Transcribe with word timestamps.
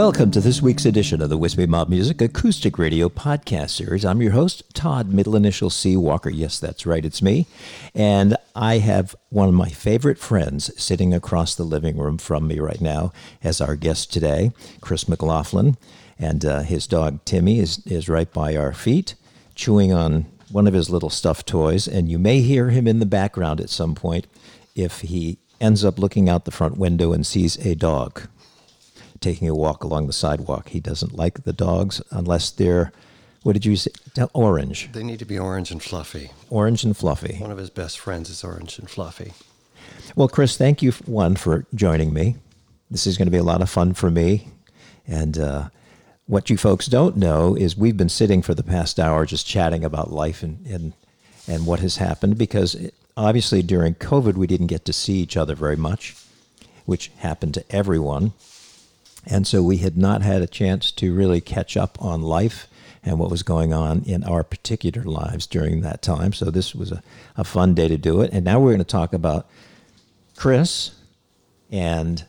Welcome 0.00 0.30
to 0.30 0.40
this 0.40 0.62
week's 0.62 0.86
edition 0.86 1.20
of 1.20 1.28
the 1.28 1.36
Wispy 1.36 1.66
Mob 1.66 1.90
Music 1.90 2.22
Acoustic 2.22 2.78
Radio 2.78 3.10
Podcast 3.10 3.68
Series. 3.68 4.02
I'm 4.02 4.22
your 4.22 4.32
host, 4.32 4.62
Todd, 4.72 5.12
middle 5.12 5.36
initial 5.36 5.68
C 5.68 5.94
Walker. 5.94 6.30
Yes, 6.30 6.58
that's 6.58 6.86
right, 6.86 7.04
it's 7.04 7.20
me. 7.20 7.46
And 7.94 8.34
I 8.56 8.78
have 8.78 9.14
one 9.28 9.50
of 9.50 9.54
my 9.54 9.68
favorite 9.68 10.16
friends 10.16 10.70
sitting 10.82 11.12
across 11.12 11.54
the 11.54 11.64
living 11.64 11.98
room 11.98 12.16
from 12.16 12.48
me 12.48 12.60
right 12.60 12.80
now 12.80 13.12
as 13.44 13.60
our 13.60 13.76
guest 13.76 14.10
today, 14.10 14.52
Chris 14.80 15.06
McLaughlin. 15.06 15.76
And 16.18 16.46
uh, 16.46 16.62
his 16.62 16.86
dog, 16.86 17.22
Timmy, 17.26 17.58
is, 17.58 17.86
is 17.86 18.08
right 18.08 18.32
by 18.32 18.56
our 18.56 18.72
feet, 18.72 19.16
chewing 19.54 19.92
on 19.92 20.24
one 20.50 20.66
of 20.66 20.72
his 20.72 20.88
little 20.88 21.10
stuffed 21.10 21.46
toys. 21.46 21.86
And 21.86 22.10
you 22.10 22.18
may 22.18 22.40
hear 22.40 22.70
him 22.70 22.86
in 22.86 23.00
the 23.00 23.06
background 23.06 23.60
at 23.60 23.68
some 23.68 23.94
point 23.94 24.26
if 24.74 25.02
he 25.02 25.36
ends 25.60 25.84
up 25.84 25.98
looking 25.98 26.26
out 26.26 26.46
the 26.46 26.50
front 26.50 26.78
window 26.78 27.12
and 27.12 27.26
sees 27.26 27.58
a 27.66 27.74
dog 27.74 28.22
taking 29.20 29.48
a 29.48 29.54
walk 29.54 29.84
along 29.84 30.06
the 30.06 30.12
sidewalk. 30.12 30.70
He 30.70 30.80
doesn't 30.80 31.14
like 31.14 31.44
the 31.44 31.52
dogs 31.52 32.02
unless 32.10 32.50
they're, 32.50 32.92
what 33.42 33.52
did 33.52 33.64
you 33.64 33.76
say? 33.76 33.90
Orange. 34.32 34.90
They 34.92 35.02
need 35.02 35.18
to 35.18 35.24
be 35.24 35.38
orange 35.38 35.70
and 35.70 35.82
fluffy. 35.82 36.30
Orange 36.48 36.84
and 36.84 36.96
fluffy. 36.96 37.36
One 37.36 37.50
of 37.50 37.58
his 37.58 37.70
best 37.70 37.98
friends 37.98 38.30
is 38.30 38.44
orange 38.44 38.78
and 38.78 38.88
fluffy. 38.88 39.32
Well, 40.16 40.28
Chris, 40.28 40.56
thank 40.56 40.82
you, 40.82 40.92
one, 41.06 41.36
for 41.36 41.66
joining 41.74 42.12
me. 42.12 42.36
This 42.90 43.06
is 43.06 43.16
going 43.16 43.26
to 43.26 43.32
be 43.32 43.38
a 43.38 43.44
lot 43.44 43.62
of 43.62 43.70
fun 43.70 43.94
for 43.94 44.10
me. 44.10 44.48
And 45.06 45.38
uh, 45.38 45.68
what 46.26 46.50
you 46.50 46.56
folks 46.56 46.86
don't 46.86 47.16
know 47.16 47.54
is 47.54 47.76
we've 47.76 47.96
been 47.96 48.08
sitting 48.08 48.42
for 48.42 48.54
the 48.54 48.62
past 48.62 48.98
hour 48.98 49.26
just 49.26 49.46
chatting 49.46 49.84
about 49.84 50.12
life 50.12 50.42
and, 50.42 50.66
and, 50.66 50.92
and 51.46 51.66
what 51.66 51.80
has 51.80 51.96
happened 51.96 52.38
because 52.38 52.76
obviously 53.16 53.62
during 53.62 53.94
COVID, 53.94 54.34
we 54.34 54.46
didn't 54.46 54.68
get 54.68 54.84
to 54.86 54.92
see 54.92 55.14
each 55.14 55.36
other 55.36 55.54
very 55.54 55.76
much, 55.76 56.16
which 56.84 57.10
happened 57.18 57.54
to 57.54 57.64
everyone. 57.70 58.32
And 59.26 59.46
so 59.46 59.62
we 59.62 59.78
had 59.78 59.96
not 59.96 60.22
had 60.22 60.42
a 60.42 60.46
chance 60.46 60.90
to 60.92 61.14
really 61.14 61.40
catch 61.40 61.76
up 61.76 62.00
on 62.00 62.22
life 62.22 62.66
and 63.02 63.18
what 63.18 63.30
was 63.30 63.42
going 63.42 63.72
on 63.72 64.02
in 64.02 64.24
our 64.24 64.44
particular 64.44 65.02
lives 65.02 65.46
during 65.46 65.80
that 65.80 66.02
time. 66.02 66.32
So 66.32 66.50
this 66.50 66.74
was 66.74 66.92
a, 66.92 67.02
a 67.36 67.44
fun 67.44 67.74
day 67.74 67.88
to 67.88 67.96
do 67.96 68.20
it. 68.20 68.30
And 68.32 68.44
now 68.44 68.60
we're 68.60 68.70
going 68.70 68.78
to 68.78 68.84
talk 68.84 69.12
about 69.12 69.46
Chris 70.36 70.92
and 71.70 72.24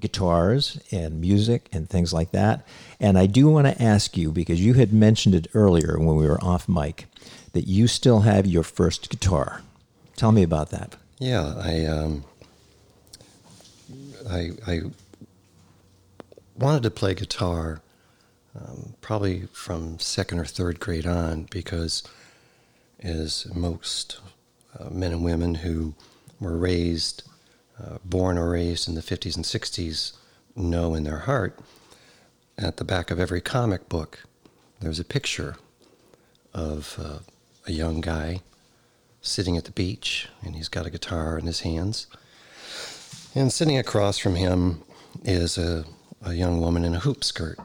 guitars 0.00 0.80
and 0.90 1.20
music 1.20 1.68
and 1.72 1.88
things 1.88 2.12
like 2.12 2.30
that. 2.32 2.66
And 2.98 3.18
I 3.18 3.26
do 3.26 3.48
want 3.48 3.66
to 3.66 3.82
ask 3.82 4.16
you, 4.16 4.32
because 4.32 4.64
you 4.64 4.74
had 4.74 4.92
mentioned 4.92 5.34
it 5.34 5.46
earlier 5.54 5.98
when 5.98 6.16
we 6.16 6.26
were 6.26 6.42
off 6.42 6.68
mic, 6.68 7.06
that 7.52 7.68
you 7.68 7.86
still 7.86 8.20
have 8.20 8.46
your 8.46 8.62
first 8.62 9.10
guitar. 9.10 9.62
Tell 10.16 10.32
me 10.32 10.42
about 10.42 10.70
that. 10.70 10.96
Yeah, 11.18 11.54
I, 11.58 11.84
um, 11.86 12.24
I, 14.28 14.50
I 14.66 14.80
wanted 16.60 16.82
to 16.82 16.90
play 16.90 17.14
guitar 17.14 17.80
um, 18.54 18.94
probably 19.00 19.46
from 19.52 19.98
second 19.98 20.38
or 20.38 20.44
third 20.44 20.78
grade 20.78 21.06
on 21.06 21.46
because, 21.50 22.02
as 23.00 23.46
most 23.54 24.20
uh, 24.78 24.90
men 24.90 25.12
and 25.12 25.24
women 25.24 25.56
who 25.56 25.94
were 26.38 26.56
raised, 26.56 27.22
uh, 27.82 27.96
born 28.04 28.36
or 28.36 28.50
raised 28.50 28.88
in 28.88 28.94
the 28.94 29.00
50s 29.00 29.36
and 29.36 29.44
60s, 29.44 30.12
know 30.54 30.94
in 30.94 31.04
their 31.04 31.20
heart, 31.20 31.58
at 32.58 32.76
the 32.76 32.84
back 32.84 33.10
of 33.10 33.18
every 33.18 33.40
comic 33.40 33.88
book, 33.88 34.24
there's 34.80 35.00
a 35.00 35.04
picture 35.04 35.56
of 36.52 36.98
uh, 37.00 37.18
a 37.66 37.72
young 37.72 38.00
guy 38.00 38.40
sitting 39.22 39.56
at 39.56 39.64
the 39.64 39.70
beach, 39.70 40.28
and 40.42 40.56
he's 40.56 40.68
got 40.68 40.86
a 40.86 40.90
guitar 40.90 41.38
in 41.38 41.46
his 41.46 41.60
hands. 41.60 42.06
And 43.34 43.52
sitting 43.52 43.78
across 43.78 44.18
from 44.18 44.34
him 44.34 44.82
is 45.24 45.56
a 45.56 45.84
a 46.22 46.34
young 46.34 46.60
woman 46.60 46.84
in 46.84 46.94
a 46.94 47.00
hoop 47.00 47.24
skirt. 47.24 47.58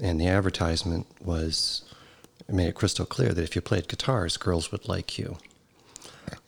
And 0.00 0.20
the 0.20 0.26
advertisement 0.26 1.06
was, 1.20 1.84
it 2.48 2.54
made 2.54 2.68
it 2.68 2.74
crystal 2.74 3.06
clear 3.06 3.32
that 3.32 3.42
if 3.42 3.54
you 3.54 3.62
played 3.62 3.88
guitars, 3.88 4.36
girls 4.36 4.72
would 4.72 4.88
like 4.88 5.18
you. 5.18 5.38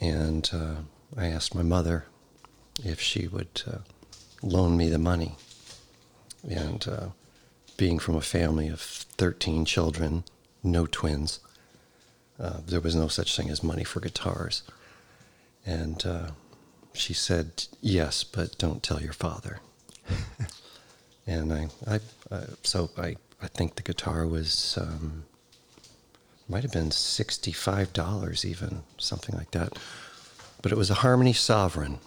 and 0.00 0.48
uh, 0.52 0.76
I 1.16 1.26
asked 1.26 1.54
my 1.54 1.62
mother 1.62 2.06
if 2.84 3.00
she 3.00 3.26
would 3.26 3.62
uh, 3.70 3.78
loan 4.42 4.76
me 4.76 4.88
the 4.88 4.98
money. 4.98 5.36
And 6.48 6.86
uh, 6.88 7.06
being 7.76 7.98
from 7.98 8.14
a 8.14 8.20
family 8.20 8.68
of 8.68 8.80
13 8.80 9.64
children, 9.64 10.24
no 10.62 10.86
twins, 10.86 11.40
uh, 12.38 12.60
there 12.66 12.80
was 12.80 12.94
no 12.94 13.08
such 13.08 13.36
thing 13.36 13.50
as 13.50 13.62
money 13.62 13.84
for 13.84 14.00
guitars. 14.00 14.62
And 15.64 16.04
uh, 16.06 16.28
she 16.92 17.14
said, 17.14 17.66
Yes, 17.80 18.24
but 18.24 18.58
don't 18.58 18.82
tell 18.82 19.00
your 19.00 19.12
father. 19.12 19.60
and 21.26 21.52
I, 21.52 21.68
I 21.86 22.00
uh, 22.30 22.46
so 22.62 22.90
I, 22.96 23.16
I 23.42 23.48
think 23.48 23.74
the 23.74 23.82
guitar 23.82 24.26
was, 24.26 24.78
um, 24.80 25.24
might 26.48 26.62
have 26.62 26.72
been 26.72 26.90
$65 26.90 28.44
even, 28.44 28.82
something 28.98 29.34
like 29.34 29.50
that. 29.50 29.76
But 30.62 30.72
it 30.72 30.78
was 30.78 30.90
a 30.90 30.94
Harmony 30.94 31.32
Sovereign 31.32 31.98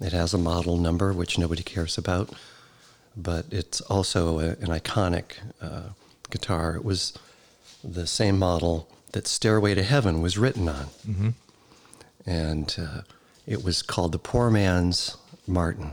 it 0.00 0.12
has 0.12 0.32
a 0.32 0.38
model 0.38 0.76
number, 0.76 1.12
which 1.12 1.38
nobody 1.38 1.62
cares 1.62 1.98
about, 1.98 2.30
but 3.16 3.46
it's 3.50 3.80
also 3.82 4.38
a, 4.38 4.48
an 4.50 4.68
iconic 4.68 5.32
uh, 5.60 5.90
guitar. 6.30 6.76
It 6.76 6.84
was 6.84 7.18
the 7.82 8.06
same 8.06 8.38
model 8.38 8.88
that 9.12 9.26
Stairway 9.26 9.74
to 9.74 9.82
Heaven 9.82 10.20
was 10.20 10.38
written 10.38 10.68
on. 10.68 10.86
Mm-hmm. 11.06 11.28
And 12.26 12.76
uh, 12.78 13.00
it 13.46 13.64
was 13.64 13.82
called 13.82 14.12
the 14.12 14.18
Poor 14.18 14.50
Man's 14.50 15.16
Martin. 15.46 15.92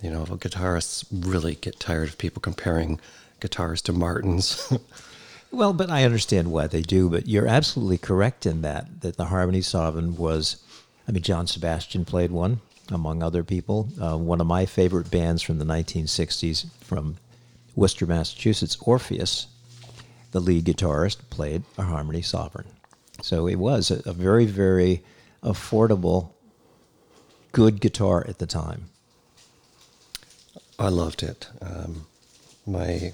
You 0.00 0.10
know, 0.10 0.24
guitarists 0.24 1.04
really 1.10 1.54
get 1.56 1.80
tired 1.80 2.08
of 2.08 2.18
people 2.18 2.40
comparing 2.40 3.00
guitars 3.40 3.80
to 3.82 3.92
Martins. 3.92 4.72
well, 5.50 5.72
but 5.72 5.90
I 5.90 6.04
understand 6.04 6.52
why 6.52 6.66
they 6.66 6.82
do, 6.82 7.08
but 7.08 7.26
you're 7.26 7.46
absolutely 7.48 7.98
correct 7.98 8.46
in 8.46 8.62
that, 8.62 9.00
that 9.00 9.16
the 9.16 9.26
Harmony 9.26 9.62
Sovereign 9.62 10.16
was, 10.16 10.62
I 11.08 11.12
mean, 11.12 11.22
John 11.22 11.46
Sebastian 11.46 12.04
played 12.04 12.30
one 12.30 12.60
among 12.92 13.22
other 13.22 13.42
people. 13.42 13.88
Uh, 14.00 14.16
one 14.16 14.40
of 14.40 14.46
my 14.46 14.66
favorite 14.66 15.10
bands 15.10 15.42
from 15.42 15.58
the 15.58 15.64
1960s 15.64 16.66
from 16.80 17.16
Worcester, 17.74 18.06
Massachusetts, 18.06 18.76
Orpheus, 18.82 19.46
the 20.32 20.40
lead 20.40 20.64
guitarist, 20.64 21.18
played 21.30 21.62
a 21.78 21.82
Harmony 21.82 22.22
Sovereign. 22.22 22.66
So 23.22 23.46
it 23.46 23.56
was 23.56 23.90
a, 23.90 24.02
a 24.08 24.12
very, 24.12 24.46
very 24.46 25.02
affordable, 25.42 26.30
good 27.52 27.80
guitar 27.80 28.24
at 28.28 28.38
the 28.38 28.46
time. 28.46 28.90
I 30.78 30.88
loved 30.88 31.22
it. 31.22 31.48
Um, 31.60 32.06
my 32.66 33.12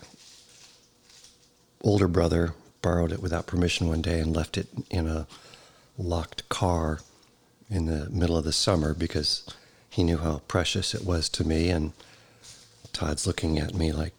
older 1.82 2.08
brother 2.08 2.54
borrowed 2.82 3.12
it 3.12 3.20
without 3.20 3.46
permission 3.46 3.88
one 3.88 4.02
day 4.02 4.20
and 4.20 4.34
left 4.34 4.56
it 4.56 4.69
in 4.90 5.06
a 5.06 5.26
locked 5.96 6.48
car 6.48 7.00
in 7.69 7.86
the 7.86 8.08
middle 8.10 8.36
of 8.36 8.44
the 8.44 8.52
summer 8.52 8.94
because 8.94 9.44
he 9.99 10.05
knew 10.05 10.19
how 10.19 10.41
precious 10.47 10.95
it 10.95 11.05
was 11.05 11.29
to 11.29 11.43
me 11.43 11.71
and 11.71 11.93
Todd's 12.93 13.27
looking 13.27 13.59
at 13.59 13.75
me 13.75 13.91
like 13.91 14.15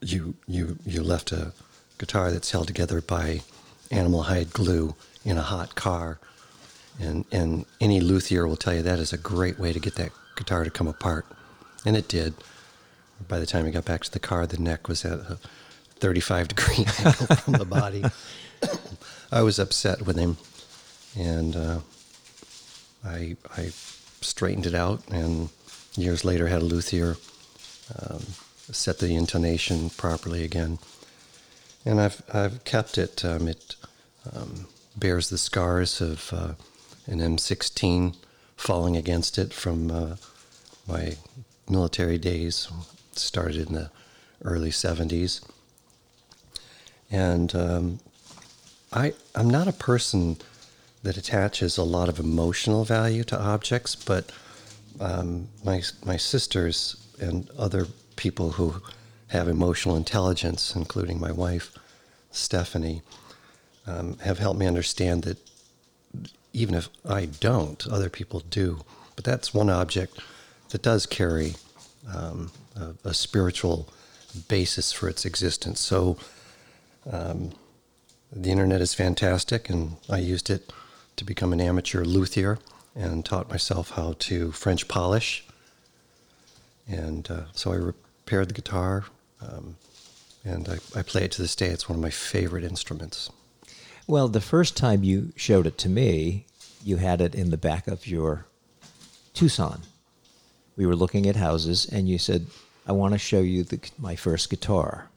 you 0.00 0.34
you 0.46 0.78
you 0.86 1.02
left 1.02 1.32
a 1.32 1.52
guitar 1.98 2.30
that's 2.30 2.52
held 2.52 2.68
together 2.68 3.00
by 3.00 3.40
animal 3.90 4.22
hide 4.22 4.52
glue 4.52 4.94
in 5.24 5.36
a 5.36 5.42
hot 5.42 5.74
car. 5.74 6.20
And 7.00 7.24
and 7.32 7.66
any 7.80 8.00
luthier 8.00 8.46
will 8.46 8.56
tell 8.56 8.74
you 8.74 8.82
that 8.82 9.00
is 9.00 9.12
a 9.12 9.18
great 9.18 9.58
way 9.58 9.72
to 9.72 9.80
get 9.80 9.96
that 9.96 10.12
guitar 10.36 10.62
to 10.62 10.70
come 10.70 10.86
apart. 10.86 11.26
And 11.84 11.96
it 11.96 12.06
did. 12.06 12.34
By 13.26 13.40
the 13.40 13.46
time 13.46 13.64
we 13.64 13.72
got 13.72 13.84
back 13.84 14.04
to 14.04 14.12
the 14.12 14.20
car, 14.20 14.46
the 14.46 14.58
neck 14.58 14.86
was 14.86 15.04
at 15.04 15.18
a 15.18 15.38
35 15.98 16.46
degree 16.46 16.86
angle 16.98 17.34
from 17.34 17.54
the 17.54 17.64
body. 17.64 18.04
I 19.32 19.42
was 19.42 19.58
upset 19.58 20.02
with 20.02 20.16
him, 20.16 20.36
and 21.18 21.56
uh, 21.56 21.78
I 23.04 23.36
I 23.56 23.72
straightened 24.24 24.66
it 24.66 24.74
out, 24.74 25.02
and 25.10 25.50
years 25.96 26.24
later 26.24 26.48
had 26.48 26.62
a 26.62 26.64
luthier 26.64 27.16
um, 27.98 28.20
set 28.70 28.98
the 28.98 29.14
intonation 29.14 29.90
properly 29.90 30.44
again, 30.44 30.78
and 31.84 32.00
I've 32.00 32.22
I've 32.32 32.64
kept 32.64 32.98
it. 32.98 33.24
Um, 33.24 33.48
it 33.48 33.76
um, 34.34 34.66
bears 34.96 35.28
the 35.28 35.38
scars 35.38 36.00
of 36.00 36.32
uh, 36.32 36.54
an 37.06 37.18
M16 37.18 38.16
falling 38.56 38.96
against 38.96 39.38
it 39.38 39.52
from 39.52 39.90
uh, 39.90 40.16
my 40.86 41.16
military 41.68 42.18
days. 42.18 42.68
Started 43.12 43.68
in 43.68 43.74
the 43.74 43.90
early 44.42 44.70
70s, 44.70 45.40
and 47.10 47.54
um, 47.54 48.00
I 48.92 49.14
I'm 49.34 49.48
not 49.48 49.68
a 49.68 49.72
person 49.72 50.38
that 51.04 51.16
attaches 51.16 51.78
a 51.78 51.84
lot 51.84 52.08
of 52.08 52.18
emotional 52.18 52.84
value 52.84 53.22
to 53.24 53.40
objects, 53.40 53.94
but 53.94 54.32
um, 54.98 55.48
my 55.64 55.82
my 56.04 56.16
sisters 56.16 56.96
and 57.20 57.48
other 57.56 57.86
people 58.16 58.52
who 58.52 58.82
have 59.28 59.46
emotional 59.46 59.96
intelligence, 59.96 60.74
including 60.74 61.20
my 61.20 61.30
wife 61.30 61.72
Stephanie, 62.30 63.02
um, 63.86 64.18
have 64.18 64.38
helped 64.38 64.58
me 64.58 64.66
understand 64.66 65.22
that 65.24 65.38
even 66.52 66.74
if 66.74 66.88
I 67.04 67.26
don't, 67.26 67.86
other 67.86 68.08
people 68.08 68.40
do. 68.40 68.80
But 69.14 69.24
that's 69.24 69.54
one 69.54 69.70
object 69.70 70.18
that 70.70 70.82
does 70.82 71.06
carry 71.06 71.54
um, 72.12 72.50
a, 72.76 73.08
a, 73.08 73.14
spiritual 73.14 73.88
basis 74.48 74.92
for 74.92 75.08
its 75.08 75.24
existence. 75.24 75.80
So 75.80 76.16
um, 77.10 77.52
the 78.32 78.50
internet 78.50 78.80
is 78.80 78.94
fantastic, 78.94 79.70
and 79.70 79.96
I 80.10 80.18
used 80.18 80.50
it 80.50 80.72
to 81.16 81.24
become 81.24 81.52
an 81.52 81.60
amateur 81.60 82.04
luthier 82.04 82.58
and 82.94 83.24
taught 83.24 83.50
myself 83.50 83.90
how 83.90 84.14
to 84.18 84.52
French 84.52 84.88
polish. 84.88 85.44
And 86.88 87.30
uh, 87.30 87.44
so 87.52 87.72
I 87.72 87.76
repaired 87.76 88.48
the 88.48 88.54
guitar, 88.54 89.04
um, 89.40 89.76
and 90.44 90.68
I, 90.68 90.78
I 90.98 91.02
play 91.02 91.24
it 91.24 91.32
to 91.32 91.42
this 91.42 91.56
day. 91.56 91.68
It's 91.68 91.88
one 91.88 91.98
of 91.98 92.02
my 92.02 92.10
favorite 92.10 92.64
instruments. 92.64 93.30
Well, 94.06 94.28
the 94.28 94.40
first 94.40 94.76
time 94.76 95.02
you 95.02 95.32
showed 95.34 95.66
it 95.66 95.78
to 95.78 95.88
me, 95.88 96.44
you 96.84 96.98
had 96.98 97.20
it 97.22 97.34
in 97.34 97.50
the 97.50 97.56
back 97.56 97.88
of 97.88 98.06
your 98.06 98.46
Tucson. 99.32 99.80
We 100.76 100.86
were 100.86 100.96
looking 100.96 101.26
at 101.26 101.36
houses, 101.36 101.86
and 101.86 102.08
you 102.08 102.18
said, 102.18 102.46
"I 102.86 102.92
want 102.92 103.14
to 103.14 103.18
show 103.18 103.40
you 103.40 103.64
the, 103.64 103.80
my 103.98 104.16
first 104.16 104.50
guitar," 104.50 105.08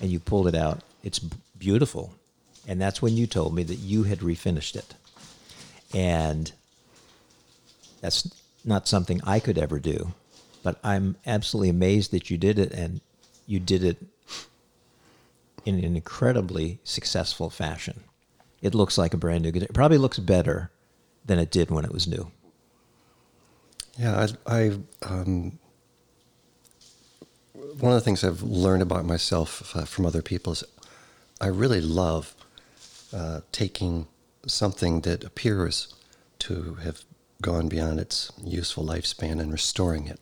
and 0.00 0.10
you 0.10 0.18
pulled 0.18 0.48
it 0.48 0.56
out. 0.56 0.80
It's 1.04 1.20
beautiful, 1.56 2.12
and 2.66 2.80
that's 2.80 3.00
when 3.00 3.16
you 3.16 3.28
told 3.28 3.54
me 3.54 3.62
that 3.62 3.76
you 3.76 4.02
had 4.02 4.18
refinished 4.18 4.74
it, 4.74 4.94
and 5.96 6.52
that's 8.02 8.30
not 8.66 8.86
something 8.86 9.20
I 9.24 9.40
could 9.40 9.56
ever 9.56 9.78
do. 9.78 10.12
But 10.62 10.78
I'm 10.84 11.16
absolutely 11.26 11.70
amazed 11.70 12.10
that 12.10 12.28
you 12.28 12.36
did 12.36 12.58
it, 12.58 12.70
and 12.72 13.00
you 13.46 13.58
did 13.58 13.82
it 13.82 13.96
in 15.64 15.82
an 15.82 15.96
incredibly 15.96 16.80
successful 16.84 17.48
fashion. 17.48 18.04
It 18.60 18.74
looks 18.74 18.98
like 18.98 19.14
a 19.14 19.16
brand 19.16 19.44
new 19.44 19.52
guitar. 19.52 19.68
It 19.70 19.74
probably 19.74 19.96
looks 19.96 20.18
better 20.18 20.70
than 21.24 21.38
it 21.38 21.50
did 21.50 21.70
when 21.70 21.84
it 21.84 21.92
was 21.92 22.06
new. 22.06 22.30
Yeah, 23.98 24.26
I, 24.46 24.54
I 24.54 24.78
um, 25.02 25.58
one 27.54 27.92
of 27.92 27.98
the 27.98 28.02
things 28.02 28.22
I've 28.22 28.42
learned 28.42 28.82
about 28.82 29.06
myself 29.06 29.74
uh, 29.74 29.86
from 29.86 30.04
other 30.04 30.20
people 30.20 30.52
is 30.52 30.62
I 31.40 31.46
really 31.46 31.80
love 31.80 32.34
uh, 33.14 33.40
taking 33.50 34.08
something 34.46 35.02
that 35.02 35.24
appears 35.24 35.94
to 36.38 36.74
have 36.82 37.04
gone 37.42 37.68
beyond 37.68 38.00
its 38.00 38.32
useful 38.42 38.84
lifespan 38.84 39.40
and 39.40 39.52
restoring 39.52 40.06
it. 40.06 40.20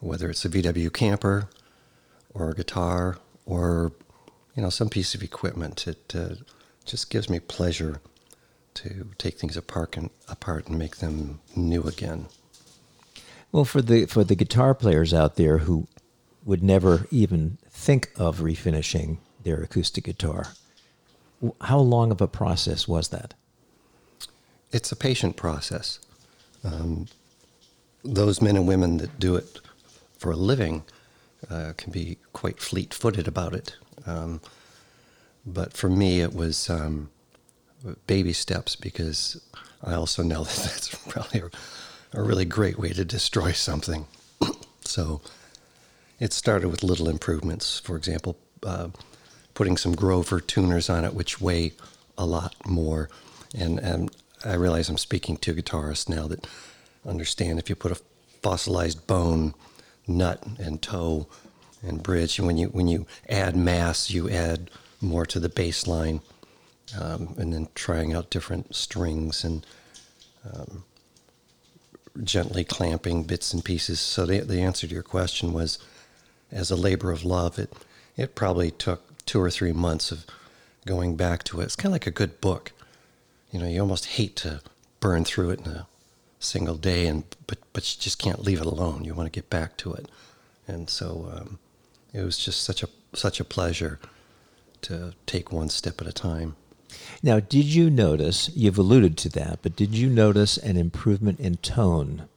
Whether 0.00 0.30
it's 0.30 0.44
a 0.44 0.48
VW 0.48 0.92
camper 0.92 1.48
or 2.34 2.50
a 2.50 2.54
guitar 2.54 3.18
or 3.46 3.92
you 4.54 4.62
know 4.62 4.70
some 4.70 4.88
piece 4.88 5.14
of 5.14 5.22
equipment, 5.22 5.86
it 5.86 6.14
uh, 6.14 6.34
just 6.84 7.10
gives 7.10 7.28
me 7.28 7.40
pleasure 7.40 8.00
to 8.74 9.10
take 9.18 9.38
things 9.38 9.56
apart 9.56 9.96
and 9.96 10.10
apart 10.28 10.68
and 10.68 10.78
make 10.78 10.98
them 10.98 11.40
new 11.56 11.82
again. 11.82 12.26
Well, 13.50 13.64
for 13.64 13.82
the 13.82 14.06
for 14.06 14.24
the 14.24 14.36
guitar 14.36 14.74
players 14.74 15.12
out 15.12 15.36
there 15.36 15.58
who 15.58 15.88
would 16.44 16.62
never 16.62 17.06
even 17.10 17.58
think 17.70 18.10
of 18.16 18.38
refinishing 18.38 19.18
their 19.42 19.60
acoustic 19.62 20.04
guitar, 20.04 20.52
how 21.62 21.78
long 21.78 22.10
of 22.10 22.20
a 22.20 22.28
process 22.28 22.88
was 22.88 23.08
that? 23.08 23.34
It's 24.72 24.92
a 24.92 24.96
patient 24.96 25.36
process. 25.36 25.98
Um, 26.64 27.06
those 28.04 28.42
men 28.42 28.56
and 28.56 28.66
women 28.66 28.98
that 28.98 29.18
do 29.18 29.36
it 29.36 29.60
for 30.18 30.32
a 30.32 30.36
living 30.36 30.84
uh, 31.50 31.72
can 31.76 31.92
be 31.92 32.18
quite 32.32 32.60
fleet-footed 32.60 33.28
about 33.28 33.54
it. 33.54 33.76
Um, 34.06 34.40
but 35.46 35.72
for 35.72 35.88
me, 35.88 36.20
it 36.20 36.34
was 36.34 36.68
um, 36.68 37.10
baby 38.06 38.32
steps 38.32 38.76
because 38.76 39.40
I 39.82 39.94
also 39.94 40.22
know 40.22 40.44
that 40.44 40.56
that's 40.56 40.94
probably 41.06 41.40
a, 41.40 42.18
a 42.18 42.22
really 42.22 42.44
great 42.44 42.78
way 42.78 42.90
to 42.90 43.04
destroy 43.04 43.52
something. 43.52 44.06
so 44.80 45.20
it 46.18 46.32
started 46.32 46.68
with 46.68 46.82
little 46.82 47.08
improvements. 47.08 47.78
For 47.78 47.96
example, 47.96 48.36
uh, 48.64 48.88
putting 49.58 49.76
some 49.76 49.96
Grover 49.96 50.38
tuners 50.40 50.88
on 50.88 51.04
it, 51.04 51.12
which 51.12 51.40
weigh 51.40 51.72
a 52.16 52.24
lot 52.24 52.54
more. 52.64 53.10
And, 53.58 53.80
and 53.80 54.08
I 54.44 54.54
realize 54.54 54.88
I'm 54.88 54.96
speaking 54.96 55.36
to 55.38 55.52
guitarists 55.52 56.08
now 56.08 56.28
that 56.28 56.46
understand 57.04 57.58
if 57.58 57.68
you 57.68 57.74
put 57.74 57.90
a 57.90 58.00
fossilized 58.40 59.08
bone, 59.08 59.54
nut, 60.06 60.44
and 60.60 60.80
toe 60.80 61.26
and 61.82 62.00
bridge, 62.00 62.38
and 62.38 62.46
when 62.46 62.56
you 62.56 62.68
when 62.68 62.86
you 62.86 63.04
add 63.28 63.56
mass, 63.56 64.12
you 64.12 64.30
add 64.30 64.70
more 65.00 65.26
to 65.26 65.40
the 65.40 65.48
bass 65.48 65.88
line, 65.88 66.20
um, 66.96 67.34
and 67.36 67.52
then 67.52 67.66
trying 67.74 68.12
out 68.12 68.30
different 68.30 68.76
strings 68.76 69.42
and 69.42 69.66
um, 70.54 70.84
gently 72.22 72.62
clamping 72.62 73.24
bits 73.24 73.52
and 73.52 73.64
pieces. 73.64 73.98
So 73.98 74.24
the, 74.24 74.38
the 74.38 74.60
answer 74.60 74.86
to 74.86 74.94
your 74.94 75.02
question 75.02 75.52
was, 75.52 75.80
as 76.52 76.70
a 76.70 76.76
labor 76.76 77.10
of 77.10 77.24
love, 77.24 77.58
it 77.58 77.72
it 78.16 78.36
probably 78.36 78.70
took 78.70 79.07
two 79.28 79.40
or 79.40 79.50
three 79.50 79.72
months 79.72 80.10
of 80.10 80.24
going 80.86 81.14
back 81.14 81.44
to 81.44 81.60
it. 81.60 81.64
It's 81.64 81.76
kind 81.76 81.90
of 81.90 81.92
like 81.92 82.06
a 82.06 82.10
good 82.10 82.40
book. 82.40 82.72
You 83.52 83.60
know, 83.60 83.68
you 83.68 83.80
almost 83.80 84.06
hate 84.06 84.34
to 84.36 84.62
burn 85.00 85.24
through 85.24 85.50
it 85.50 85.60
in 85.60 85.66
a 85.66 85.86
single 86.40 86.76
day, 86.76 87.06
and 87.06 87.24
but 87.46 87.58
but 87.72 87.94
you 87.94 88.00
just 88.00 88.18
can't 88.18 88.42
leave 88.42 88.60
it 88.60 88.66
alone. 88.66 89.04
You 89.04 89.14
want 89.14 89.32
to 89.32 89.40
get 89.40 89.50
back 89.50 89.76
to 89.78 89.92
it, 89.92 90.10
and 90.66 90.88
so 90.88 91.30
um, 91.32 91.58
it 92.12 92.24
was 92.24 92.38
just 92.38 92.62
such 92.62 92.82
a 92.82 92.88
such 93.14 93.38
a 93.38 93.44
pleasure 93.44 94.00
to 94.82 95.12
take 95.26 95.52
one 95.52 95.68
step 95.68 96.00
at 96.00 96.06
a 96.06 96.12
time. 96.12 96.56
Now, 97.22 97.38
did 97.40 97.66
you 97.66 97.90
notice, 97.90 98.50
you've 98.54 98.78
alluded 98.78 99.18
to 99.18 99.28
that, 99.30 99.58
but 99.62 99.76
did 99.76 99.94
you 99.94 100.08
notice 100.08 100.56
an 100.56 100.76
improvement 100.76 101.38
in 101.38 101.56
tone 101.56 102.28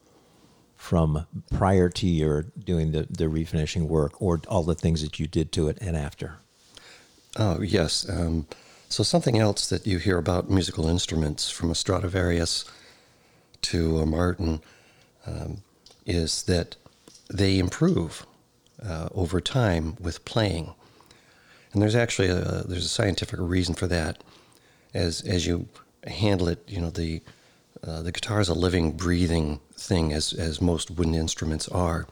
from 0.76 1.26
prior 1.52 1.88
to 1.88 2.08
your 2.08 2.44
doing 2.66 2.92
the, 2.92 3.08
the 3.10 3.26
refinishing 3.26 3.88
work 3.88 4.20
or 4.22 4.42
all 4.48 4.64
the 4.64 4.76
things 4.76 5.02
that 5.04 5.20
you 5.20 5.28
did 5.28 5.52
to 5.54 5.70
it 5.70 5.78
and 5.80 5.96
after? 5.96 6.41
Oh, 7.38 7.62
yes. 7.62 8.08
Um, 8.10 8.46
so, 8.90 9.04
something 9.04 9.38
else 9.38 9.70
that 9.70 9.88
you 9.88 10.00
hear 10.00 10.18
about 10.18 10.50
musical 10.50 10.88
instruments 10.88 11.50
from 11.50 11.72
a 11.72 11.76
Stradivarius 11.76 12.66
to 13.64 14.00
a 14.00 14.06
Martin 14.06 14.62
um, 15.26 15.64
is 16.06 16.44
that 16.44 16.76
they 17.30 17.58
improve 17.58 18.26
uh, 18.84 19.08
over 19.14 19.40
time 19.40 19.96
with 20.02 20.26
playing. 20.26 20.74
And 21.72 21.82
there's 21.82 21.96
actually 21.96 22.28
a, 22.30 22.64
there's 22.68 22.86
a 22.86 22.90
scientific 22.90 23.40
reason 23.40 23.76
for 23.76 23.88
that. 23.88 24.22
As 24.94 25.22
as 25.22 25.48
you 25.48 25.68
handle 26.06 26.50
it, 26.50 26.60
you 26.68 26.82
know 26.82 26.90
the 26.90 27.22
uh, 27.86 28.02
the 28.02 28.12
guitar 28.12 28.42
is 28.42 28.50
a 28.50 28.54
living, 28.54 28.92
breathing 28.92 29.62
thing, 29.74 30.12
as 30.12 30.34
as 30.34 30.60
most 30.60 30.92
wooden 30.92 31.16
instruments 31.16 31.70
are. 31.70 32.08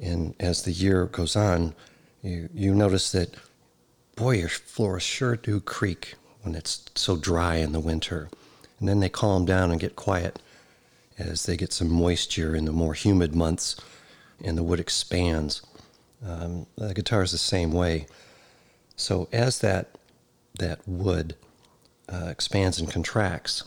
And 0.00 0.34
as 0.40 0.62
the 0.62 0.72
year 0.72 1.06
goes 1.06 1.36
on, 1.36 1.74
you 2.22 2.48
you 2.52 2.74
notice 2.74 3.12
that, 3.12 3.34
boy, 4.18 4.32
your 4.32 4.48
floors 4.48 5.04
sure 5.04 5.36
do 5.36 5.60
creak 5.60 6.16
when 6.42 6.56
it's 6.56 6.84
so 6.96 7.16
dry 7.16 7.56
in 7.56 7.70
the 7.70 7.78
winter. 7.78 8.28
And 8.80 8.88
then 8.88 8.98
they 8.98 9.08
calm 9.08 9.44
down 9.44 9.70
and 9.70 9.78
get 9.78 9.94
quiet 9.94 10.42
as 11.16 11.46
they 11.46 11.56
get 11.56 11.72
some 11.72 11.88
moisture 11.88 12.56
in 12.56 12.64
the 12.64 12.72
more 12.72 12.94
humid 12.94 13.36
months 13.36 13.76
and 14.42 14.58
the 14.58 14.64
wood 14.64 14.80
expands. 14.80 15.62
Um, 16.26 16.66
the 16.76 16.94
guitar 16.94 17.22
is 17.22 17.30
the 17.30 17.38
same 17.38 17.72
way. 17.72 18.06
So 18.96 19.28
as 19.32 19.60
that 19.60 19.90
that 20.58 20.80
wood 20.88 21.36
uh, 22.12 22.26
expands 22.28 22.80
and 22.80 22.90
contracts, 22.90 23.62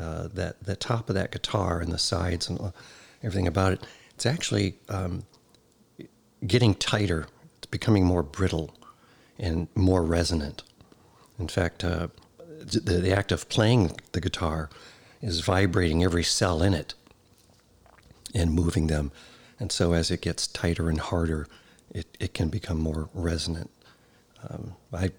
uh, 0.00 0.26
that 0.34 0.64
the 0.64 0.74
top 0.74 1.08
of 1.08 1.14
that 1.14 1.30
guitar 1.30 1.78
and 1.78 1.92
the 1.92 1.98
sides 1.98 2.48
and 2.48 2.72
everything 3.22 3.46
about 3.46 3.74
it, 3.74 3.86
it's 4.10 4.26
actually 4.26 4.74
um, 4.88 5.22
getting 6.44 6.74
tighter. 6.74 7.28
It's 7.58 7.66
becoming 7.66 8.04
more 8.04 8.24
brittle 8.24 8.74
and 9.38 9.68
more 9.74 10.02
resonant. 10.02 10.62
In 11.38 11.48
fact, 11.48 11.84
uh, 11.84 12.08
the, 12.38 12.80
the 12.80 13.16
act 13.16 13.32
of 13.32 13.48
playing 13.48 13.92
the 14.12 14.20
guitar 14.20 14.70
is 15.22 15.40
vibrating 15.40 16.02
every 16.02 16.24
cell 16.24 16.62
in 16.62 16.74
it 16.74 16.94
and 18.34 18.52
moving 18.52 18.86
them. 18.86 19.12
And 19.58 19.72
so 19.72 19.92
as 19.92 20.10
it 20.10 20.20
gets 20.20 20.46
tighter 20.46 20.88
and 20.88 21.00
harder, 21.00 21.46
it, 21.90 22.06
it 22.20 22.34
can 22.34 22.48
become 22.48 22.78
more 22.78 23.08
resonant. 23.14 23.70
Um, 24.48 24.74
I, 24.92 25.10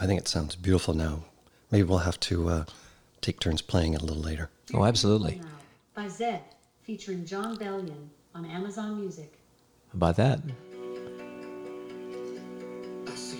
I 0.00 0.06
think 0.06 0.20
it 0.20 0.28
sounds 0.28 0.56
beautiful 0.56 0.94
now. 0.94 1.24
Maybe 1.70 1.84
we'll 1.84 1.98
have 1.98 2.18
to 2.20 2.48
uh, 2.48 2.64
take 3.20 3.40
turns 3.40 3.62
playing 3.62 3.94
it 3.94 4.02
a 4.02 4.04
little 4.04 4.22
later. 4.22 4.50
Oh, 4.74 4.84
absolutely. 4.84 5.40
By 5.94 6.06
Zedd, 6.06 6.40
featuring 6.82 7.24
Jon 7.24 7.56
Bellion 7.56 8.08
on 8.34 8.44
Amazon 8.46 9.00
Music. 9.00 9.32
How 9.88 9.96
about 9.96 10.16
that? 10.16 10.40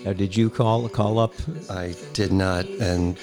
Now, 0.05 0.13
did 0.13 0.35
you 0.35 0.49
call 0.49 0.87
call 0.89 1.19
up? 1.19 1.33
I 1.69 1.95
did 2.13 2.31
not, 2.31 2.65
and 2.65 3.17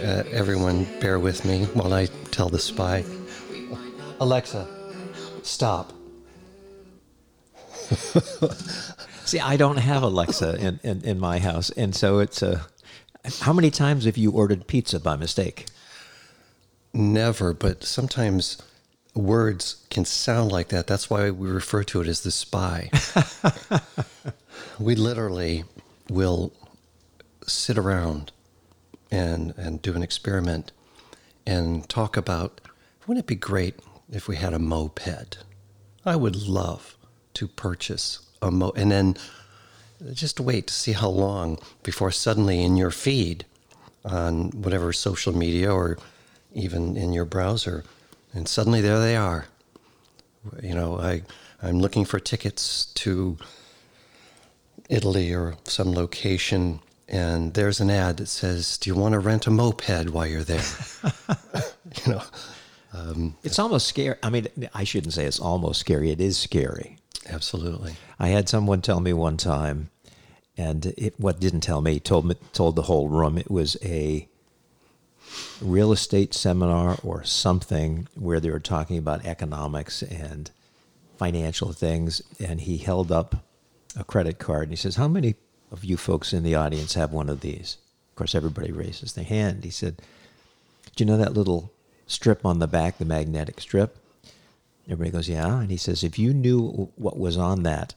uh, 0.00 0.24
everyone 0.30 0.86
bear 1.00 1.18
with 1.18 1.44
me 1.44 1.64
while 1.66 1.92
I 1.92 2.06
tell 2.30 2.48
the 2.48 2.58
spy. 2.58 3.04
Alexa, 4.18 4.66
stop. 5.42 5.92
See, 9.24 9.40
I 9.40 9.56
don't 9.56 9.76
have 9.76 10.02
Alexa 10.02 10.56
in, 10.56 10.80
in, 10.82 11.04
in 11.04 11.20
my 11.20 11.38
house, 11.38 11.70
and 11.70 11.94
so 11.94 12.18
it's 12.18 12.42
a. 12.42 12.56
Uh, 12.56 12.60
how 13.40 13.52
many 13.52 13.70
times 13.70 14.04
have 14.04 14.16
you 14.16 14.32
ordered 14.32 14.66
pizza 14.66 14.98
by 14.98 15.14
mistake? 15.16 15.66
Never, 16.92 17.54
but 17.54 17.84
sometimes 17.84 18.58
words 19.14 19.86
can 19.90 20.04
sound 20.04 20.50
like 20.50 20.68
that. 20.68 20.86
That's 20.86 21.08
why 21.08 21.30
we 21.30 21.48
refer 21.48 21.84
to 21.84 22.00
it 22.00 22.08
as 22.08 22.22
the 22.22 22.32
spy. 22.32 22.90
we 24.80 24.96
literally 24.96 25.64
will 26.12 26.52
sit 27.46 27.76
around 27.78 28.32
and 29.10 29.54
and 29.56 29.82
do 29.82 29.94
an 29.94 30.02
experiment 30.02 30.72
and 31.46 31.88
talk 31.88 32.16
about 32.16 32.60
wouldn't 33.06 33.24
it 33.24 33.26
be 33.26 33.34
great 33.34 33.74
if 34.10 34.28
we 34.28 34.36
had 34.36 34.54
a 34.54 34.58
moped? 34.58 35.38
I 36.04 36.16
would 36.16 36.36
love 36.36 36.96
to 37.34 37.48
purchase 37.48 38.20
a 38.40 38.50
mo 38.50 38.72
and 38.76 38.90
then 38.90 39.16
just 40.12 40.40
wait 40.40 40.66
to 40.66 40.74
see 40.74 40.92
how 40.92 41.08
long 41.08 41.58
before 41.82 42.10
suddenly 42.10 42.62
in 42.62 42.76
your 42.76 42.90
feed 42.90 43.44
on 44.04 44.50
whatever 44.50 44.92
social 44.92 45.36
media 45.36 45.72
or 45.72 45.98
even 46.52 46.96
in 46.96 47.12
your 47.12 47.24
browser 47.24 47.84
and 48.34 48.48
suddenly 48.48 48.80
there 48.80 48.98
they 48.98 49.14
are 49.14 49.46
you 50.60 50.74
know 50.74 50.98
i 50.98 51.22
i'm 51.62 51.78
looking 51.78 52.04
for 52.04 52.18
tickets 52.18 52.86
to 52.94 53.38
italy 54.88 55.32
or 55.32 55.56
some 55.64 55.92
location 55.92 56.80
and 57.08 57.54
there's 57.54 57.80
an 57.80 57.90
ad 57.90 58.16
that 58.16 58.26
says 58.26 58.78
do 58.78 58.88
you 58.88 58.96
want 58.96 59.12
to 59.12 59.18
rent 59.18 59.46
a 59.46 59.50
moped 59.50 60.10
while 60.10 60.26
you're 60.26 60.44
there? 60.44 60.64
You 62.06 62.14
know 62.14 62.22
um, 62.94 63.36
it's 63.42 63.58
almost 63.58 63.86
scary. 63.86 64.16
I 64.22 64.30
mean 64.30 64.48
i 64.74 64.84
shouldn't 64.84 65.12
say 65.12 65.24
it's 65.24 65.40
almost 65.40 65.80
scary. 65.80 66.10
It 66.10 66.20
is 66.20 66.38
scary. 66.38 66.98
Absolutely. 67.28 67.94
I 68.18 68.28
had 68.28 68.48
someone 68.48 68.80
tell 68.82 69.00
me 69.00 69.12
one 69.12 69.36
time 69.36 69.90
and 70.56 70.86
it, 70.96 71.14
what 71.18 71.40
didn't 71.40 71.60
tell 71.60 71.80
me 71.80 72.00
told 72.00 72.26
me 72.26 72.34
told 72.52 72.76
the 72.76 72.82
whole 72.82 73.08
room 73.08 73.38
it 73.38 73.50
was 73.50 73.76
a 73.82 74.28
real 75.60 75.92
estate 75.92 76.34
seminar 76.34 76.98
or 77.02 77.24
something 77.24 78.08
where 78.14 78.40
they 78.40 78.50
were 78.50 78.60
talking 78.60 78.98
about 78.98 79.24
economics 79.24 80.02
and 80.02 80.50
financial 81.16 81.72
things 81.72 82.20
and 82.40 82.62
he 82.62 82.78
held 82.78 83.12
up 83.12 83.44
a 83.96 84.04
credit 84.04 84.38
card 84.38 84.64
and 84.64 84.72
he 84.72 84.76
says 84.76 84.96
how 84.96 85.08
many 85.08 85.34
of 85.70 85.84
you 85.84 85.96
folks 85.96 86.32
in 86.32 86.42
the 86.42 86.54
audience 86.54 86.94
have 86.94 87.12
one 87.12 87.28
of 87.28 87.40
these? 87.40 87.78
Of 88.10 88.16
course 88.16 88.34
everybody 88.34 88.72
raises 88.72 89.12
their 89.12 89.24
hand. 89.24 89.64
He 89.64 89.70
said 89.70 90.00
do 90.94 91.04
you 91.04 91.06
know 91.10 91.16
that 91.16 91.34
little 91.34 91.72
strip 92.06 92.44
on 92.44 92.58
the 92.58 92.66
back 92.66 92.98
the 92.98 93.04
magnetic 93.04 93.60
strip? 93.60 93.96
Everybody 94.86 95.10
goes 95.10 95.28
yeah. 95.28 95.60
And 95.60 95.70
he 95.70 95.76
says 95.76 96.04
if 96.04 96.18
you 96.18 96.34
knew 96.34 96.90
what 96.96 97.18
was 97.18 97.36
on 97.36 97.62
that 97.62 97.94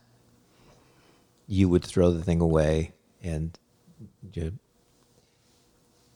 you 1.47 1.69
would 1.69 1.83
throw 1.83 2.11
the 2.11 2.23
thing 2.23 2.41
away 2.41 2.91
and 3.23 3.57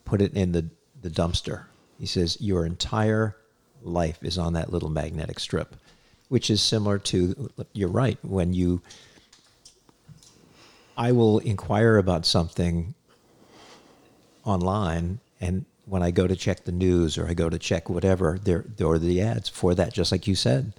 put 0.05 0.21
it 0.21 0.33
in 0.33 0.51
the, 0.51 0.67
the 1.01 1.09
dumpster. 1.09 1.65
He 1.99 2.05
says 2.05 2.37
your 2.41 2.65
entire 2.65 3.35
life 3.81 4.17
is 4.23 4.37
on 4.37 4.53
that 4.53 4.71
little 4.71 4.89
magnetic 4.89 5.39
strip, 5.39 5.75
which 6.29 6.49
is 6.49 6.61
similar 6.61 6.97
to, 6.99 7.49
you're 7.73 7.89
right, 7.89 8.17
when 8.23 8.53
you, 8.53 8.81
I 10.99 11.13
will 11.13 11.39
inquire 11.39 11.97
about 11.97 12.25
something 12.25 12.93
online 14.43 15.19
and 15.39 15.65
when 15.85 16.03
I 16.03 16.11
go 16.11 16.27
to 16.27 16.35
check 16.35 16.65
the 16.65 16.73
news 16.73 17.17
or 17.17 17.25
I 17.27 17.33
go 17.33 17.49
to 17.49 17.57
check 17.57 17.89
whatever, 17.89 18.37
there, 18.43 18.65
are 18.81 18.99
the 18.99 19.21
ads 19.21 19.47
for 19.47 19.73
that, 19.73 19.93
just 19.93 20.11
like 20.11 20.27
you 20.27 20.35
said, 20.35 20.73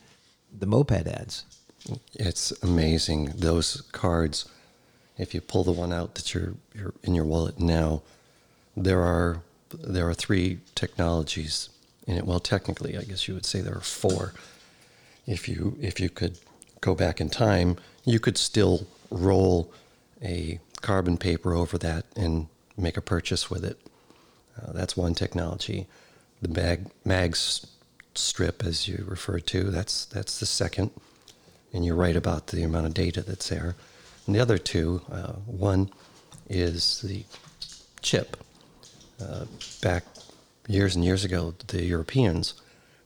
the 0.57 0.67
moped 0.67 1.07
ads. 1.07 1.45
It's 2.15 2.53
amazing. 2.63 3.33
Those 3.37 3.81
cards, 3.93 4.47
if 5.17 5.35
you 5.35 5.41
pull 5.41 5.65
the 5.65 5.73
one 5.73 5.93
out 5.93 6.15
that 6.17 6.35
you're, 6.35 6.55
you're 6.75 6.95
in 7.03 7.15
your 7.15 7.25
wallet 7.25 7.59
now, 7.59 8.03
there 8.77 9.01
are 9.01 9.43
there 9.73 10.09
are 10.09 10.15
three 10.15 10.59
technologies 10.75 11.71
in 12.07 12.17
it. 12.17 12.27
Well, 12.27 12.41
technically, 12.41 12.97
I 12.99 13.03
guess 13.03 13.27
you 13.27 13.35
would 13.35 13.47
say 13.47 13.61
there 13.61 13.77
are 13.77 13.81
four. 13.81 14.35
If 15.27 15.49
you 15.49 15.77
if 15.81 16.01
you 16.01 16.11
could 16.11 16.39
go 16.81 16.95
back 16.95 17.21
in 17.21 17.31
time, 17.31 17.77
you 18.05 18.21
could 18.21 18.37
still 18.37 18.87
roll 19.11 19.73
a 20.23 20.61
carbon 20.81 21.17
paper 21.17 21.55
over 21.55 21.79
that 21.79 22.07
and 22.17 22.49
make 22.77 22.97
a 22.97 23.03
purchase 23.03 23.51
with 23.51 23.65
it. 23.65 23.79
Uh, 24.61 24.73
that's 24.73 24.97
one 24.97 25.15
technology. 25.15 25.87
The 26.43 26.49
mag 26.49 26.87
mags 27.05 27.67
strip, 28.15 28.65
as 28.65 28.89
you 28.89 29.05
referred 29.07 29.47
to, 29.49 29.65
that's 29.65 30.05
that's 30.05 30.41
the 30.41 30.47
second 30.47 30.91
and 31.73 31.85
you're 31.85 31.97
right 31.97 32.17
about 32.17 32.49
the 32.49 32.63
amount 32.63 32.87
of 32.87 32.95
data 32.95 33.23
that's 33.23 33.49
there. 33.49 33.77
And 34.27 34.35
the 34.35 34.41
other 34.41 34.59
two, 34.59 35.03
uh, 35.11 35.33
one 35.47 35.91
is 36.49 37.01
the 37.03 37.25
chip. 38.03 38.37
Uh, 39.23 39.45
back 39.83 40.05
years 40.67 40.97
and 40.97 41.05
years 41.05 41.25
ago, 41.25 41.55
the 41.69 41.85
Europeans 41.85 42.55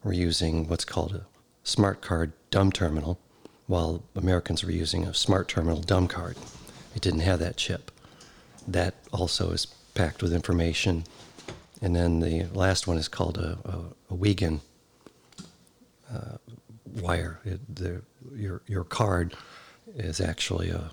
were 0.02 0.12
using 0.12 0.68
what's 0.68 0.84
called 0.84 1.14
a 1.14 1.26
smart 1.64 2.00
card 2.00 2.32
dumb 2.50 2.70
terminal, 2.70 3.18
while 3.66 4.02
Americans 4.14 4.64
were 4.64 4.70
using 4.70 5.04
a 5.04 5.14
smart 5.14 5.48
terminal 5.48 5.80
dumb 5.80 6.06
card. 6.06 6.36
It 6.94 7.02
didn't 7.02 7.20
have 7.20 7.38
that 7.40 7.56
chip. 7.56 7.90
That 8.66 8.94
also 9.12 9.50
is 9.50 9.66
packed 9.94 10.22
with 10.22 10.32
information. 10.32 11.04
And 11.82 11.94
then 11.94 12.20
the 12.20 12.44
last 12.52 12.86
one 12.86 12.96
is 12.96 13.08
called 13.08 13.38
a, 13.38 13.58
a, 13.64 13.78
a 14.10 14.14
Wiegand 14.14 14.60
uh, 16.12 16.38
wire. 17.00 17.40
It, 17.44 17.74
the, 17.74 18.02
your, 18.34 18.62
your 18.66 18.84
card 18.84 19.34
is 19.96 20.20
actually 20.20 20.70
a 20.70 20.90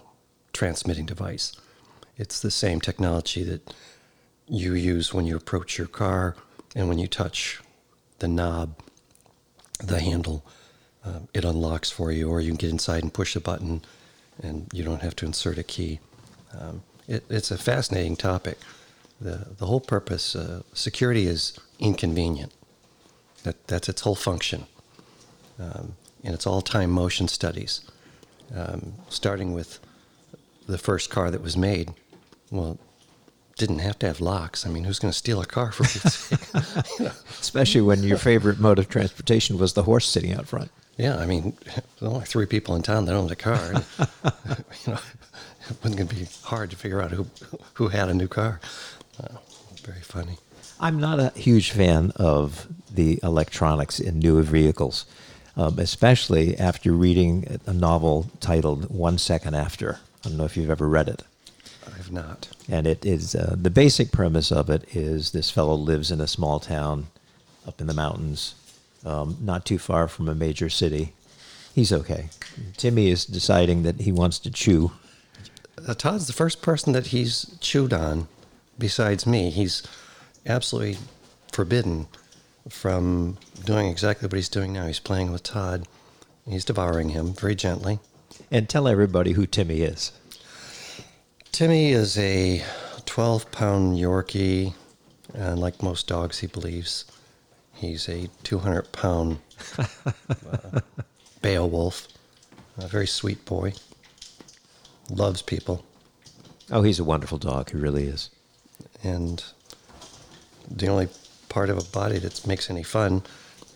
transmitting 0.53 1.05
device. 1.05 1.53
It's 2.17 2.41
the 2.41 2.51
same 2.51 2.81
technology 2.81 3.43
that 3.43 3.73
you 4.47 4.73
use 4.73 5.13
when 5.13 5.25
you 5.25 5.35
approach 5.35 5.77
your 5.77 5.87
car 5.87 6.35
and 6.75 6.89
when 6.89 6.99
you 6.99 7.07
touch 7.07 7.61
the 8.19 8.27
knob, 8.27 8.75
the 9.83 9.99
handle, 9.99 10.45
uh, 11.05 11.19
it 11.33 11.43
unlocks 11.43 11.89
for 11.89 12.11
you, 12.11 12.29
or 12.29 12.41
you 12.41 12.49
can 12.49 12.57
get 12.57 12.69
inside 12.69 13.01
and 13.01 13.13
push 13.13 13.35
a 13.35 13.39
button 13.39 13.81
and 14.41 14.67
you 14.73 14.83
don't 14.83 15.01
have 15.01 15.15
to 15.17 15.25
insert 15.25 15.57
a 15.57 15.63
key. 15.63 15.99
Um, 16.57 16.83
it, 17.07 17.23
it's 17.29 17.51
a 17.51 17.57
fascinating 17.57 18.15
topic. 18.15 18.57
The, 19.19 19.47
the 19.57 19.65
whole 19.65 19.79
purpose, 19.79 20.35
uh, 20.35 20.63
security 20.73 21.27
is 21.27 21.57
inconvenient. 21.79 22.51
That, 23.43 23.67
that's 23.67 23.89
its 23.89 24.01
whole 24.01 24.15
function. 24.15 24.65
Um, 25.59 25.95
and 26.23 26.33
it's 26.33 26.47
all 26.47 26.61
time 26.61 26.91
motion 26.91 27.27
studies, 27.27 27.81
um, 28.55 28.93
starting 29.09 29.53
with 29.53 29.79
the 30.67 30.77
first 30.77 31.09
car 31.09 31.31
that 31.31 31.41
was 31.41 31.57
made. 31.57 31.93
Well, 32.51 32.79
didn't 33.57 33.79
have 33.79 33.99
to 33.99 34.07
have 34.07 34.21
locks. 34.21 34.65
I 34.65 34.69
mean, 34.69 34.85
who's 34.85 34.99
going 34.99 35.11
to 35.11 35.17
steal 35.17 35.41
a 35.41 35.45
car 35.45 35.71
for 35.71 35.83
you 36.99 37.05
know? 37.05 37.11
Especially 37.39 37.81
when 37.81 38.01
your 38.03 38.17
favorite 38.17 38.59
mode 38.59 38.79
of 38.79 38.89
transportation 38.89 39.57
was 39.57 39.73
the 39.73 39.83
horse 39.83 40.07
sitting 40.07 40.33
out 40.33 40.47
front. 40.47 40.71
Yeah, 40.97 41.17
I 41.17 41.25
mean, 41.25 41.53
there's 41.65 41.83
only 42.13 42.25
three 42.25 42.45
people 42.45 42.75
in 42.75 42.81
town 42.83 43.05
that 43.05 43.15
owned 43.15 43.31
a 43.31 43.35
car. 43.35 43.73
You 44.85 44.93
know, 44.93 44.99
it 45.69 45.77
wasn't 45.83 45.97
going 45.97 46.07
to 46.07 46.15
be 46.15 46.27
hard 46.43 46.71
to 46.71 46.75
figure 46.75 47.01
out 47.01 47.11
who 47.11 47.27
who 47.75 47.89
had 47.89 48.09
a 48.09 48.13
new 48.13 48.27
car. 48.27 48.59
Uh, 49.21 49.37
very 49.83 50.01
funny. 50.01 50.37
I'm 50.79 50.99
not 50.99 51.19
a 51.19 51.29
huge 51.35 51.71
fan 51.71 52.11
of 52.15 52.67
the 52.93 53.19
electronics 53.23 53.99
in 53.99 54.19
newer 54.19 54.41
vehicles. 54.41 55.05
um, 55.55 55.77
especially 55.79 56.57
after 56.57 56.91
reading 56.93 57.59
a 57.67 57.73
novel 57.73 58.31
titled 58.39 58.89
One 58.89 59.17
Second 59.17 59.53
After. 59.55 59.99
I 60.25 60.29
don't 60.29 60.37
know 60.37 60.45
if 60.45 60.55
you've 60.57 60.69
ever 60.71 60.87
read 60.87 61.07
it. 61.09 61.23
I've 61.85 62.11
not. 62.11 62.47
And 62.69 62.87
it 62.87 63.05
is 63.05 63.35
uh, 63.35 63.55
the 63.57 63.69
basic 63.69 64.11
premise 64.11 64.51
of 64.51 64.69
it 64.69 64.85
is 64.95 65.31
this 65.31 65.51
fellow 65.51 65.75
lives 65.75 66.09
in 66.11 66.21
a 66.21 66.27
small 66.27 66.59
town 66.59 67.07
up 67.67 67.81
in 67.81 67.87
the 67.87 67.93
mountains, 67.93 68.55
um, 69.05 69.37
not 69.41 69.65
too 69.65 69.77
far 69.77 70.07
from 70.07 70.29
a 70.29 70.35
major 70.35 70.69
city. 70.69 71.13
He's 71.73 71.93
okay. 71.93 72.29
Timmy 72.77 73.09
is 73.09 73.25
deciding 73.25 73.83
that 73.83 74.01
he 74.01 74.11
wants 74.11 74.39
to 74.39 74.51
chew. 74.51 74.91
Uh, 75.87 75.93
Todd's 75.93 76.27
the 76.27 76.33
first 76.33 76.61
person 76.61 76.93
that 76.93 77.07
he's 77.07 77.57
chewed 77.61 77.93
on 77.93 78.27
besides 78.77 79.25
me. 79.25 79.49
He's 79.49 79.83
absolutely 80.45 80.97
forbidden 81.51 82.07
from 82.69 83.37
doing 83.65 83.87
exactly 83.87 84.27
what 84.27 84.35
he's 84.35 84.49
doing 84.49 84.73
now. 84.73 84.85
He's 84.85 84.99
playing 84.99 85.31
with 85.31 85.43
Todd. 85.43 85.87
He's 86.47 86.65
devouring 86.65 87.09
him 87.09 87.33
very 87.33 87.55
gently. 87.55 87.99
And 88.49 88.67
tell 88.67 88.87
everybody 88.87 89.31
who 89.33 89.45
Timmy 89.45 89.81
is. 89.81 90.11
Timmy 91.51 91.91
is 91.91 92.17
a 92.17 92.63
12 93.05 93.51
pound 93.51 93.97
Yorkie, 93.97 94.73
and 95.33 95.59
like 95.59 95.83
most 95.83 96.07
dogs, 96.07 96.39
he 96.39 96.47
believes 96.47 97.05
he's 97.81 98.07
a 98.07 98.29
200 98.43 98.91
pound 98.91 99.39
uh, 99.77 100.79
Beowulf. 101.41 102.07
A 102.77 102.87
very 102.87 103.07
sweet 103.07 103.43
boy. 103.45 103.73
Loves 105.09 105.41
people. 105.41 105.83
Oh, 106.71 106.83
he's 106.83 106.99
a 106.99 107.03
wonderful 107.03 107.37
dog. 107.37 107.71
He 107.71 107.77
really 107.77 108.05
is. 108.05 108.29
And 109.03 109.43
the 110.69 110.87
only 110.87 111.09
part 111.49 111.69
of 111.69 111.77
a 111.77 111.83
body 111.83 112.17
that 112.19 112.47
makes 112.47 112.69
any 112.69 112.83
fun 112.83 113.23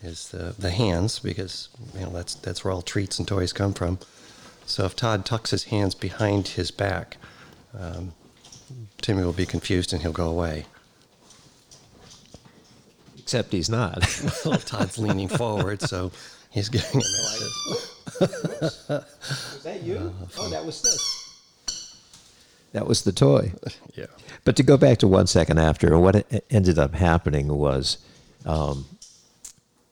is 0.02 0.28
the, 0.28 0.54
the 0.58 0.70
hands 0.70 1.18
because 1.18 1.68
you 1.94 2.00
know 2.00 2.10
that's 2.10 2.34
that's 2.36 2.64
where 2.64 2.72
all 2.72 2.82
treats 2.82 3.18
and 3.18 3.26
toys 3.28 3.52
come 3.52 3.74
from. 3.74 3.98
So 4.64 4.84
if 4.84 4.96
Todd 4.96 5.26
tucks 5.26 5.50
his 5.50 5.64
hands 5.64 5.94
behind 5.94 6.48
his 6.48 6.70
back, 6.70 7.18
um, 7.78 8.14
Timmy 9.00 9.24
will 9.24 9.32
be 9.32 9.46
confused 9.46 9.92
and 9.92 10.02
he'll 10.02 10.12
go 10.12 10.28
away. 10.28 10.66
Except 13.26 13.52
he's 13.52 13.68
not. 13.68 13.98
well, 14.44 14.56
Todd's 14.56 14.98
leaning 14.98 15.26
forward, 15.26 15.82
so 15.82 16.12
he's 16.48 16.68
giving 16.68 17.00
him 17.00 17.02
access. 17.02 18.20
was 18.20 19.62
that 19.64 19.82
you? 19.82 20.14
oh, 20.38 20.48
that 20.48 20.64
was 20.64 20.80
this. 20.80 21.34
That 22.70 22.86
was 22.86 23.02
the 23.02 23.10
toy. 23.10 23.52
Yeah. 23.94 24.06
But 24.44 24.56
to 24.56 24.62
go 24.62 24.76
back 24.76 24.98
to 24.98 25.08
one 25.08 25.26
second 25.26 25.58
after, 25.58 25.98
what 25.98 26.24
ended 26.50 26.78
up 26.78 26.94
happening 26.94 27.48
was 27.48 27.96
um, 28.44 28.84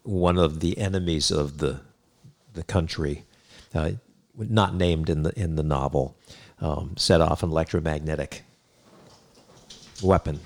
one 0.02 0.38
of 0.38 0.60
the 0.60 0.76
enemies 0.78 1.30
of 1.30 1.58
the 1.58 1.80
the 2.52 2.62
country, 2.62 3.24
uh, 3.74 3.92
not 4.36 4.74
named 4.74 5.08
in 5.08 5.22
the 5.22 5.32
in 5.40 5.56
the 5.56 5.62
novel, 5.62 6.14
um, 6.60 6.96
set 6.98 7.22
off 7.22 7.42
an 7.42 7.50
electromagnetic 7.50 8.42
weapon, 10.02 10.40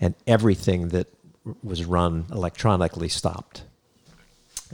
and 0.00 0.16
everything 0.26 0.88
that 0.88 1.06
was 1.62 1.84
run 1.84 2.26
electronically 2.30 3.08
stopped. 3.08 3.62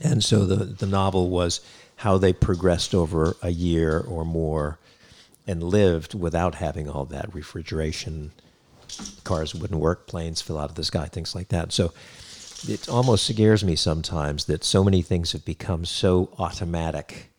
And 0.02 0.22
so 0.22 0.44
the 0.44 0.64
the 0.64 0.86
novel 0.86 1.30
was 1.30 1.60
how 1.96 2.18
they 2.18 2.32
progressed 2.32 2.94
over 2.94 3.36
a 3.42 3.50
year 3.50 3.98
or 4.00 4.24
more 4.24 4.78
and 5.46 5.62
lived 5.62 6.14
without 6.14 6.56
having 6.56 6.88
all 6.88 7.04
that 7.06 7.34
refrigeration. 7.34 8.32
Cars 9.24 9.54
wouldn't 9.54 9.80
work, 9.80 10.06
planes 10.06 10.42
fell 10.42 10.58
out 10.58 10.70
of 10.70 10.76
the 10.76 10.84
sky, 10.84 11.06
things 11.06 11.34
like 11.34 11.48
that. 11.48 11.72
So 11.72 11.92
it 12.68 12.88
almost 12.88 13.26
scares 13.26 13.64
me 13.64 13.76
sometimes 13.76 14.44
that 14.46 14.64
so 14.64 14.84
many 14.84 15.02
things 15.02 15.32
have 15.32 15.44
become 15.44 15.84
so 15.84 16.30
automatic, 16.38 17.30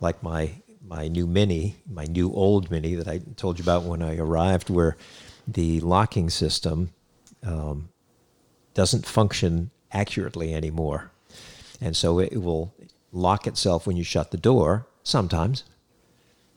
like 0.00 0.22
my 0.22 0.52
my 0.86 1.08
new 1.08 1.26
Mini, 1.26 1.76
my 1.90 2.04
new 2.04 2.30
old 2.32 2.70
Mini 2.70 2.94
that 2.94 3.08
I 3.08 3.20
told 3.36 3.58
you 3.58 3.62
about 3.62 3.84
when 3.84 4.02
I 4.02 4.16
arrived, 4.16 4.70
where 4.70 4.96
the 5.48 5.80
locking 5.80 6.30
system 6.30 6.90
um, 7.42 7.88
doesn't 8.74 9.06
function 9.06 9.70
accurately 9.92 10.52
anymore, 10.54 11.10
and 11.80 11.96
so 11.96 12.18
it 12.18 12.42
will 12.42 12.74
lock 13.12 13.46
itself 13.46 13.86
when 13.86 13.96
you 13.96 14.04
shut 14.04 14.30
the 14.30 14.36
door 14.36 14.86
sometimes, 15.02 15.64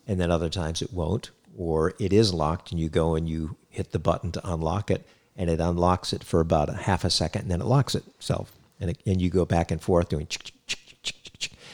and 0.07 0.19
then 0.19 0.31
other 0.31 0.49
times 0.49 0.81
it 0.81 0.91
won't, 0.91 1.29
or 1.57 1.93
it 1.99 2.11
is 2.11 2.33
locked 2.33 2.71
and 2.71 2.79
you 2.79 2.89
go 2.89 3.15
and 3.15 3.29
you 3.29 3.55
hit 3.69 3.91
the 3.91 3.99
button 3.99 4.31
to 4.31 4.49
unlock 4.49 4.89
it, 4.89 5.05
and 5.35 5.49
it 5.49 5.59
unlocks 5.59 6.13
it 6.13 6.23
for 6.23 6.39
about 6.39 6.69
a 6.69 6.73
half 6.73 7.03
a 7.03 7.09
second, 7.09 7.43
and 7.43 7.51
then 7.51 7.61
it 7.61 7.67
locks 7.67 7.93
itself, 7.93 8.51
and 8.79 8.89
it, 8.89 8.97
and 9.05 9.21
you 9.21 9.29
go 9.29 9.45
back 9.45 9.69
and 9.69 9.81
forth 9.81 10.09
doing, 10.09 10.27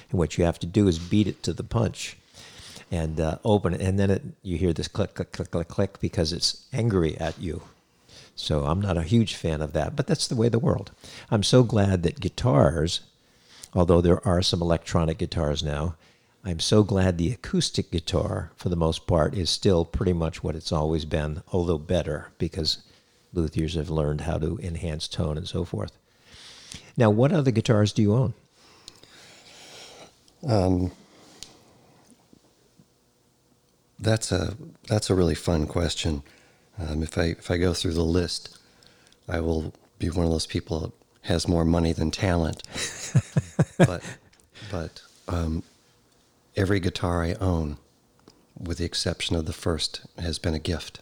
and 0.10 0.20
what 0.20 0.38
you 0.38 0.44
have 0.44 0.60
to 0.60 0.68
do 0.68 0.88
is 0.88 1.00
beat 1.00 1.28
it 1.28 1.42
to 1.44 1.54
the 1.54 1.64
punch, 1.64 2.18
and 2.92 3.20
uh, 3.20 3.38
open 3.46 3.74
it, 3.74 3.82
and 3.82 3.98
then 3.98 4.12
it, 4.12 4.22
you 4.42 4.58
hear 4.58 4.74
this 4.74 4.90
click 4.90 5.14
click 5.14 5.32
click 5.32 5.52
click 5.52 5.68
click 5.68 6.00
because 6.02 6.34
it's 6.34 6.66
angry 6.74 7.18
at 7.18 7.40
you. 7.40 7.62
So 8.36 8.66
I'm 8.66 8.82
not 8.82 8.98
a 8.98 9.04
huge 9.04 9.36
fan 9.36 9.62
of 9.62 9.74
that, 9.74 9.96
but 9.96 10.08
that's 10.08 10.28
the 10.28 10.36
way 10.36 10.50
the 10.50 10.60
world. 10.60 10.92
I'm 11.30 11.44
so 11.44 11.64
glad 11.64 12.04
that 12.04 12.20
guitars, 12.20 13.02
although 13.74 14.02
there 14.02 14.26
are 14.28 14.42
some 14.42 14.62
electronic 14.62 15.20
guitars 15.20 15.64
now, 15.64 15.96
I'm 16.46 16.60
so 16.60 16.84
glad 16.84 17.18
the 17.18 17.32
acoustic 17.32 17.90
guitar, 17.90 18.52
for 18.58 18.68
the 18.68 18.76
most 18.76 19.08
part, 19.08 19.34
is 19.34 19.50
still 19.50 19.86
pretty 19.86 20.12
much 20.12 20.44
what 20.44 20.56
it's 20.56 20.74
always 20.74 21.06
been, 21.06 21.42
although 21.54 21.78
better 21.78 22.32
because 22.38 22.80
luthiers 23.34 23.76
have 23.76 23.90
learned 23.90 24.22
how 24.22 24.38
to 24.40 24.60
enhance 24.62 25.08
tone 25.08 25.38
and 25.38 25.48
so 25.48 25.64
forth. 25.64 25.94
Now, 26.98 27.10
what 27.10 27.32
other 27.32 27.52
guitars 27.52 27.94
do 27.94 28.02
you 28.02 28.14
own? 28.14 28.34
Um, 30.46 30.92
that's 33.98 34.32
a 34.32 34.58
that's 34.88 35.10
a 35.10 35.16
really 35.16 35.36
fun 35.36 35.66
question. 35.66 36.24
Um, 36.80 37.04
if 37.04 37.18
I 37.18 37.24
if 37.26 37.52
I 37.52 37.58
go 37.58 37.74
through 37.74 37.94
the 37.94 38.04
list, 38.04 38.58
I 39.28 39.40
will 39.40 39.74
be 40.00 40.10
one 40.10 40.26
of 40.26 40.32
those 40.32 40.48
people 40.48 40.80
that 40.80 40.92
has 41.22 41.48
more 41.48 41.66
money 41.66 41.94
than 41.94 42.12
talent. 42.12 42.64
but 43.78 44.04
but 44.72 45.02
um, 45.28 45.64
every 46.56 46.80
guitar 46.80 47.24
I 47.24 47.34
own, 47.34 47.78
with 48.60 48.80
the 48.80 48.86
exception 48.86 49.36
of 49.36 49.46
the 49.46 49.54
first, 49.54 50.02
has 50.18 50.40
been 50.40 50.54
a 50.54 50.60
gift. 50.60 51.00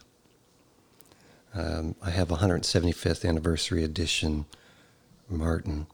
Um, 1.54 1.96
I 2.02 2.12
have 2.12 2.32
a 2.32 2.38
175th 2.38 3.28
anniversary 3.28 3.84
edition 3.84 4.46
Martin, 5.32 5.88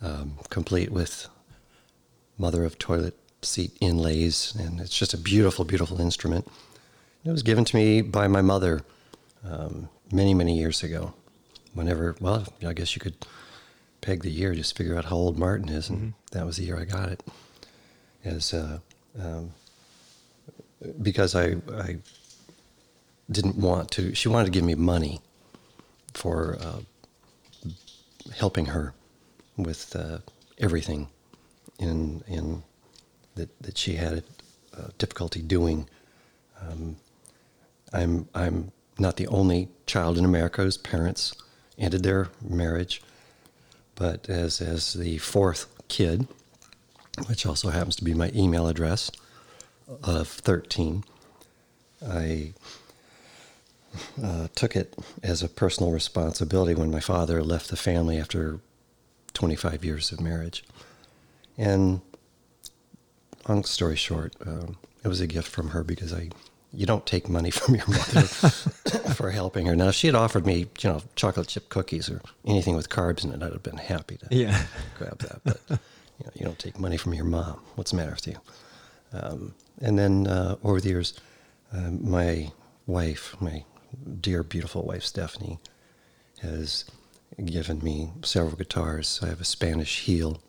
um, 0.00 0.38
complete 0.48 0.90
with 0.90 1.28
mother 2.38 2.64
of 2.64 2.78
toilet 2.78 3.14
seat 3.42 3.76
inlays, 3.80 4.54
and 4.58 4.80
it's 4.80 4.96
just 4.96 5.14
a 5.14 5.18
beautiful, 5.18 5.64
beautiful 5.64 6.00
instrument. 6.00 6.48
It 7.24 7.30
was 7.30 7.42
given 7.42 7.64
to 7.64 7.76
me 7.76 8.02
by 8.02 8.28
my 8.28 8.42
mother 8.42 8.82
um, 9.44 9.88
many, 10.12 10.34
many 10.34 10.58
years 10.58 10.82
ago. 10.82 11.14
Whenever, 11.72 12.14
well, 12.20 12.46
I 12.64 12.74
guess 12.74 12.94
you 12.94 13.00
could 13.00 13.16
peg 14.02 14.22
the 14.22 14.30
year, 14.30 14.54
just 14.54 14.76
figure 14.76 14.96
out 14.96 15.06
how 15.06 15.16
old 15.16 15.38
Martin 15.38 15.70
is, 15.70 15.88
and 15.88 15.98
mm-hmm. 15.98 16.10
that 16.32 16.44
was 16.44 16.58
the 16.58 16.64
year 16.64 16.78
I 16.78 16.84
got 16.84 17.08
it. 17.08 17.22
As 18.24 18.52
uh, 18.52 18.78
um, 19.18 19.52
because 21.00 21.34
I, 21.34 21.56
I 21.72 21.96
didn't 23.30 23.56
want 23.56 23.90
to. 23.92 24.14
She 24.14 24.28
wanted 24.28 24.46
to 24.46 24.50
give 24.50 24.64
me 24.64 24.74
money 24.74 25.20
for 26.12 26.58
uh, 26.60 26.80
helping 28.36 28.66
her 28.66 28.92
with 29.56 29.96
uh, 29.96 30.18
everything 30.58 31.08
in 31.78 32.22
in 32.26 32.62
that 33.34 33.48
that 33.62 33.78
she 33.78 33.94
had 33.94 34.24
uh, 34.76 34.88
difficulty 34.98 35.40
doing. 35.40 35.88
Um, 36.60 36.96
I'm 37.94 38.28
I'm 38.34 38.72
not 38.98 39.16
the 39.16 39.26
only 39.28 39.68
child 39.86 40.18
in 40.18 40.24
America 40.24 40.62
whose 40.62 40.76
parents 40.76 41.34
ended 41.78 42.02
their 42.02 42.28
marriage, 42.42 43.02
but 43.94 44.28
as 44.28 44.60
as 44.60 44.94
the 44.94 45.18
fourth 45.18 45.66
kid, 45.88 46.26
which 47.26 47.46
also 47.46 47.70
happens 47.70 47.96
to 47.96 48.04
be 48.04 48.14
my 48.14 48.30
email 48.34 48.66
address 48.66 49.10
of 50.02 50.28
13, 50.28 51.04
I 52.06 52.52
uh, 54.22 54.48
took 54.54 54.74
it 54.76 54.94
as 55.22 55.42
a 55.42 55.48
personal 55.48 55.92
responsibility 55.92 56.74
when 56.74 56.90
my 56.90 57.00
father 57.00 57.42
left 57.42 57.70
the 57.70 57.76
family 57.76 58.18
after 58.18 58.60
25 59.34 59.84
years 59.84 60.12
of 60.12 60.20
marriage. 60.20 60.64
And 61.56 62.00
long 63.48 63.64
story 63.64 63.96
short, 63.96 64.34
um, 64.44 64.76
it 65.04 65.08
was 65.08 65.20
a 65.20 65.26
gift 65.26 65.48
from 65.48 65.70
her 65.70 65.84
because 65.84 66.12
I, 66.12 66.30
you 66.74 66.86
don't 66.86 67.06
take 67.06 67.28
money 67.28 67.50
from 67.58 67.74
your 67.74 67.86
mother 67.86 68.22
for 69.14 69.30
helping 69.30 69.66
her. 69.66 69.76
Now, 69.76 69.88
if 69.88 69.94
she 69.94 70.08
had 70.08 70.16
offered 70.16 70.46
me, 70.46 70.66
you 70.80 70.90
know, 70.90 71.00
chocolate 71.16 71.48
chip 71.48 71.68
cookies 71.68 72.10
or 72.10 72.20
anything 72.46 72.76
with 72.76 72.88
carbs 72.88 73.24
in 73.24 73.32
it, 73.32 73.42
I'd 73.42 73.52
have 73.52 73.62
been 73.62 73.76
happy 73.76 74.16
to 74.16 74.26
yeah. 74.30 74.64
grab 74.98 75.18
that. 75.18 75.40
But 75.44 75.60
you, 75.68 75.76
know, 76.24 76.32
you 76.34 76.44
don't 76.44 76.58
take 76.58 76.78
money 76.78 76.96
from 76.96 77.14
your 77.14 77.24
mom. 77.24 77.60
What's 77.74 77.90
the 77.92 77.96
matter 77.96 78.12
with 78.12 78.26
you? 78.26 78.36
Um, 79.12 79.54
and 79.80 79.98
then 79.98 80.26
uh, 80.26 80.56
over 80.64 80.80
the 80.80 80.88
years, 80.88 81.14
uh, 81.72 81.90
my 81.90 82.52
wife, 82.86 83.36
my 83.40 83.64
dear, 84.20 84.42
beautiful 84.42 84.84
wife, 84.84 85.04
Stephanie, 85.04 85.58
has 86.42 86.84
given 87.44 87.80
me 87.82 88.10
several 88.22 88.56
guitars. 88.56 89.20
I 89.22 89.26
have 89.26 89.40
a 89.40 89.44
Spanish 89.44 90.00
heel 90.00 90.40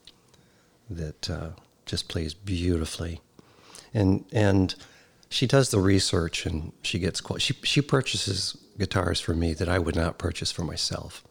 that 0.89 1.29
uh, 1.29 1.49
just 1.85 2.09
plays 2.09 2.33
beautifully, 2.33 3.21
and 3.93 4.25
and 4.31 4.75
she 5.29 5.47
does 5.47 5.69
the 5.69 5.79
research 5.79 6.45
and 6.45 6.71
she 6.81 6.99
gets 6.99 7.21
she 7.39 7.53
she 7.63 7.81
purchases 7.81 8.57
guitars 8.77 9.19
for 9.19 9.33
me 9.33 9.53
that 9.53 9.69
I 9.69 9.79
would 9.79 9.95
not 9.95 10.17
purchase 10.17 10.51
for 10.51 10.63
myself. 10.63 11.23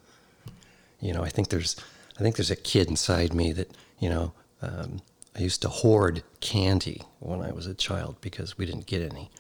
You 1.01 1.13
know, 1.13 1.23
I 1.23 1.29
think 1.29 1.49
there's 1.49 1.77
I 2.19 2.23
think 2.23 2.37
there's 2.37 2.51
a 2.51 2.57
kid 2.57 2.89
inside 2.89 3.35
me 3.35 3.53
that 3.53 3.71
you 3.99 4.09
know. 4.09 4.33
Um, 4.63 5.03
I 5.37 5.41
used 5.41 5.63
to 5.63 5.69
hoard 5.69 6.23
candy 6.41 7.03
when 7.19 7.41
I 7.43 7.51
was 7.51 7.67
a 7.67 7.75
child 7.75 8.17
because 8.21 8.57
we 8.57 8.67
didn't 8.67 8.87
get 8.87 9.03
any. 9.03 9.31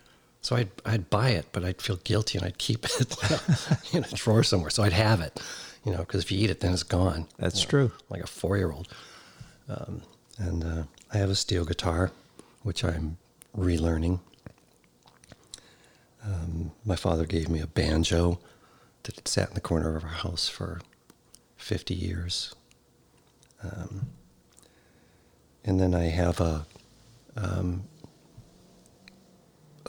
So 0.40 0.56
I'd, 0.56 0.70
I'd 0.84 1.08
buy 1.08 1.30
it, 1.30 1.46
but 1.52 1.64
I'd 1.64 1.80
feel 1.80 1.96
guilty 2.02 2.36
and 2.36 2.44
I'd 2.44 2.58
keep 2.58 2.84
it 3.00 3.16
in 3.94 4.02
a 4.02 4.08
drawer 4.08 4.42
somewhere. 4.42 4.70
So 4.70 4.82
I'd 4.82 4.92
have 4.92 5.20
it, 5.20 5.40
you 5.84 5.92
know, 5.92 5.98
because 5.98 6.24
if 6.24 6.32
you 6.32 6.38
eat 6.40 6.50
it, 6.50 6.58
then 6.60 6.72
it's 6.72 6.82
gone. 6.82 7.28
That's 7.38 7.60
You 7.60 7.66
know, 7.66 7.70
true. 7.70 7.92
Like 8.10 8.22
a 8.24 8.26
four 8.26 8.56
year 8.56 8.72
old. 8.72 8.88
Um, 9.68 10.02
and 10.36 10.64
uh, 10.64 10.82
I 11.12 11.18
have 11.18 11.30
a 11.30 11.36
steel 11.36 11.64
guitar, 11.64 12.10
which 12.64 12.82
I'm 12.84 13.16
relearning. 13.56 14.18
Um, 16.24 16.72
my 16.84 16.96
father 16.96 17.26
gave 17.26 17.48
me 17.48 17.60
a 17.60 17.66
banjo 17.66 18.40
that 19.02 19.16
had 19.16 19.28
sat 19.28 19.48
in 19.48 19.54
the 19.54 19.60
corner 19.60 19.96
of 19.96 20.04
our 20.04 20.10
house 20.10 20.48
for 20.48 20.80
50 21.56 21.94
years. 21.94 22.54
Um, 23.62 24.08
and 25.64 25.80
then 25.80 25.94
I 25.94 26.04
have 26.04 26.40
a, 26.40 26.66
um, 27.36 27.84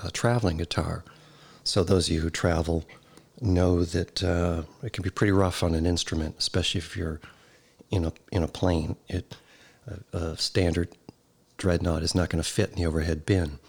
a 0.02 0.12
traveling 0.12 0.58
guitar. 0.58 1.04
So 1.64 1.84
those 1.84 2.08
of 2.08 2.16
you 2.16 2.22
who 2.22 2.30
travel 2.30 2.86
know 3.42 3.84
that 3.84 4.24
uh, 4.24 4.64
it 4.84 4.94
can 4.94 5.04
be 5.04 5.10
pretty 5.10 5.32
rough 5.32 5.64
on 5.64 5.76
an 5.76 5.86
instrument, 5.86 6.36
especially 6.38 6.80
if 6.80 6.96
you're 6.96 7.20
in 7.92 8.06
a 8.06 8.14
in 8.32 8.44
a 8.44 8.48
plane. 8.48 8.96
It 9.08 9.36
a, 9.88 10.18
a 10.18 10.38
standard 10.38 10.90
dreadnought 11.58 12.04
is 12.04 12.16
not 12.16 12.30
going 12.30 12.42
to 12.42 12.50
fit 12.50 12.70
in 12.70 12.76
the 12.76 12.86
overhead 12.86 13.26
bin. 13.26 13.60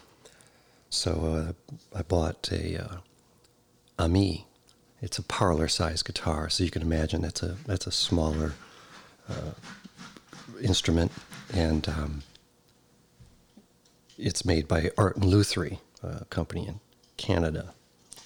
So 0.97 1.53
uh, 1.93 1.97
I 1.97 2.01
bought 2.01 2.49
a 2.51 2.83
uh, 2.83 2.97
Ami. 3.99 4.47
It's 4.99 5.19
a 5.19 5.23
parlor 5.23 5.67
size 5.67 6.01
guitar, 6.01 6.49
so 6.49 6.63
you 6.63 6.71
can 6.71 6.81
imagine 6.81 7.21
that's 7.21 7.43
a 7.43 7.55
that's 7.67 7.85
a 7.85 7.91
smaller 7.91 8.53
uh, 9.29 9.51
instrument, 10.59 11.11
and 11.53 11.87
um, 11.87 12.23
it's 14.17 14.43
made 14.43 14.67
by 14.67 14.89
Art 14.97 15.17
and 15.17 15.25
Lutherie, 15.25 15.79
a 16.01 16.25
company 16.25 16.67
in 16.67 16.79
Canada. 17.15 17.75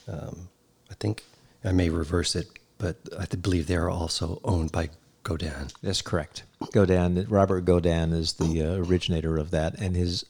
Um, 0.07 0.47
I 0.89 0.93
think 0.93 1.25
I 1.65 1.73
may 1.73 1.89
reverse 1.89 2.37
it, 2.37 2.47
but 2.77 2.95
I 3.19 3.25
believe 3.25 3.67
they 3.67 3.75
are 3.75 3.89
also 3.89 4.39
owned 4.45 4.71
by 4.71 4.91
Godin. 5.23 5.67
That's 5.83 6.01
correct. 6.01 6.43
Godin, 6.71 7.25
Robert 7.27 7.65
Godin 7.65 8.13
is 8.13 8.33
the 8.33 8.61
uh, 8.63 8.75
originator 8.75 9.37
of 9.37 9.51
that, 9.51 9.77
and 9.77 9.97
his 9.97 10.23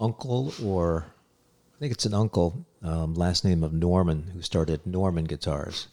uncle, 0.00 0.52
or 0.62 1.06
I 1.76 1.78
think 1.78 1.92
it's 1.92 2.06
an 2.06 2.14
uncle, 2.14 2.64
um, 2.82 3.14
last 3.14 3.44
name 3.44 3.62
of 3.62 3.72
Norman, 3.72 4.30
who 4.34 4.42
started 4.42 4.86
Norman 4.86 5.24
Guitars. 5.24 5.88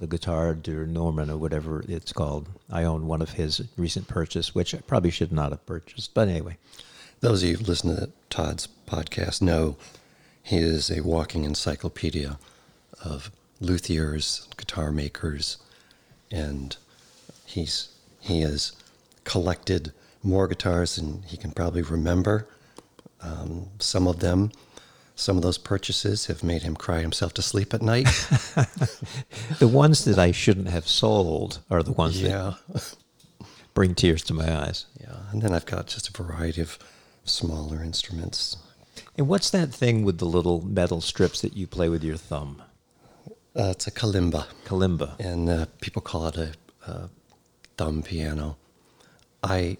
The 0.00 0.08
Guitar 0.08 0.54
de 0.54 0.72
Norman, 0.86 1.30
or 1.30 1.36
whatever 1.36 1.84
it's 1.88 2.12
called. 2.12 2.48
I 2.68 2.82
own 2.82 3.06
one 3.06 3.22
of 3.22 3.30
his 3.34 3.62
recent 3.76 4.08
purchase, 4.08 4.52
which 4.54 4.74
I 4.74 4.78
probably 4.78 5.12
should 5.12 5.32
not 5.32 5.52
have 5.52 5.64
purchased, 5.66 6.12
but 6.14 6.26
anyway. 6.28 6.56
Those 7.20 7.42
of 7.42 7.48
you 7.48 7.56
who 7.56 7.64
listen 7.64 7.94
to 7.94 8.10
Todd's 8.28 8.68
podcast 8.88 9.40
know 9.40 9.76
he 10.42 10.58
is 10.58 10.90
a 10.90 11.02
walking 11.02 11.44
encyclopedia 11.44 12.38
of 13.02 13.30
luthiers, 13.60 14.48
guitar 14.56 14.90
makers, 14.90 15.58
and 16.30 16.76
he's 17.46 17.88
he 18.20 18.40
has 18.40 18.72
collected 19.24 19.92
more 20.22 20.48
guitars 20.48 20.96
than 20.96 21.22
he 21.22 21.36
can 21.36 21.52
probably 21.52 21.82
remember. 21.82 22.48
Um, 23.24 23.70
some 23.78 24.06
of 24.06 24.20
them, 24.20 24.52
some 25.14 25.36
of 25.36 25.42
those 25.42 25.58
purchases 25.58 26.26
have 26.26 26.42
made 26.42 26.62
him 26.62 26.76
cry 26.76 27.00
himself 27.00 27.32
to 27.34 27.42
sleep 27.42 27.72
at 27.74 27.82
night. 27.82 28.08
The 29.58 29.68
ones 29.68 30.04
that 30.04 30.18
I 30.18 30.32
shouldn't 30.32 30.68
have 30.68 30.86
sold 30.88 31.60
are 31.70 31.82
the 31.82 31.92
ones 31.92 32.20
that 32.20 32.56
bring 33.72 33.94
tears 33.94 34.22
to 34.24 34.34
my 34.34 34.52
eyes. 34.64 34.86
yeah. 35.00 35.16
And 35.32 35.42
then 35.42 35.52
I've 35.54 35.66
got 35.66 35.86
just 35.86 36.08
a 36.08 36.22
variety 36.22 36.60
of 36.60 36.78
smaller 37.24 37.82
instruments. 37.82 38.56
And 39.16 39.28
what's 39.28 39.50
that 39.50 39.72
thing 39.74 40.04
with 40.04 40.18
the 40.18 40.26
little 40.26 40.62
metal 40.66 41.00
strips 41.00 41.40
that 41.40 41.56
you 41.56 41.66
play 41.66 41.88
with 41.88 42.04
your 42.04 42.16
thumb? 42.16 42.62
Uh, 43.56 43.70
it's 43.70 43.86
a 43.86 43.90
kalimba. 43.90 44.46
Kalimba. 44.64 45.18
and 45.20 45.48
uh, 45.48 45.66
people 45.80 46.02
call 46.02 46.26
it 46.28 46.36
a, 46.36 46.52
a 46.86 47.10
thumb 47.76 48.02
piano. 48.02 48.56
I 49.42 49.76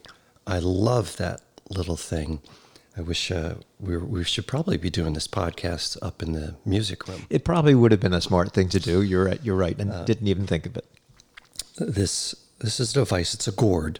I 0.46 0.59
love 0.61 1.16
that 1.16 1.40
little 1.70 1.96
thing. 1.96 2.40
I 2.96 3.00
wish 3.00 3.30
uh, 3.33 3.54
we 3.80 3.96
we 3.96 4.24
should 4.24 4.46
probably 4.46 4.76
be 4.76 4.90
doing 4.90 5.14
this 5.14 5.26
podcast 5.26 5.96
up 6.00 6.22
in 6.22 6.33
the 6.33 6.54
music 6.64 7.09
room. 7.09 7.26
It 7.28 7.44
probably 7.44 7.74
would 7.74 7.90
have 7.90 8.00
been 8.00 8.14
a 8.14 8.20
smart 8.20 8.52
thing 8.52 8.68
to 8.68 8.78
do. 8.78 9.02
You're 9.02 9.24
right. 9.24 9.40
You're 9.42 9.57
right, 9.57 9.78
and 9.78 10.07
didn't 10.07 10.28
even 10.28 10.46
think 10.46 10.66
of 10.66 10.76
it. 10.76 10.87
This 11.76 12.35
this 12.61 12.78
is 12.78 12.92
a 12.92 12.94
device. 12.94 13.35
It's 13.35 13.48
a 13.48 13.52
gourd 13.52 13.98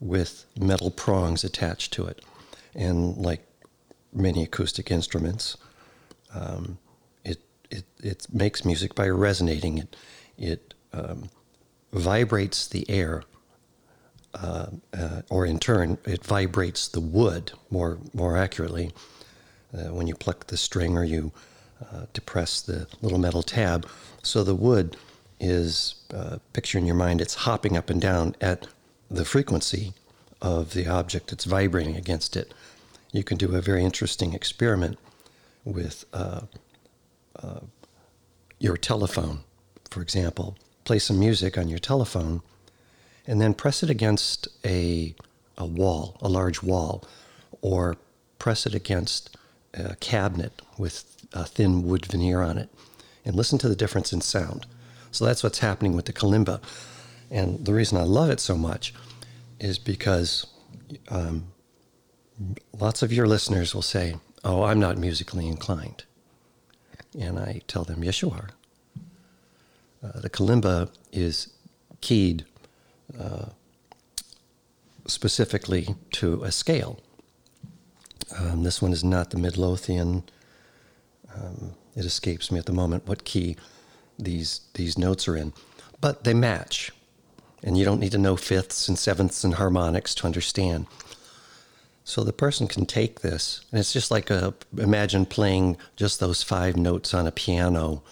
with 0.00 0.46
metal 0.58 0.90
prongs 0.90 1.44
attached 1.44 1.92
to 1.94 2.06
it, 2.06 2.24
and 2.74 3.16
like 3.18 3.46
many 4.12 4.42
acoustic 4.42 4.90
instruments, 4.90 5.58
um, 6.34 6.78
it 7.22 7.40
it 7.70 7.84
it 8.02 8.26
makes 8.32 8.64
music 8.64 8.94
by 8.94 9.08
resonating. 9.08 9.76
It 9.76 9.96
it 10.38 10.74
um, 10.94 11.28
vibrates 11.92 12.66
the 12.66 12.88
air, 12.88 13.24
uh, 14.34 14.66
uh, 14.92 15.22
or 15.28 15.44
in 15.44 15.58
turn, 15.58 15.98
it 16.04 16.24
vibrates 16.24 16.86
the 16.88 17.00
wood 17.00 17.52
more 17.70 17.98
more 18.14 18.36
accurately. 18.36 18.92
Uh, 19.72 19.92
when 19.92 20.06
you 20.06 20.14
pluck 20.14 20.46
the 20.46 20.56
string 20.56 20.96
or 20.96 21.04
you 21.04 21.32
uh, 21.80 22.06
depress 22.12 22.60
the 22.60 22.86
little 23.02 23.18
metal 23.18 23.42
tab, 23.42 23.86
so 24.22 24.42
the 24.44 24.54
wood 24.54 24.96
is 25.38 25.94
uh, 26.12 26.38
picture 26.52 26.76
in 26.76 26.84
your 26.86 26.94
mind 26.94 27.20
it's 27.20 27.34
hopping 27.34 27.76
up 27.76 27.88
and 27.88 28.00
down 28.00 28.34
at 28.40 28.66
the 29.10 29.24
frequency 29.24 29.94
of 30.42 30.74
the 30.74 30.86
object 30.86 31.30
that's 31.30 31.44
vibrating 31.44 31.96
against 31.96 32.36
it. 32.36 32.52
You 33.12 33.24
can 33.24 33.36
do 33.36 33.54
a 33.56 33.60
very 33.60 33.84
interesting 33.84 34.34
experiment 34.34 34.98
with 35.64 36.04
your 38.60 38.76
telephone, 38.76 39.40
for 39.90 40.02
example. 40.02 40.56
Play 40.84 40.98
some 40.98 41.18
music 41.18 41.56
on 41.58 41.68
your 41.68 41.78
telephone 41.78 42.42
and 43.30 43.40
then 43.40 43.54
press 43.54 43.84
it 43.84 43.88
against 43.88 44.48
a, 44.64 45.14
a 45.56 45.64
wall, 45.64 46.16
a 46.20 46.28
large 46.28 46.64
wall, 46.64 47.04
or 47.62 47.96
press 48.40 48.66
it 48.66 48.74
against 48.74 49.36
a 49.72 49.94
cabinet 49.96 50.60
with 50.76 51.24
a 51.32 51.44
thin 51.44 51.84
wood 51.84 52.04
veneer 52.06 52.42
on 52.42 52.58
it, 52.58 52.68
and 53.24 53.36
listen 53.36 53.56
to 53.56 53.68
the 53.68 53.76
difference 53.76 54.12
in 54.12 54.20
sound. 54.20 54.66
So 55.12 55.24
that's 55.24 55.44
what's 55.44 55.60
happening 55.60 55.94
with 55.94 56.06
the 56.06 56.12
kalimba. 56.12 56.60
And 57.30 57.64
the 57.64 57.72
reason 57.72 57.98
I 57.98 58.02
love 58.02 58.30
it 58.30 58.40
so 58.40 58.56
much 58.56 58.92
is 59.60 59.78
because 59.78 60.48
um, 61.08 61.52
lots 62.80 63.00
of 63.00 63.12
your 63.12 63.28
listeners 63.28 63.76
will 63.76 63.82
say, 63.82 64.16
Oh, 64.42 64.64
I'm 64.64 64.80
not 64.80 64.98
musically 64.98 65.46
inclined. 65.46 66.02
And 67.16 67.38
I 67.38 67.60
tell 67.68 67.84
them, 67.84 68.02
Yes, 68.02 68.22
you 68.22 68.30
are. 68.32 68.48
Uh, 70.02 70.18
the 70.18 70.30
kalimba 70.30 70.90
is 71.12 71.52
keyed 72.00 72.44
uh, 73.18 73.46
specifically 75.06 75.94
to 76.12 76.42
a 76.44 76.52
scale. 76.52 77.00
Um, 78.38 78.62
this 78.62 78.80
one 78.80 78.92
is 78.92 79.02
not 79.02 79.30
the 79.30 79.38
Mixolydian. 79.38 80.22
Um, 81.34 81.72
it 81.96 82.04
escapes 82.04 82.50
me 82.50 82.58
at 82.58 82.66
the 82.66 82.72
moment 82.72 83.06
what 83.06 83.24
key 83.24 83.56
these 84.18 84.60
these 84.74 84.98
notes 84.98 85.26
are 85.28 85.36
in, 85.36 85.52
but 86.00 86.24
they 86.24 86.34
match, 86.34 86.92
and 87.62 87.76
you 87.76 87.84
don't 87.84 88.00
need 88.00 88.12
to 88.12 88.18
know 88.18 88.36
fifths 88.36 88.88
and 88.88 88.98
sevenths 88.98 89.44
and 89.44 89.54
harmonics 89.54 90.14
to 90.16 90.26
understand. 90.26 90.86
So 92.04 92.24
the 92.24 92.32
person 92.32 92.66
can 92.66 92.86
take 92.86 93.20
this, 93.20 93.64
and 93.70 93.78
it's 93.78 93.92
just 93.92 94.10
like 94.10 94.30
a 94.30 94.54
imagine 94.76 95.26
playing 95.26 95.76
just 95.96 96.20
those 96.20 96.42
five 96.42 96.76
notes 96.76 97.14
on 97.14 97.26
a 97.26 97.32
piano 97.32 98.02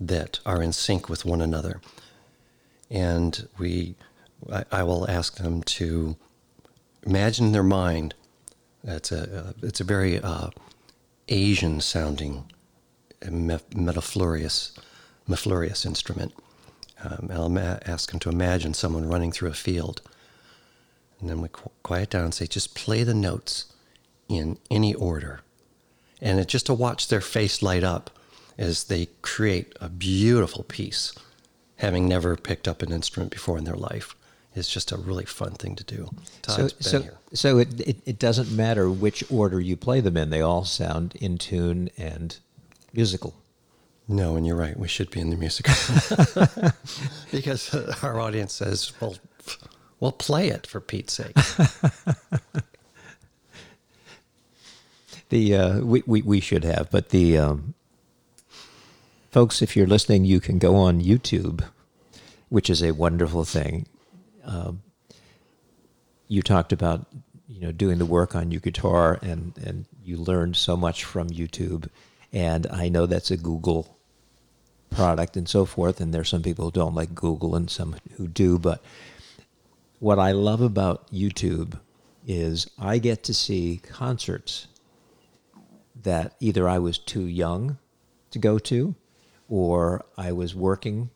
that 0.00 0.40
are 0.44 0.62
in 0.62 0.72
sync 0.72 1.08
with 1.08 1.24
one 1.24 1.40
another, 1.40 1.80
and 2.90 3.48
we, 3.58 3.94
I, 4.52 4.64
I 4.70 4.82
will 4.82 5.08
ask 5.10 5.36
them 5.36 5.62
to 5.62 6.16
imagine 7.04 7.46
in 7.46 7.52
their 7.52 7.62
mind. 7.62 8.14
It's 8.82 9.12
a 9.12 9.38
uh, 9.38 9.52
it's 9.62 9.80
a 9.80 9.84
very 9.84 10.20
uh, 10.20 10.50
Asian 11.28 11.80
sounding 11.80 12.50
me- 13.30 13.58
metaflorious 13.74 14.76
mellifluous 15.26 15.86
instrument. 15.86 16.34
Um, 17.02 17.30
I'll 17.32 17.48
ma- 17.48 17.78
ask 17.86 18.10
them 18.10 18.20
to 18.20 18.30
imagine 18.30 18.74
someone 18.74 19.08
running 19.08 19.32
through 19.32 19.50
a 19.50 19.54
field. 19.54 20.00
And 21.20 21.28
then 21.28 21.40
we 21.40 21.48
qu- 21.48 21.70
quiet 21.82 22.10
down 22.10 22.24
and 22.24 22.34
say, 22.34 22.46
just 22.46 22.74
play 22.74 23.04
the 23.04 23.14
notes 23.14 23.66
in 24.28 24.58
any 24.70 24.94
order. 24.94 25.40
And 26.20 26.38
it, 26.38 26.48
just 26.48 26.66
to 26.66 26.74
watch 26.74 27.08
their 27.08 27.20
face 27.20 27.62
light 27.62 27.84
up 27.84 28.10
as 28.56 28.84
they 28.84 29.08
create 29.22 29.74
a 29.80 29.88
beautiful 29.88 30.62
piece, 30.64 31.12
having 31.76 32.08
never 32.08 32.36
picked 32.36 32.68
up 32.68 32.82
an 32.82 32.92
instrument 32.92 33.32
before 33.32 33.58
in 33.58 33.64
their 33.64 33.76
life. 33.76 34.14
Is 34.54 34.68
just 34.68 34.92
a 34.92 34.96
really 34.96 35.24
fun 35.24 35.52
thing 35.52 35.76
to 35.76 35.84
do. 35.84 36.10
So, 36.46 36.56
been 36.56 36.70
so, 36.80 37.02
here. 37.02 37.18
so 37.32 37.58
it, 37.58 37.80
it, 37.80 37.96
it 38.06 38.18
doesn't 38.18 38.50
matter 38.50 38.88
which 38.90 39.24
order 39.30 39.60
you 39.60 39.76
play 39.76 40.00
them 40.00 40.16
in; 40.16 40.30
they 40.30 40.40
all 40.40 40.64
sound 40.64 41.16
in 41.16 41.38
tune 41.38 41.90
and 41.98 42.36
musical. 42.92 43.34
No, 44.06 44.36
and 44.36 44.46
you're 44.46 44.56
right. 44.56 44.78
We 44.78 44.88
should 44.88 45.10
be 45.10 45.20
in 45.20 45.30
the 45.30 45.36
music 45.36 45.66
because 47.32 47.74
our 48.02 48.20
audience 48.20 48.52
says, 48.52 48.92
"Well, 49.00 49.16
we'll 50.00 50.12
play 50.12 50.48
it 50.48 50.66
for 50.66 50.80
Pete's 50.80 51.14
sake." 51.14 51.36
The 55.34 55.56
uh, 55.56 55.80
we, 55.80 56.02
we 56.06 56.22
we 56.22 56.40
should 56.40 56.64
have, 56.64 56.90
but 56.92 57.08
the 57.08 57.38
um, 57.38 57.74
folks, 59.32 59.62
if 59.62 59.74
you're 59.76 59.86
listening, 59.86 60.24
you 60.24 60.38
can 60.38 60.58
go 60.58 60.76
on 60.76 61.00
YouTube, 61.02 61.64
which 62.50 62.68
is 62.68 62.82
a 62.82 62.92
wonderful 62.92 63.44
thing. 63.44 63.86
Um, 64.44 64.82
you 66.28 66.42
talked 66.42 66.72
about 66.72 67.06
you 67.48 67.60
know 67.60 67.72
doing 67.72 67.98
the 67.98 68.06
work 68.06 68.34
on 68.34 68.50
your 68.50 68.60
guitar, 68.60 69.18
and 69.22 69.56
and 69.58 69.86
you 70.02 70.16
learned 70.16 70.56
so 70.56 70.76
much 70.76 71.04
from 71.04 71.28
YouTube, 71.30 71.88
and 72.32 72.66
I 72.68 72.88
know 72.88 73.06
that's 73.06 73.30
a 73.30 73.36
Google 73.36 73.98
product 74.90 75.36
and 75.36 75.48
so 75.48 75.64
forth, 75.64 76.00
and 76.00 76.14
there's 76.14 76.28
some 76.28 76.42
people 76.42 76.66
who 76.66 76.70
don't 76.70 76.94
like 76.94 77.14
Google 77.14 77.54
and 77.56 77.68
some 77.68 77.96
who 78.16 78.28
do, 78.28 78.58
but 78.58 78.82
what 79.98 80.18
I 80.18 80.32
love 80.32 80.60
about 80.60 81.10
YouTube 81.10 81.78
is 82.26 82.68
I 82.78 82.98
get 82.98 83.22
to 83.24 83.34
see 83.34 83.80
concerts 83.82 84.66
that 86.02 86.34
either 86.40 86.68
I 86.68 86.78
was 86.78 86.98
too 86.98 87.26
young 87.26 87.78
to 88.30 88.38
go 88.38 88.58
to, 88.58 88.94
or 89.48 90.04
I 90.16 90.32
was 90.32 90.54
working 90.54 91.10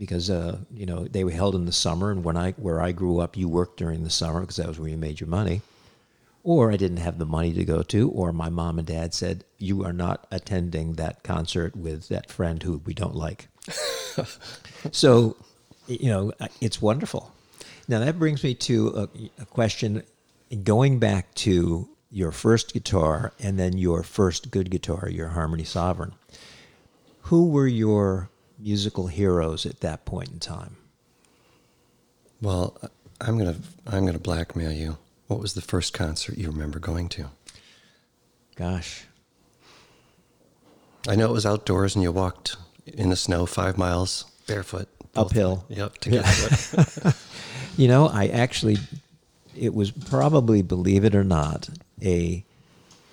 because 0.00 0.30
uh, 0.30 0.58
you 0.74 0.86
know 0.86 1.04
they 1.04 1.22
were 1.22 1.30
held 1.30 1.54
in 1.54 1.66
the 1.66 1.72
summer, 1.72 2.10
and 2.10 2.24
when 2.24 2.36
I 2.36 2.52
where 2.52 2.80
I 2.80 2.90
grew 2.90 3.20
up, 3.20 3.36
you 3.36 3.48
worked 3.48 3.76
during 3.76 4.02
the 4.02 4.10
summer 4.10 4.40
because 4.40 4.56
that 4.56 4.66
was 4.66 4.80
where 4.80 4.88
you 4.88 4.96
made 4.96 5.20
your 5.20 5.28
money, 5.28 5.60
or 6.42 6.72
I 6.72 6.76
didn't 6.76 6.96
have 6.96 7.18
the 7.18 7.26
money 7.26 7.52
to 7.52 7.64
go 7.64 7.82
to, 7.82 8.08
or 8.10 8.32
my 8.32 8.48
mom 8.48 8.78
and 8.78 8.88
dad 8.88 9.12
said 9.12 9.44
you 9.58 9.84
are 9.84 9.92
not 9.92 10.26
attending 10.32 10.94
that 10.94 11.22
concert 11.22 11.76
with 11.76 12.08
that 12.08 12.30
friend 12.30 12.62
who 12.62 12.78
we 12.84 12.94
don't 12.94 13.14
like. 13.14 13.48
so, 14.90 15.36
you 15.86 16.08
know, 16.08 16.32
it's 16.62 16.80
wonderful. 16.80 17.30
Now 17.86 18.00
that 18.00 18.18
brings 18.18 18.42
me 18.42 18.54
to 18.54 18.88
a, 18.88 19.42
a 19.42 19.44
question 19.44 20.02
going 20.64 20.98
back 20.98 21.34
to 21.34 21.88
your 22.10 22.32
first 22.32 22.72
guitar 22.72 23.32
and 23.38 23.58
then 23.58 23.76
your 23.76 24.02
first 24.02 24.50
good 24.50 24.70
guitar, 24.70 25.10
your 25.10 25.28
Harmony 25.28 25.64
Sovereign. 25.64 26.14
Who 27.24 27.50
were 27.50 27.66
your 27.66 28.30
musical 28.60 29.06
heroes 29.08 29.66
at 29.66 29.80
that 29.80 30.04
point 30.04 30.28
in 30.28 30.38
time? 30.38 30.76
Well, 32.40 32.78
I'm 33.20 33.38
gonna 33.38 33.56
I'm 33.86 34.06
gonna 34.06 34.18
blackmail 34.18 34.72
you. 34.72 34.98
What 35.26 35.40
was 35.40 35.54
the 35.54 35.60
first 35.60 35.92
concert 35.92 36.38
you 36.38 36.48
remember 36.48 36.78
going 36.78 37.08
to? 37.10 37.30
Gosh, 38.56 39.04
I 41.08 41.16
know 41.16 41.26
it 41.26 41.32
was 41.32 41.46
outdoors, 41.46 41.94
and 41.94 42.02
you 42.02 42.12
walked 42.12 42.56
in 42.86 43.10
the 43.10 43.16
snow 43.16 43.46
five 43.46 43.78
miles 43.78 44.24
barefoot. 44.46 44.88
Uphill. 45.16 45.64
Yep, 45.68 45.98
to 45.98 46.10
get 46.10 46.24
to 46.24 46.80
it. 46.80 47.14
you 47.76 47.88
know, 47.88 48.06
I 48.06 48.28
actually, 48.28 48.76
it 49.56 49.74
was 49.74 49.90
probably, 49.90 50.62
believe 50.62 51.04
it 51.04 51.14
or 51.14 51.24
not, 51.24 51.68
a 52.02 52.44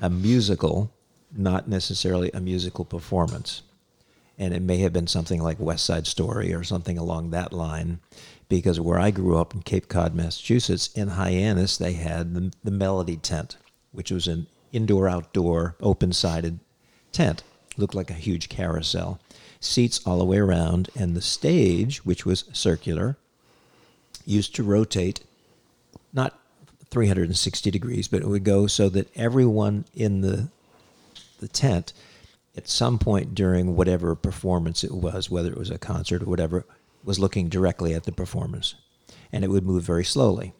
a 0.01 0.09
musical, 0.09 0.91
not 1.35 1.67
necessarily 1.67 2.29
a 2.33 2.39
musical 2.39 2.85
performance, 2.85 3.63
and 4.37 4.53
it 4.53 4.61
may 4.61 4.77
have 4.77 4.93
been 4.93 5.07
something 5.07 5.41
like 5.41 5.59
West 5.59 5.85
Side 5.85 6.07
Story 6.07 6.53
or 6.53 6.63
something 6.63 6.97
along 6.97 7.29
that 7.29 7.53
line, 7.53 7.99
because 8.49 8.79
where 8.79 8.99
I 8.99 9.11
grew 9.11 9.37
up 9.37 9.53
in 9.53 9.61
Cape 9.61 9.87
Cod, 9.87 10.13
Massachusetts, 10.13 10.89
in 10.95 11.09
Hyannis, 11.09 11.77
they 11.77 11.93
had 11.93 12.33
the, 12.33 12.51
the 12.63 12.71
Melody 12.71 13.17
Tent, 13.17 13.57
which 13.91 14.11
was 14.11 14.27
an 14.27 14.47
indoor-outdoor, 14.71 15.75
open-sided 15.81 16.59
tent, 17.11 17.43
looked 17.77 17.95
like 17.95 18.09
a 18.09 18.13
huge 18.13 18.49
carousel, 18.49 19.19
seats 19.59 19.99
all 20.05 20.19
the 20.19 20.25
way 20.25 20.37
around, 20.37 20.89
and 20.95 21.15
the 21.15 21.21
stage, 21.21 22.05
which 22.05 22.25
was 22.25 22.45
circular, 22.53 23.17
used 24.25 24.55
to 24.55 24.63
rotate 24.63 25.21
not 26.13 26.39
360 26.91 27.71
degrees, 27.71 28.07
but 28.07 28.21
it 28.21 28.27
would 28.27 28.43
go 28.43 28.67
so 28.67 28.89
that 28.89 29.15
everyone 29.15 29.85
in 29.93 30.21
the 30.21 30.49
the 31.39 31.47
tent 31.47 31.93
at 32.57 32.67
some 32.67 32.97
point 32.97 33.35
during 33.35 33.75
whatever 33.75 34.15
performance 34.15 34.83
it 34.83 34.91
was, 34.91 35.29
whether 35.29 35.51
it 35.51 35.57
was 35.57 35.69
a 35.69 35.77
concert 35.77 36.23
or 36.23 36.25
whatever, 36.25 36.65
was 37.03 37.19
looking 37.19 37.47
directly 37.47 37.93
at 37.93 38.03
the 38.03 38.11
performance. 38.11 38.75
And 39.31 39.43
it 39.43 39.49
would 39.49 39.65
move 39.65 39.83
very 39.83 40.03
slowly. 40.03 40.53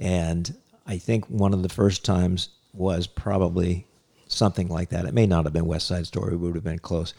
And 0.00 0.56
I 0.86 0.98
think 0.98 1.26
one 1.26 1.52
of 1.52 1.62
the 1.62 1.68
first 1.68 2.04
times 2.04 2.48
was 2.72 3.06
probably 3.06 3.86
something 4.26 4.68
like 4.68 4.88
that. 4.90 5.04
It 5.04 5.14
may 5.14 5.26
not 5.26 5.44
have 5.44 5.52
been 5.52 5.66
West 5.66 5.86
Side 5.86 6.06
Story, 6.06 6.34
it 6.34 6.38
would 6.38 6.54
have 6.54 6.64
been 6.64 6.78
close. 6.78 7.14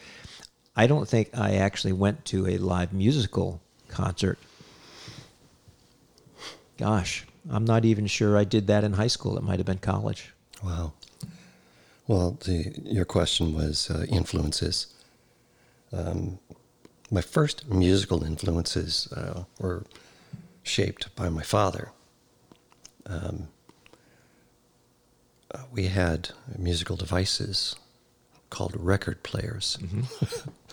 I 0.75 0.87
don't 0.87 1.07
think 1.07 1.29
I 1.33 1.55
actually 1.55 1.93
went 1.93 2.25
to 2.25 2.47
a 2.47 2.57
live 2.57 2.93
musical 2.93 3.61
concert. 3.87 4.37
Gosh, 6.77 7.25
I'm 7.49 7.65
not 7.65 7.85
even 7.85 8.05
sure 8.05 8.37
I 8.37 8.43
did 8.43 8.67
that 8.67 8.83
in 8.83 8.93
high 8.93 9.07
school. 9.07 9.37
It 9.37 9.43
might 9.43 9.59
have 9.59 9.65
been 9.65 9.79
college. 9.79 10.33
Wow. 10.63 10.93
Well, 12.07 12.37
the, 12.45 12.73
your 12.83 13.05
question 13.05 13.53
was 13.53 13.89
uh, 13.89 14.05
influences. 14.07 14.87
Um, 15.91 16.39
my 17.11 17.21
first 17.21 17.69
musical 17.69 18.23
influences 18.23 19.11
uh, 19.11 19.43
were 19.59 19.85
shaped 20.63 21.13
by 21.15 21.29
my 21.29 21.43
father. 21.43 21.91
Um, 23.05 23.49
uh, 25.53 25.59
we 25.71 25.87
had 25.87 26.29
musical 26.57 26.95
devices 26.95 27.75
called 28.49 28.73
record 28.75 29.23
players, 29.23 29.77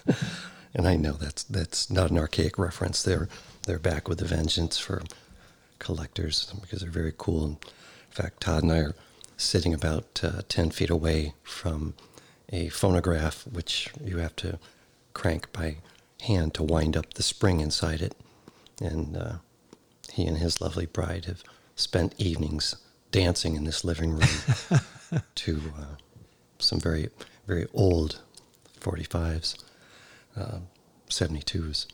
and 0.75 0.87
I 0.89 0.97
know 0.97 1.13
that's 1.13 1.45
that's 1.45 1.91
not 1.91 2.11
an 2.11 2.19
archaic 2.19 2.59
reference. 2.59 3.03
They're 3.03 3.29
they're 3.67 3.79
back 3.79 4.09
with 4.09 4.21
a 4.21 4.25
vengeance 4.25 4.79
for 4.79 5.03
collectors 5.79 6.53
because 6.61 6.81
they're 6.81 6.91
very 6.91 7.15
cool. 7.17 7.47
In 7.47 7.59
fact, 8.11 8.41
Todd 8.41 8.65
and 8.65 8.73
I 8.73 8.79
are 8.79 8.95
sitting 9.37 9.75
about 9.75 10.21
uh, 10.23 10.43
10 10.49 10.71
feet 10.71 10.91
away 10.91 11.35
from 11.43 11.95
a 12.51 12.69
phonograph, 12.69 13.47
which 13.51 13.91
you 14.03 14.19
have 14.19 14.37
to 14.37 14.59
crank 15.13 15.53
by 15.53 15.77
hand 16.23 16.55
to 16.55 16.63
wind 16.63 16.97
up 16.97 17.15
the 17.15 17.23
spring 17.23 17.61
inside 17.61 18.01
it. 18.01 18.15
And 18.81 19.17
uh, 19.17 19.33
he 20.13 20.27
and 20.27 20.39
his 20.39 20.61
lovely 20.61 20.87
bride 20.87 21.25
have 21.27 21.43
spent 21.77 22.15
evenings 22.19 22.77
dancing 23.11 23.57
in 23.57 23.65
this 23.65 23.85
living 23.85 24.13
room 24.13 24.29
to 25.35 25.63
uh, 25.79 25.85
some 26.59 26.81
very, 26.81 27.09
very 27.47 27.67
old 27.73 28.21
45s, 28.81 29.57
uh, 30.37 30.59
72s. 31.09 31.87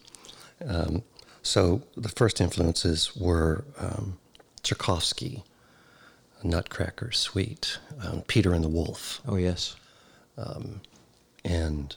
Um, 0.66 1.02
so 1.42 1.82
the 1.96 2.08
first 2.08 2.40
influences 2.40 3.16
were 3.16 3.64
um, 3.78 4.18
Tchaikovsky, 4.62 5.44
Nutcracker 6.42 7.12
Suite, 7.12 7.78
um, 8.02 8.22
Peter 8.26 8.52
and 8.52 8.64
the 8.64 8.68
Wolf. 8.68 9.20
Oh, 9.26 9.36
yes. 9.36 9.76
And 11.44 11.96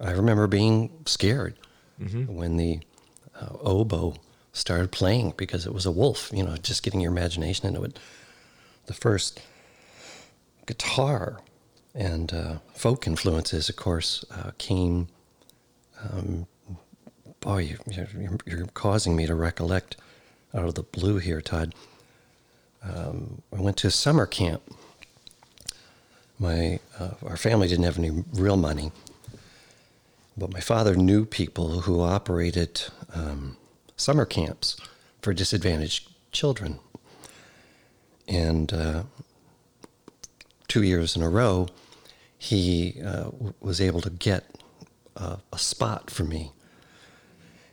I 0.00 0.12
remember 0.12 0.46
being 0.46 0.90
scared 1.06 1.54
when 2.26 2.56
the 2.56 2.80
uh, 3.40 3.56
oboe 3.62 4.16
started 4.52 4.90
playing 4.92 5.34
because 5.36 5.66
it 5.66 5.72
was 5.74 5.86
a 5.86 5.90
wolf, 5.90 6.30
you 6.34 6.42
know, 6.42 6.56
just 6.56 6.82
getting 6.82 7.00
your 7.00 7.12
imagination 7.12 7.66
into 7.66 7.82
it. 7.84 7.98
The 8.86 8.94
first 8.94 9.40
guitar 10.66 11.40
and 11.94 12.32
uh, 12.32 12.58
folk 12.74 13.06
influences, 13.06 13.68
of 13.68 13.76
course, 13.76 14.24
uh, 14.30 14.50
came. 14.58 15.08
Um, 16.02 16.46
boy, 17.40 17.58
you, 17.58 17.78
you're, 17.86 18.38
you're 18.46 18.66
causing 18.68 19.16
me 19.16 19.26
to 19.26 19.34
recollect 19.34 19.96
out 20.54 20.64
of 20.64 20.74
the 20.74 20.82
blue 20.82 21.18
here, 21.18 21.40
Todd. 21.40 21.74
Um, 22.82 23.42
I 23.56 23.60
went 23.60 23.76
to 23.78 23.90
summer 23.90 24.26
camp. 24.26 24.62
My 26.38 26.80
uh, 26.98 27.10
our 27.24 27.36
family 27.36 27.68
didn't 27.68 27.84
have 27.84 27.98
any 27.98 28.24
real 28.32 28.56
money, 28.56 28.90
but 30.36 30.52
my 30.52 30.60
father 30.60 30.96
knew 30.96 31.24
people 31.24 31.80
who 31.82 32.00
operated 32.00 32.82
um, 33.14 33.56
summer 33.96 34.24
camps 34.24 34.76
for 35.20 35.32
disadvantaged 35.32 36.08
children. 36.32 36.80
And 38.26 38.72
uh, 38.72 39.02
two 40.66 40.82
years 40.82 41.14
in 41.14 41.22
a 41.22 41.28
row, 41.28 41.68
he 42.36 43.00
uh, 43.04 43.24
w- 43.24 43.54
was 43.60 43.80
able 43.80 44.00
to 44.00 44.10
get 44.10 44.44
a 45.16 45.58
spot 45.58 46.10
for 46.10 46.24
me 46.24 46.52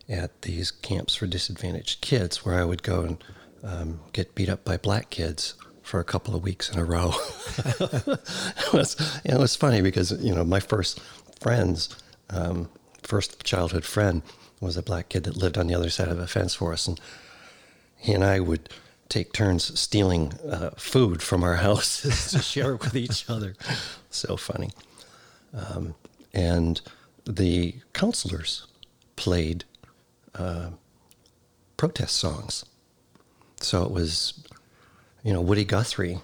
at 0.07 0.41
these 0.41 0.71
camps 0.71 1.15
for 1.15 1.25
disadvantaged 1.25 2.01
kids 2.01 2.45
where 2.45 2.59
I 2.59 2.65
would 2.65 2.83
go 2.83 3.01
and 3.01 3.23
um, 3.63 3.99
get 4.13 4.35
beat 4.35 4.49
up 4.49 4.63
by 4.63 4.77
black 4.77 5.09
kids 5.09 5.55
for 5.83 5.99
a 5.99 6.03
couple 6.03 6.35
of 6.35 6.43
weeks 6.43 6.69
in 6.69 6.77
a 6.77 6.85
row. 6.85 7.13
it, 7.57 8.73
was, 8.73 8.95
and 9.25 9.33
it 9.33 9.39
was 9.39 9.55
funny 9.55 9.81
because, 9.81 10.11
you 10.23 10.33
know, 10.33 10.43
my 10.43 10.59
first 10.59 10.99
friends, 11.41 11.95
um, 12.29 12.69
first 13.01 13.43
childhood 13.43 13.83
friend 13.83 14.21
was 14.61 14.77
a 14.77 14.83
black 14.83 15.09
kid 15.09 15.23
that 15.23 15.37
lived 15.37 15.57
on 15.57 15.67
the 15.67 15.73
other 15.73 15.89
side 15.89 16.09
of 16.09 16.19
a 16.19 16.27
fence 16.27 16.53
for 16.53 16.73
us. 16.73 16.87
And 16.87 16.99
he 17.97 18.13
and 18.13 18.23
I 18.23 18.39
would 18.39 18.69
take 19.09 19.33
turns 19.33 19.79
stealing 19.79 20.33
uh, 20.47 20.71
food 20.77 21.23
from 21.23 21.43
our 21.43 21.55
houses 21.67 22.31
to 22.31 22.39
share 22.39 22.75
with 22.75 22.95
each 22.95 23.29
other. 23.29 23.55
So 24.09 24.37
funny. 24.37 24.69
Um, 25.53 25.95
and 26.33 26.79
the 27.25 27.75
counselors 27.93 28.67
played 29.15 29.65
uh, 30.35 30.69
protest 31.77 32.15
songs. 32.15 32.65
So 33.61 33.83
it 33.83 33.91
was, 33.91 34.33
you 35.23 35.33
know, 35.33 35.41
Woody 35.41 35.65
Guthrie 35.65 36.19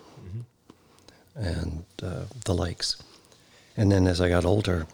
and 1.36 1.84
uh, 2.02 2.24
the 2.46 2.54
likes. 2.54 2.96
And 3.78 3.92
then 3.92 4.08
as 4.08 4.22
I 4.22 4.30
got 4.30 4.46
older, 4.46 4.88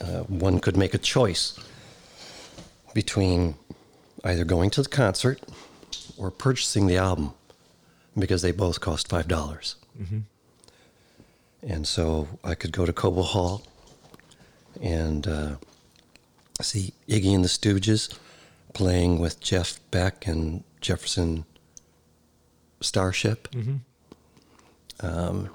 uh, 0.00 0.20
one 0.24 0.58
could 0.60 0.76
make 0.76 0.92
a 0.94 0.98
choice 0.98 1.58
between 2.94 3.54
either 4.24 4.44
going 4.44 4.68
to 4.70 4.82
the 4.82 4.88
concert 4.88 5.40
or 6.18 6.30
purchasing 6.30 6.86
the 6.86 6.96
album 6.98 7.32
because 8.18 8.42
they 8.42 8.52
both 8.52 8.80
cost 8.80 9.08
5. 9.08 9.26
dollars 9.28 9.76
And 11.62 11.86
so 11.86 12.28
I 12.44 12.54
could 12.54 12.72
go 12.72 12.84
to 12.84 12.92
Cobo 12.92 13.22
Hall 13.22 13.62
and 14.80 15.26
uh, 15.26 15.56
see 16.60 16.92
Iggy 17.08 17.34
and 17.34 17.44
the 17.44 17.48
Stooges 17.48 18.14
playing 18.74 19.18
with 19.20 19.40
Jeff 19.40 19.80
Beck 19.90 20.26
and 20.26 20.64
Jefferson 20.80 21.44
Starship. 22.82 23.48
Um, 25.00 25.50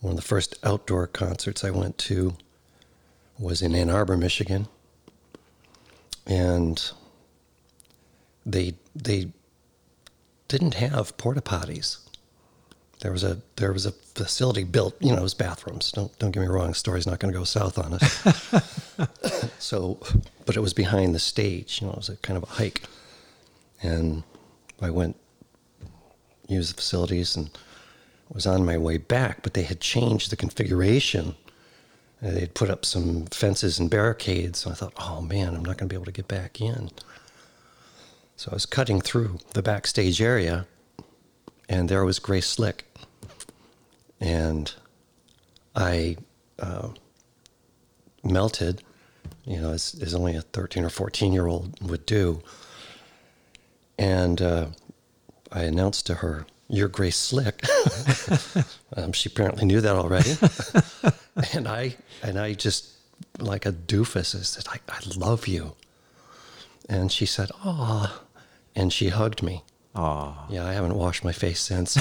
one 0.00 0.12
of 0.12 0.16
the 0.16 0.22
first 0.22 0.58
outdoor 0.64 1.06
concerts 1.06 1.62
I 1.64 1.70
went 1.70 1.98
to 1.98 2.34
was 3.38 3.62
in 3.62 3.74
Ann 3.74 3.90
Arbor, 3.90 4.16
Michigan, 4.16 4.68
and 6.26 6.90
they 8.44 8.74
they 8.94 9.32
didn't 10.48 10.74
have 10.74 11.16
porta 11.16 11.40
potties. 11.40 11.98
There 13.00 13.12
was 13.12 13.24
a 13.24 13.38
there 13.56 13.72
was 13.72 13.86
a 13.86 13.92
facility 13.92 14.64
built, 14.64 14.94
you 15.00 15.10
know, 15.12 15.18
it 15.18 15.22
was 15.22 15.34
bathrooms. 15.34 15.92
Don't 15.92 16.16
don't 16.18 16.32
get 16.32 16.40
me 16.40 16.48
wrong, 16.48 16.68
the 16.68 16.74
story's 16.74 17.06
not 17.06 17.18
going 17.18 17.32
to 17.32 17.38
go 17.38 17.44
south 17.44 17.78
on 17.78 17.94
us. 17.94 19.58
so, 19.58 19.98
but 20.44 20.56
it 20.56 20.60
was 20.60 20.74
behind 20.74 21.14
the 21.14 21.18
stage. 21.18 21.80
You 21.80 21.86
know, 21.86 21.92
it 21.94 21.96
was 21.98 22.08
a 22.08 22.16
kind 22.16 22.36
of 22.36 22.42
a 22.42 22.52
hike, 22.54 22.82
and 23.82 24.22
I 24.82 24.90
went 24.90 25.16
use 26.50 26.70
the 26.70 26.76
facilities 26.76 27.36
and 27.36 27.50
was 28.32 28.46
on 28.46 28.64
my 28.64 28.78
way 28.78 28.96
back, 28.96 29.42
but 29.42 29.54
they 29.54 29.62
had 29.62 29.80
changed 29.80 30.30
the 30.30 30.36
configuration. 30.36 31.34
Uh, 32.22 32.30
They'd 32.30 32.54
put 32.54 32.70
up 32.70 32.84
some 32.84 33.26
fences 33.26 33.78
and 33.78 33.90
barricades. 33.90 34.60
So 34.60 34.70
I 34.70 34.74
thought, 34.74 34.92
oh 34.98 35.20
man, 35.20 35.54
I'm 35.54 35.64
not 35.64 35.78
going 35.78 35.88
to 35.88 35.92
be 35.92 35.96
able 35.96 36.04
to 36.06 36.12
get 36.12 36.28
back 36.28 36.60
in. 36.60 36.90
So 38.36 38.50
I 38.52 38.54
was 38.54 38.66
cutting 38.66 39.00
through 39.00 39.38
the 39.52 39.62
backstage 39.62 40.22
area, 40.22 40.66
and 41.68 41.88
there 41.88 42.04
was 42.04 42.18
Grace 42.18 42.46
Slick. 42.46 42.84
And 44.20 44.72
I 45.74 46.16
uh, 46.58 46.88
melted, 48.22 48.82
you 49.44 49.60
know, 49.60 49.72
as, 49.72 49.98
as 50.02 50.14
only 50.14 50.36
a 50.36 50.42
13 50.42 50.84
or 50.84 50.90
14 50.90 51.32
year 51.32 51.46
old 51.46 51.74
would 51.88 52.06
do. 52.06 52.42
And 53.98 54.40
uh, 54.40 54.66
I 55.52 55.62
announced 55.64 56.06
to 56.06 56.14
her, 56.16 56.46
You're 56.68 56.88
Grace 56.88 57.16
Slick. 57.16 57.64
um, 58.96 59.12
she 59.12 59.28
apparently 59.28 59.64
knew 59.64 59.80
that 59.80 59.96
already. 59.96 60.36
and 61.52 61.66
I 61.68 61.96
and 62.22 62.38
I 62.38 62.54
just 62.54 62.88
like 63.38 63.66
a 63.66 63.72
doofus 63.72 64.34
I 64.38 64.42
said, 64.42 64.66
I, 64.68 64.78
I 64.88 65.00
love 65.16 65.46
you. 65.48 65.74
And 66.88 67.10
she 67.12 67.26
said, 67.26 67.50
Oh 67.64 68.22
and 68.74 68.92
she 68.92 69.08
hugged 69.08 69.42
me. 69.42 69.62
Aw. 69.96 70.46
Yeah, 70.48 70.66
I 70.66 70.72
haven't 70.72 70.94
washed 70.94 71.24
my 71.24 71.32
face 71.32 71.60
since. 71.60 71.96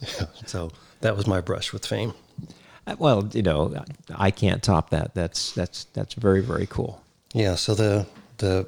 Yeah, 0.00 0.26
so 0.46 0.70
that 1.02 1.16
was 1.16 1.26
my 1.26 1.40
brush 1.40 1.72
with 1.72 1.86
fame. 1.86 2.14
Uh, 2.86 2.96
Well, 2.98 3.28
you 3.32 3.42
know, 3.42 3.84
I 4.14 4.30
can't 4.32 4.62
top 4.62 4.90
that. 4.90 5.14
That's 5.14 5.52
that's 5.52 5.84
that's 5.92 6.14
very 6.14 6.40
very 6.40 6.66
cool. 6.66 7.00
Yeah, 7.32 7.54
so 7.54 7.74
the 7.74 8.06
the 8.38 8.66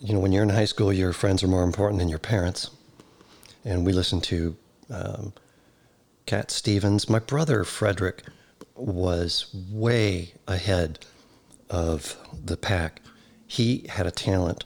you 0.00 0.14
know 0.14 0.20
when 0.20 0.32
you're 0.32 0.42
in 0.42 0.50
high 0.50 0.64
school, 0.64 0.92
your 0.92 1.12
friends 1.12 1.42
are 1.42 1.48
more 1.48 1.62
important 1.62 1.98
than 1.98 2.08
your 2.08 2.18
parents, 2.18 2.70
and 3.64 3.84
we 3.86 3.92
listened 3.92 4.24
to 4.24 4.56
um, 4.90 5.32
Cat 6.26 6.50
Stevens. 6.50 7.08
My 7.08 7.18
brother 7.18 7.64
Frederick 7.64 8.22
was 8.74 9.46
way 9.70 10.34
ahead 10.48 11.04
of 11.68 12.16
the 12.32 12.56
pack. 12.56 13.02
He 13.46 13.86
had 13.88 14.06
a 14.06 14.10
talent 14.10 14.64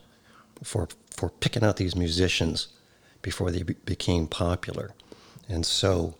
for 0.62 0.88
for 1.10 1.30
picking 1.30 1.64
out 1.64 1.76
these 1.76 1.96
musicians 1.96 2.68
before 3.22 3.50
they 3.50 3.62
be- 3.62 3.74
became 3.84 4.26
popular, 4.26 4.92
and 5.48 5.66
so 5.66 6.14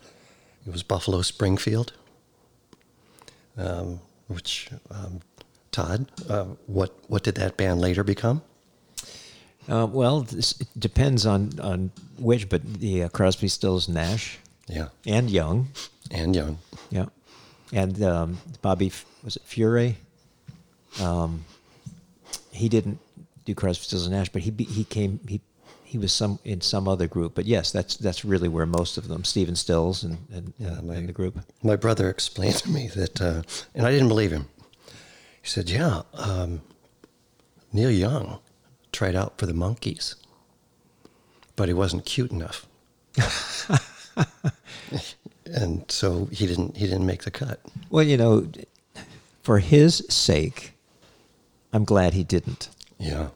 it 0.67 0.73
was 0.73 0.83
Buffalo 0.83 1.23
Springfield 1.23 1.93
um, 3.57 4.01
which 4.29 4.69
um, 4.91 5.21
Todd, 5.71 6.11
uh, 6.29 6.45
what 6.67 6.95
what 7.09 7.23
did 7.23 7.35
that 7.37 7.57
band 7.57 7.81
later 7.81 8.05
become? 8.05 8.43
Uh, 9.69 9.87
well, 9.87 10.21
this, 10.23 10.61
it 10.61 10.69
depends 10.79 11.25
on 11.27 11.59
on 11.61 11.91
which, 12.19 12.49
but 12.49 12.63
the 12.81 13.05
uh, 13.05 13.09
Crosby, 13.09 13.49
Stills, 13.49 13.89
Nash, 13.89 14.39
Yeah, 14.69 14.89
and 15.07 15.31
Young, 15.31 15.69
and 16.11 16.35
Young. 16.37 16.59
yeah, 16.91 17.07
and 17.73 18.03
um, 18.03 18.39
Bobby 18.63 18.93
was 19.23 19.37
it 19.37 19.43
Furay? 19.47 19.95
Um, 21.01 21.45
he 22.53 22.69
didn't 22.69 22.99
do 23.47 23.55
Crosby, 23.55 23.85
Stills, 23.85 24.07
and 24.07 24.15
Nash, 24.15 24.29
but 24.29 24.43
he 24.43 24.51
he 24.65 24.85
came 24.85 25.19
he 25.29 25.41
he 25.83 25.99
was 25.99 26.13
some 26.13 26.39
in 26.45 26.61
some 26.61 26.87
other 26.87 27.07
group. 27.09 27.35
But 27.35 27.47
yes, 27.47 27.73
that's 27.73 27.97
that's 27.97 28.23
really 28.25 28.49
where 28.49 28.67
most 28.67 28.99
of 28.99 29.09
them, 29.09 29.25
Stephen 29.25 29.57
Stills 29.57 30.05
and 30.05 30.19
and, 30.33 30.53
Yeah, 30.59 30.81
my- 30.83 30.97
and 30.97 31.09
the 31.09 31.13
group. 31.15 31.39
My 31.63 31.77
brother 31.77 32.11
explained 32.11 32.57
to 32.57 32.69
me 32.71 32.89
that, 32.95 33.21
uh, 33.21 33.43
and 33.75 33.87
I 33.87 33.91
didn't 33.91 34.09
believe 34.09 34.31
him. 34.31 34.47
He 35.43 35.49
said, 35.49 35.71
"Yeah, 35.71 36.03
um, 36.15 36.61
Neil 37.73 37.91
Young 37.91 38.39
tried 38.95 39.15
out 39.15 39.37
for 39.37 39.47
the 39.47 39.53
Monkees, 39.53 40.15
but 41.57 41.69
he 41.69 41.75
wasn't 41.75 42.07
cute 42.07 42.31
enough, 42.31 42.67
and 45.45 45.85
so 45.91 46.27
he 46.27 46.47
didn't 46.47 46.77
he 46.77 46.87
didn't 46.87 47.07
make 47.07 47.25
the 47.25 47.31
cut." 47.31 47.61
Well, 47.91 48.05
you 48.05 48.17
know, 48.17 48.49
for 49.43 49.59
his 49.59 50.05
sake, 50.09 50.73
I'm 51.73 51.85
glad 51.85 52.15
he 52.15 52.25
didn't. 52.25 52.71
Yeah, 52.99 53.29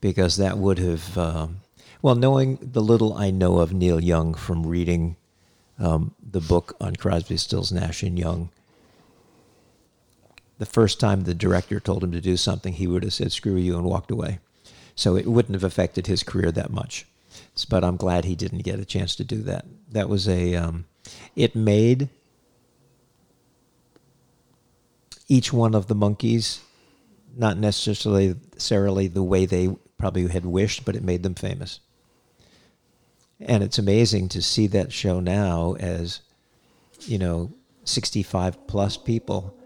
because 0.00 0.36
that 0.38 0.58
would 0.58 0.78
have, 0.78 1.16
um, 1.16 1.60
well, 2.02 2.14
knowing 2.14 2.58
the 2.60 2.82
little 2.82 3.14
I 3.14 3.30
know 3.30 3.58
of 3.58 3.72
Neil 3.72 4.02
Young 4.02 4.34
from 4.34 4.66
reading 4.66 5.16
um, 5.78 6.14
the 6.22 6.40
book 6.40 6.76
on 6.80 6.96
Crosby, 6.96 7.36
Stills, 7.36 7.70
Nash 7.70 8.02
and 8.02 8.18
Young, 8.18 8.50
the 10.58 10.66
first 10.66 11.00
time 11.00 11.22
the 11.22 11.34
director 11.34 11.80
told 11.80 12.02
him 12.02 12.12
to 12.12 12.20
do 12.20 12.36
something, 12.36 12.72
he 12.72 12.86
would 12.86 13.02
have 13.02 13.12
said 13.12 13.32
"screw 13.32 13.56
you" 13.56 13.76
and 13.76 13.84
walked 13.84 14.10
away. 14.10 14.38
So 14.94 15.16
it 15.16 15.26
wouldn't 15.26 15.54
have 15.54 15.64
affected 15.64 16.06
his 16.06 16.22
career 16.22 16.52
that 16.52 16.70
much. 16.70 17.06
But 17.68 17.84
I'm 17.84 17.96
glad 17.96 18.24
he 18.24 18.36
didn't 18.36 18.64
get 18.64 18.78
a 18.78 18.84
chance 18.84 19.16
to 19.16 19.24
do 19.24 19.42
that. 19.42 19.64
That 19.90 20.08
was 20.08 20.28
a, 20.28 20.54
um, 20.54 20.86
it 21.34 21.56
made 21.56 22.08
each 25.28 25.52
one 25.52 25.74
of 25.74 25.88
the 25.88 25.96
Monkees 25.96 26.60
not 27.36 27.56
necessarily 27.58 28.36
necessarily 28.52 29.08
the 29.08 29.22
way 29.22 29.46
they 29.46 29.74
probably 29.98 30.28
had 30.28 30.46
wished, 30.46 30.84
but 30.84 30.96
it 30.96 31.02
made 31.02 31.22
them 31.22 31.34
famous. 31.34 31.80
And 33.40 33.62
it's 33.62 33.78
amazing 33.78 34.28
to 34.30 34.42
see 34.42 34.66
that 34.68 34.92
show 34.92 35.20
now 35.20 35.74
as, 35.80 36.20
you 37.00 37.18
know, 37.18 37.52
65 37.84 38.66
plus 38.66 38.96
people 38.96 39.56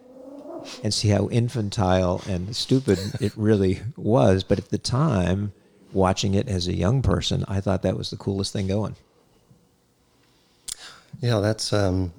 and 0.83 0.93
see 0.93 1.09
how 1.09 1.29
infantile 1.29 2.23
and 2.29 2.55
stupid 2.55 2.99
it 3.21 3.33
really 3.37 3.81
was. 3.97 4.45
But 4.45 4.59
at 4.59 4.69
the 4.69 4.79
time, 4.79 5.53
watching 5.93 6.35
it 6.35 6.49
as 6.49 6.69
a 6.69 6.75
young 6.75 7.03
person, 7.03 7.45
I 7.49 7.61
thought 7.61 7.83
that 7.83 7.97
was 7.97 8.11
the 8.11 8.17
coolest 8.17 8.53
thing 8.53 8.67
going. 8.69 8.97
Yeah, 11.21 11.41
that's 11.41 11.73
um, 11.73 12.13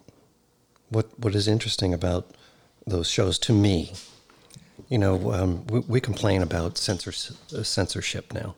what 0.89 1.07
what 1.19 1.35
is 1.35 1.47
interesting 1.47 1.93
about 1.93 2.31
those 2.85 3.09
shows 3.09 3.39
to 3.39 3.53
me. 3.53 3.93
You 4.89 4.97
know, 4.97 5.31
um, 5.33 5.67
we, 5.67 5.79
we 5.81 6.01
complain 6.01 6.41
about 6.41 6.71
uh, 6.89 7.63
censorship 7.63 8.33
now. 8.33 8.55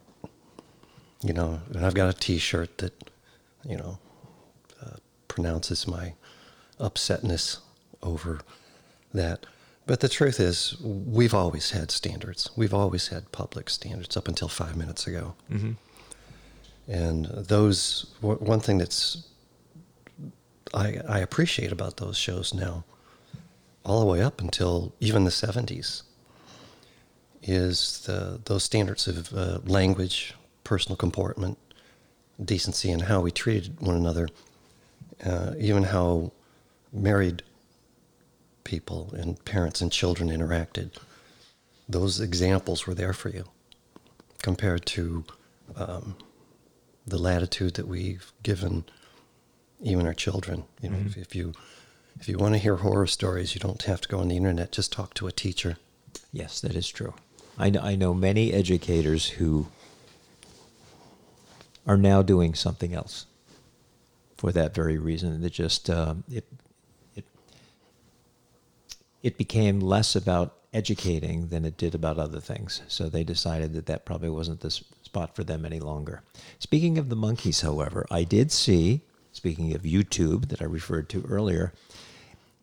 You 1.23 1.33
know, 1.33 1.61
and 1.73 1.85
I've 1.85 1.93
got 1.93 2.09
a 2.09 2.17
T-shirt 2.17 2.79
that, 2.79 2.93
you 3.63 3.77
know, 3.77 3.99
uh, 4.81 4.95
pronounces 5.27 5.87
my 5.87 6.13
upsetness 6.79 7.59
over 8.01 8.39
that. 9.13 9.45
But 9.91 9.99
the 9.99 10.07
truth 10.07 10.39
is, 10.39 10.77
we've 10.81 11.33
always 11.33 11.71
had 11.71 11.91
standards. 11.91 12.49
We've 12.55 12.73
always 12.73 13.09
had 13.09 13.29
public 13.33 13.69
standards 13.69 14.15
up 14.15 14.29
until 14.29 14.47
five 14.47 14.77
minutes 14.77 15.05
ago. 15.05 15.35
And 16.87 17.25
those, 17.25 18.05
one 18.21 18.61
thing 18.61 18.77
that's 18.77 19.27
I, 20.73 21.01
I 21.05 21.19
appreciate 21.19 21.73
about 21.73 21.97
those 21.97 22.17
shows 22.17 22.53
now, 22.53 22.85
all 23.83 23.99
the 23.99 24.05
way 24.05 24.21
up 24.21 24.39
until 24.39 24.93
even 25.01 25.25
the 25.25 25.29
70s, 25.29 26.03
is 27.43 27.99
the, 28.05 28.39
those 28.45 28.63
standards 28.63 29.09
of 29.09 29.33
uh, 29.33 29.59
language, 29.65 30.35
personal 30.63 30.95
comportment, 30.95 31.57
decency, 32.41 32.91
and 32.91 33.01
how 33.01 33.19
we 33.19 33.29
treated 33.29 33.81
one 33.81 33.97
another, 33.97 34.29
uh, 35.25 35.51
even 35.59 35.83
how 35.83 36.31
married 36.93 37.43
people 38.63 39.13
and 39.13 39.43
parents 39.45 39.81
and 39.81 39.91
children 39.91 40.29
interacted. 40.29 40.91
Those 41.87 42.19
examples 42.19 42.87
were 42.87 42.93
there 42.93 43.13
for 43.13 43.29
you 43.29 43.45
compared 44.41 44.85
to 44.87 45.25
um, 45.75 46.15
the 47.05 47.17
latitude 47.17 47.75
that 47.75 47.87
we've 47.87 48.31
given 48.43 48.85
even 49.81 50.05
our 50.05 50.13
children. 50.13 50.63
You 50.81 50.89
know, 50.89 50.97
if, 51.05 51.17
if 51.17 51.35
you 51.35 51.53
if 52.19 52.27
you 52.27 52.37
want 52.37 52.53
to 52.53 52.59
hear 52.59 52.77
horror 52.77 53.07
stories, 53.07 53.55
you 53.55 53.59
don't 53.59 53.81
have 53.83 54.01
to 54.01 54.07
go 54.07 54.19
on 54.19 54.27
the 54.27 54.37
internet. 54.37 54.71
Just 54.71 54.91
talk 54.91 55.13
to 55.15 55.27
a 55.27 55.31
teacher. 55.31 55.77
Yes, 56.31 56.61
that 56.61 56.75
is 56.75 56.87
true. 56.87 57.13
I 57.57 57.69
know, 57.69 57.81
I 57.81 57.95
know 57.95 58.13
many 58.13 58.53
educators 58.53 59.29
who 59.29 59.67
are 61.87 61.97
now 61.97 62.21
doing 62.21 62.53
something 62.53 62.93
else 62.93 63.25
for 64.37 64.51
that 64.51 64.73
very 64.73 64.97
reason. 64.97 65.43
It 65.43 65.51
just 65.51 65.89
um, 65.89 66.23
it 66.31 66.45
it 69.23 69.37
became 69.37 69.79
less 69.79 70.15
about 70.15 70.55
educating 70.73 71.47
than 71.47 71.65
it 71.65 71.77
did 71.77 71.93
about 71.93 72.17
other 72.17 72.39
things. 72.39 72.81
So 72.87 73.09
they 73.09 73.23
decided 73.23 73.73
that 73.73 73.85
that 73.87 74.05
probably 74.05 74.29
wasn't 74.29 74.61
the 74.61 74.71
spot 74.71 75.35
for 75.35 75.43
them 75.43 75.65
any 75.65 75.79
longer. 75.79 76.21
Speaking 76.59 76.97
of 76.97 77.09
the 77.09 77.17
Monkees, 77.17 77.61
however, 77.61 78.05
I 78.09 78.23
did 78.23 78.51
see. 78.51 79.01
Speaking 79.33 79.73
of 79.73 79.83
YouTube 79.83 80.49
that 80.49 80.61
I 80.61 80.65
referred 80.65 81.09
to 81.09 81.25
earlier, 81.27 81.73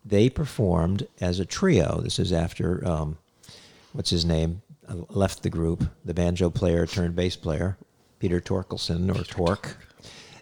they 0.04 0.28
performed 0.28 1.06
as 1.20 1.38
a 1.38 1.46
trio. 1.46 2.00
This 2.02 2.18
is 2.18 2.32
after 2.32 2.86
um, 2.86 3.18
what's 3.92 4.11
his 4.11 4.24
name 4.24 4.62
uh, 4.88 4.96
left 5.11 5.42
the 5.42 5.50
group, 5.50 5.84
the 6.04 6.14
banjo 6.14 6.50
player 6.50 6.86
turned 6.86 7.16
bass 7.16 7.36
player, 7.36 7.76
Peter 8.18 8.40
Thorkelson 8.40 9.14
or 9.14 9.24
Tork. 9.24 9.78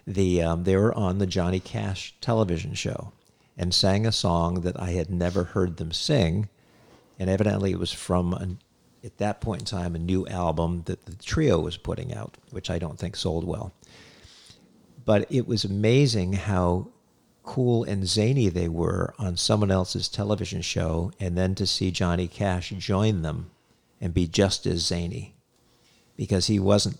The 0.05 0.41
um, 0.41 0.63
they 0.63 0.75
were 0.77 0.93
on 0.93 1.17
the 1.17 1.27
Johnny 1.27 1.59
Cash 1.59 2.15
television 2.21 2.73
show 2.73 3.11
and 3.57 3.73
sang 3.73 4.05
a 4.05 4.11
song 4.11 4.61
that 4.61 4.79
I 4.79 4.91
had 4.91 5.09
never 5.09 5.43
heard 5.43 5.77
them 5.77 5.91
sing, 5.91 6.49
and 7.17 7.29
evidently 7.29 7.71
it 7.71 7.79
was 7.79 7.91
from 7.91 8.33
an, 8.33 8.59
at 9.03 9.17
that 9.17 9.41
point 9.41 9.61
in 9.61 9.65
time 9.65 9.95
a 9.95 9.99
new 9.99 10.27
album 10.27 10.83
that 10.85 11.05
the 11.05 11.15
trio 11.15 11.59
was 11.59 11.77
putting 11.77 12.13
out, 12.13 12.37
which 12.51 12.69
I 12.69 12.77
don't 12.77 12.99
think 12.99 13.15
sold 13.15 13.45
well. 13.45 13.73
But 15.05 15.31
it 15.31 15.47
was 15.47 15.63
amazing 15.63 16.33
how 16.33 16.89
cool 17.43 17.85
and 17.85 18.05
zany 18.05 18.49
they 18.49 18.67
were 18.67 19.13
on 19.17 19.37
someone 19.37 19.71
else's 19.71 20.09
television 20.09 20.61
show, 20.61 21.11
and 21.19 21.37
then 21.37 21.55
to 21.55 21.65
see 21.65 21.91
Johnny 21.91 22.27
Cash 22.27 22.69
join 22.77 23.21
them 23.21 23.49
and 23.99 24.13
be 24.13 24.27
just 24.27 24.67
as 24.67 24.85
zany, 24.85 25.33
because 26.15 26.47
he 26.47 26.59
wasn't 26.59 26.99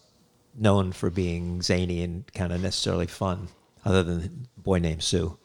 known 0.55 0.91
for 0.91 1.11
being 1.11 1.61
zany 1.61 2.01
and 2.01 2.33
kind 2.33 2.51
of 2.51 2.61
necessarily 2.61 3.05
fun, 3.05 3.49
other 3.85 4.01
than 4.01 4.47
Boy 4.57 4.79
Named 4.79 5.03
Sue. 5.03 5.37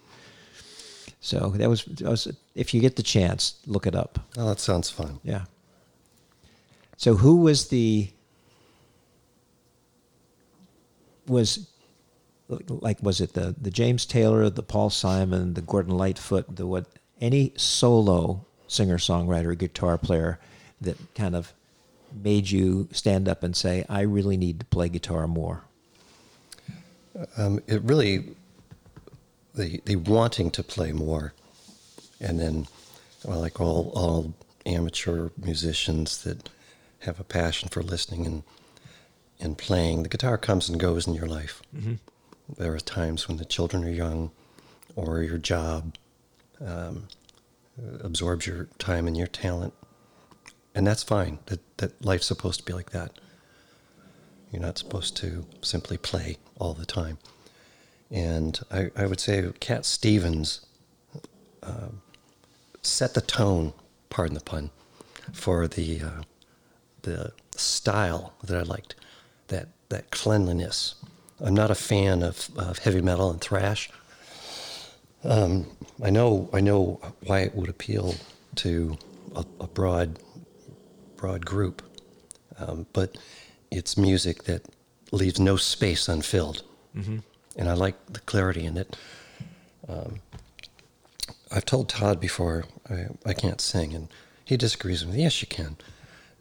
So 1.22 1.50
that 1.50 1.68
was, 1.70 1.84
that 1.84 2.08
was 2.08 2.28
if 2.54 2.74
you 2.74 2.80
get 2.80 2.96
the 2.96 3.02
chance, 3.02 3.54
look 3.66 3.86
it 3.86 3.94
up. 3.94 4.18
Oh, 4.36 4.48
that 4.48 4.60
sounds 4.60 4.90
fun. 4.90 5.20
Yeah. 5.22 5.44
So 6.96 7.14
who 7.14 7.36
was 7.36 7.68
the 7.68 8.10
was 11.26 11.68
like 12.68 13.02
was 13.02 13.20
it 13.20 13.32
the 13.32 13.54
the 13.60 13.70
James 13.70 14.04
Taylor, 14.04 14.50
the 14.50 14.62
Paul 14.62 14.90
Simon, 14.90 15.54
the 15.54 15.62
Gordon 15.62 15.96
Lightfoot, 15.96 16.56
the 16.56 16.66
what 16.66 16.86
any 17.20 17.52
solo 17.56 18.44
singer 18.66 18.98
songwriter 18.98 19.56
guitar 19.56 19.96
player 19.98 20.38
that 20.80 20.96
kind 21.14 21.34
of 21.36 21.52
made 22.22 22.50
you 22.50 22.88
stand 22.92 23.28
up 23.28 23.42
and 23.42 23.56
say 23.56 23.84
I 23.88 24.00
really 24.02 24.36
need 24.36 24.60
to 24.60 24.66
play 24.66 24.88
guitar 24.88 25.26
more. 25.26 25.62
Um, 27.36 27.60
it 27.66 27.82
really, 27.82 28.34
the 29.54 29.80
the 29.84 29.96
wanting 29.96 30.50
to 30.52 30.62
play 30.62 30.92
more, 30.92 31.34
and 32.20 32.38
then, 32.38 32.66
well, 33.24 33.40
like 33.40 33.60
all 33.60 33.92
all 33.94 34.34
amateur 34.64 35.30
musicians 35.36 36.22
that 36.24 36.48
have 37.00 37.18
a 37.20 37.24
passion 37.24 37.68
for 37.68 37.82
listening 37.82 38.26
and 38.26 38.42
and 39.40 39.58
playing, 39.58 40.02
the 40.04 40.08
guitar 40.08 40.38
comes 40.38 40.68
and 40.68 40.78
goes 40.78 41.06
in 41.06 41.14
your 41.14 41.26
life. 41.26 41.62
There 42.58 42.74
are 42.74 42.80
times 42.80 43.26
when 43.28 43.38
the 43.38 43.44
children 43.44 43.84
are 43.84 43.90
young, 43.90 44.30
or 44.94 45.22
your 45.22 45.38
job 45.38 45.94
um, 46.64 47.08
absorbs 48.02 48.46
your 48.46 48.68
time 48.78 49.06
and 49.08 49.16
your 49.16 49.26
talent, 49.26 49.74
and 50.74 50.86
that's 50.86 51.02
fine. 51.02 51.38
That 51.46 51.60
that 51.78 52.04
life's 52.04 52.26
supposed 52.26 52.60
to 52.60 52.64
be 52.66 52.72
like 52.72 52.90
that. 52.90 53.12
You're 54.50 54.62
not 54.62 54.78
supposed 54.78 55.16
to 55.18 55.46
simply 55.62 55.96
play 55.96 56.36
all 56.58 56.74
the 56.74 56.86
time. 56.86 57.18
And 58.12 58.60
I, 58.70 58.90
I 58.94 59.06
would 59.06 59.20
say 59.20 59.50
Cat 59.58 59.86
Stevens 59.86 60.60
uh, 61.62 61.88
set 62.82 63.14
the 63.14 63.22
tone, 63.22 63.72
pardon 64.10 64.34
the 64.34 64.42
pun, 64.42 64.70
for 65.32 65.66
the 65.66 66.02
uh, 66.02 66.22
the 67.02 67.32
style 67.56 68.34
that 68.44 68.56
I 68.56 68.62
liked, 68.62 68.94
that 69.48 69.68
that 69.88 70.10
cleanliness. 70.10 70.94
I'm 71.40 71.54
not 71.54 71.70
a 71.70 71.74
fan 71.74 72.22
of, 72.22 72.50
of 72.56 72.78
heavy 72.78 73.00
metal 73.00 73.30
and 73.30 73.40
thrash. 73.40 73.90
Um, 75.24 75.66
I 76.02 76.10
know 76.10 76.50
I 76.52 76.60
know 76.60 77.00
why 77.26 77.40
it 77.40 77.54
would 77.54 77.70
appeal 77.70 78.14
to 78.56 78.98
a, 79.34 79.44
a 79.60 79.66
broad 79.66 80.18
broad 81.16 81.46
group, 81.46 81.82
um, 82.58 82.86
but 82.92 83.16
it's 83.70 83.96
music 83.96 84.44
that 84.44 84.66
leaves 85.12 85.40
no 85.40 85.56
space 85.56 86.08
unfilled, 86.08 86.62
and 87.56 87.68
I 87.68 87.74
like 87.74 87.94
the 88.06 88.20
clarity 88.20 88.64
in 88.64 88.76
it. 88.76 88.96
Um, 89.88 90.20
I've 91.50 91.64
told 91.64 91.88
Todd 91.88 92.20
before 92.20 92.64
I, 92.88 93.06
I 93.26 93.34
can't 93.34 93.60
sing, 93.60 93.94
and 93.94 94.08
he 94.44 94.56
disagrees 94.56 95.04
with 95.04 95.14
me. 95.14 95.22
Yes, 95.22 95.42
you 95.42 95.48
can, 95.48 95.76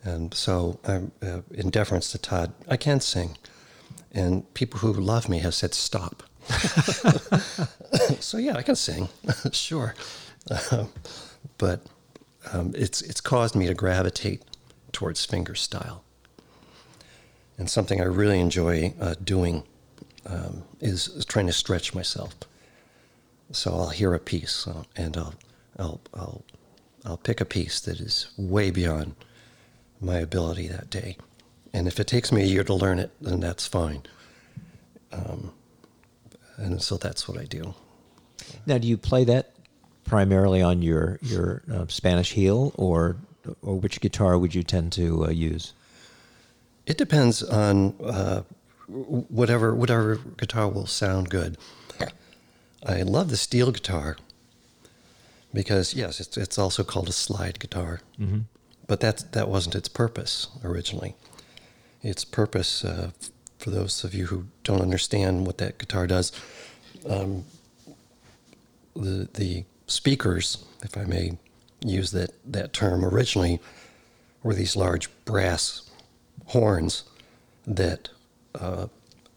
and 0.03 0.33
so 0.33 0.79
I'm 0.85 1.11
uh, 1.21 1.41
in 1.53 1.69
deference 1.69 2.11
to 2.11 2.17
Todd. 2.17 2.53
I 2.67 2.77
can 2.77 2.99
sing, 3.01 3.37
and 4.11 4.51
people 4.53 4.79
who 4.79 4.93
love 4.93 5.27
me 5.29 5.39
have 5.39 5.53
said 5.53 5.73
stop. 5.73 6.23
so 8.19 8.37
yeah, 8.37 8.55
I 8.55 8.61
can 8.63 8.75
sing, 8.75 9.09
sure, 9.51 9.95
Um, 10.71 10.89
but 11.57 11.81
um, 12.51 12.73
it's 12.75 13.01
it's 13.01 13.21
caused 13.21 13.55
me 13.55 13.67
to 13.67 13.73
gravitate 13.73 14.41
towards 14.91 15.25
finger 15.25 15.55
style. 15.55 16.03
And 17.57 17.69
something 17.69 18.01
I 18.01 18.05
really 18.05 18.39
enjoy 18.39 18.93
uh, 18.99 19.15
doing 19.23 19.63
um, 20.25 20.63
is, 20.79 21.07
is 21.09 21.25
trying 21.25 21.47
to 21.47 21.53
stretch 21.53 21.93
myself. 21.93 22.35
So 23.51 23.71
I'll 23.71 23.89
hear 23.89 24.13
a 24.13 24.19
piece 24.19 24.67
uh, 24.67 24.83
and 24.95 25.17
I'll, 25.17 25.33
I'll, 25.77 26.01
I'll, 26.13 26.43
I'll 27.03 27.17
pick 27.17 27.41
a 27.41 27.45
piece 27.45 27.79
that 27.81 27.99
is 27.99 28.31
way 28.37 28.71
beyond 28.71 29.15
my 29.99 30.17
ability 30.17 30.67
that 30.67 30.89
day. 30.89 31.17
And 31.73 31.87
if 31.87 31.99
it 31.99 32.07
takes 32.07 32.31
me 32.31 32.41
a 32.43 32.45
year 32.45 32.63
to 32.63 32.73
learn 32.73 32.99
it, 32.99 33.11
then 33.21 33.39
that's 33.39 33.67
fine. 33.67 34.03
Um, 35.11 35.51
and 36.57 36.81
so 36.81 36.97
that's 36.97 37.27
what 37.27 37.37
I 37.37 37.45
do. 37.45 37.73
Now, 38.65 38.77
do 38.77 38.87
you 38.87 38.97
play 38.97 39.23
that 39.25 39.53
primarily 40.03 40.61
on 40.61 40.81
your 40.81 41.19
your 41.21 41.63
uh, 41.71 41.85
Spanish 41.87 42.33
heel, 42.33 42.73
or 42.75 43.17
or 43.61 43.79
which 43.79 44.01
guitar 44.01 44.37
would 44.37 44.53
you 44.53 44.63
tend 44.63 44.91
to 44.93 45.25
uh, 45.25 45.29
use? 45.29 45.73
It 46.85 46.97
depends 46.97 47.43
on 47.43 47.95
uh, 48.03 48.41
whatever 48.87 49.73
whatever 49.75 50.15
guitar 50.37 50.67
will 50.67 50.87
sound 50.87 51.29
good. 51.29 51.57
I 52.83 53.03
love 53.03 53.29
the 53.29 53.37
steel 53.37 53.71
guitar 53.71 54.17
because 55.53 55.93
yes, 55.93 56.19
it's 56.19 56.37
it's 56.37 56.57
also 56.57 56.83
called 56.83 57.09
a 57.09 57.13
slide 57.13 57.59
guitar, 57.59 58.01
mm-hmm. 58.19 58.41
but 58.87 58.99
that 59.01 59.31
that 59.33 59.49
wasn't 59.49 59.75
its 59.75 59.87
purpose 59.87 60.47
originally. 60.63 61.15
Its 62.01 62.25
purpose, 62.25 62.83
uh, 62.83 63.11
for 63.59 63.69
those 63.69 64.03
of 64.03 64.15
you 64.15 64.27
who 64.27 64.45
don't 64.63 64.81
understand 64.81 65.45
what 65.45 65.59
that 65.59 65.77
guitar 65.77 66.07
does, 66.07 66.31
um, 67.07 67.45
the 68.95 69.27
the 69.33 69.65
speakers, 69.87 70.65
if 70.83 70.97
I 70.97 71.03
may 71.03 71.37
use 71.85 72.11
that 72.11 72.31
that 72.51 72.73
term, 72.73 73.05
originally 73.05 73.59
were 74.43 74.53
these 74.53 74.75
large 74.75 75.09
brass 75.25 75.89
horns 76.47 77.03
that 77.67 78.09
uh, 78.55 78.87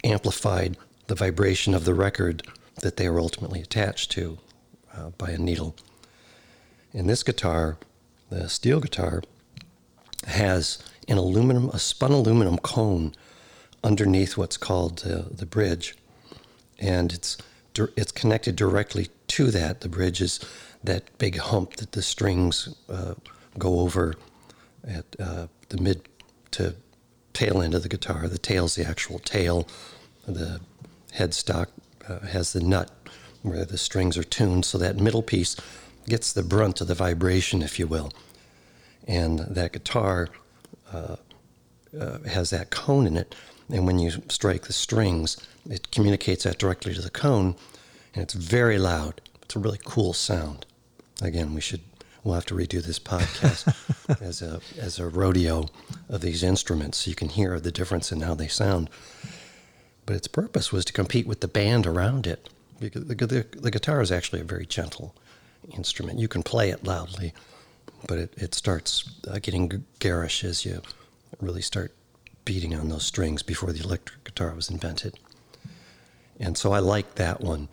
amplified 0.03 0.77
the 1.07 1.15
vibration 1.15 1.73
of 1.73 1.85
the 1.85 1.93
record 1.93 2.43
that 2.81 2.97
they 2.97 3.09
were 3.09 3.19
ultimately 3.19 3.61
attached 3.61 4.11
to 4.11 4.37
uh, 4.93 5.09
by 5.17 5.31
a 5.31 5.37
needle. 5.37 5.75
And 6.93 7.09
this 7.09 7.23
guitar, 7.23 7.77
the 8.29 8.49
steel 8.49 8.79
guitar, 8.79 9.23
has 10.27 10.79
an 11.07 11.17
aluminum, 11.17 11.69
a 11.69 11.79
spun 11.79 12.11
aluminum 12.11 12.57
cone 12.57 13.13
underneath 13.83 14.37
what's 14.37 14.57
called 14.57 15.03
uh, 15.05 15.23
the 15.31 15.45
bridge, 15.45 15.95
and 16.79 17.13
it's 17.13 17.37
it's 17.97 18.11
connected 18.11 18.55
directly 18.55 19.09
to 19.27 19.51
that. 19.51 19.81
The 19.81 19.89
bridge 19.89 20.21
is 20.21 20.39
that 20.83 21.17
big 21.17 21.37
hump 21.37 21.75
that 21.75 21.91
the 21.91 22.01
strings 22.01 22.73
uh, 22.89 23.15
go 23.57 23.79
over 23.79 24.15
at 24.87 25.05
uh, 25.19 25.47
the 25.69 25.77
mid 25.77 26.07
to 26.51 26.75
tail 27.35 27.61
end 27.61 27.75
of 27.75 27.83
the 27.83 27.89
guitar. 27.89 28.27
The 28.27 28.37
tail's 28.39 28.75
the 28.75 28.85
actual 28.85 29.19
tail. 29.19 29.67
The 30.27 30.61
headstock 31.13 31.67
uh, 32.07 32.19
has 32.19 32.53
the 32.53 32.61
nut 32.61 32.89
where 33.43 33.65
the 33.65 33.77
strings 33.77 34.17
are 34.17 34.23
tuned, 34.23 34.65
so 34.65 34.77
that 34.79 34.97
middle 34.97 35.21
piece 35.21 35.55
gets 36.07 36.33
the 36.33 36.43
brunt 36.43 36.81
of 36.81 36.87
the 36.87 36.95
vibration, 36.95 37.61
if 37.61 37.77
you 37.77 37.85
will. 37.85 38.11
And 39.07 39.39
that 39.39 39.73
guitar 39.73 40.29
uh, 40.91 41.17
uh, 41.99 42.19
has 42.27 42.49
that 42.49 42.71
cone 42.71 43.05
in 43.05 43.17
it, 43.17 43.35
and 43.69 43.85
when 43.85 43.99
you 43.99 44.11
strike 44.29 44.63
the 44.63 44.73
strings, 44.73 45.37
it 45.69 45.91
communicates 45.91 46.43
that 46.43 46.57
directly 46.57 46.93
to 46.93 47.01
the 47.01 47.09
cone, 47.09 47.55
and 48.13 48.23
it's 48.23 48.33
very 48.33 48.79
loud. 48.79 49.21
It's 49.43 49.55
a 49.55 49.59
really 49.59 49.79
cool 49.83 50.13
sound. 50.13 50.65
Again, 51.21 51.53
we 51.53 51.61
should 51.61 51.81
we'll 52.25 52.33
have 52.33 52.45
to 52.47 52.55
redo 52.55 52.83
this 52.83 52.99
podcast 52.99 54.19
as 54.21 54.41
a 54.41 54.59
as 54.77 54.99
a 54.99 55.07
rodeo 55.07 55.67
of 56.09 56.19
these 56.19 56.43
instruments, 56.43 56.97
so 56.97 57.09
you 57.09 57.15
can 57.15 57.29
hear 57.29 57.59
the 57.59 57.71
difference 57.71 58.11
in 58.11 58.21
how 58.21 58.35
they 58.35 58.47
sound. 58.47 58.89
But 60.05 60.17
its 60.17 60.27
purpose 60.27 60.71
was 60.71 60.83
to 60.85 60.93
compete 60.93 61.25
with 61.25 61.39
the 61.39 61.47
band 61.47 61.87
around 61.87 62.27
it. 62.27 62.49
Because 62.79 63.05
the, 63.05 63.15
the, 63.15 63.45
the 63.57 63.71
guitar 63.71 64.01
is 64.01 64.11
actually 64.11 64.41
a 64.41 64.45
very 64.45 64.65
gentle 64.65 65.15
instrument. 65.73 66.19
You 66.19 66.27
can 66.27 66.43
play 66.43 66.69
it 66.69 66.83
loudly, 66.83 67.33
but 68.05 68.17
it, 68.17 68.33
it 68.35 68.53
starts 68.53 69.09
uh, 69.27 69.39
getting 69.39 69.85
garish 69.99 70.43
as 70.43 70.65
you 70.65 70.81
really 71.39 71.61
start 71.61 71.93
beating 72.43 72.75
on 72.75 72.89
those 72.89 73.05
strings 73.05 73.41
before 73.43 73.71
the 73.71 73.83
electric 73.83 74.23
guitar 74.25 74.53
was 74.53 74.69
invented. 74.69 75.17
And 76.39 76.57
so 76.57 76.73
I 76.73 76.79
like 76.79 77.15
that 77.15 77.41
one 77.41 77.69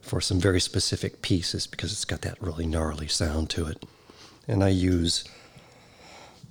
for 0.00 0.20
some 0.20 0.40
very 0.40 0.60
specific 0.60 1.20
pieces 1.20 1.66
because 1.66 1.92
it's 1.92 2.04
got 2.04 2.22
that 2.22 2.40
really 2.40 2.66
gnarly 2.66 3.08
sound 3.08 3.50
to 3.50 3.66
it. 3.66 3.84
And 4.48 4.62
I 4.62 4.68
use 4.68 5.24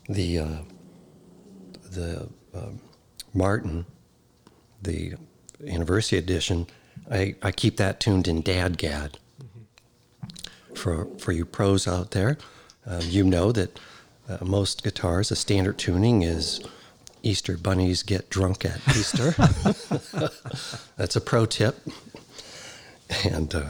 the 0.09 0.39
uh, 0.39 0.57
the 1.91 2.29
uh, 2.53 2.69
Martin, 3.33 3.85
the 4.81 5.13
anniversary 5.67 6.19
edition. 6.19 6.67
I, 7.09 7.35
I 7.41 7.51
keep 7.51 7.77
that 7.77 7.99
tuned 7.99 8.27
in 8.27 8.41
DADGAD. 8.41 9.17
For 10.75 11.07
for 11.17 11.31
you 11.31 11.45
pros 11.45 11.87
out 11.87 12.11
there, 12.11 12.37
uh, 12.85 13.01
you 13.03 13.23
know 13.23 13.51
that 13.53 13.79
uh, 14.27 14.43
most 14.43 14.83
guitars, 14.83 15.29
the 15.29 15.35
standard 15.35 15.77
tuning 15.77 16.21
is 16.21 16.59
Easter 17.23 17.57
bunnies 17.57 18.03
get 18.03 18.29
drunk 18.29 18.65
at 18.65 18.79
Easter. 18.89 19.31
That's 20.97 21.15
a 21.15 21.21
pro 21.21 21.45
tip. 21.45 21.77
And 23.23 23.53
uh, 23.53 23.69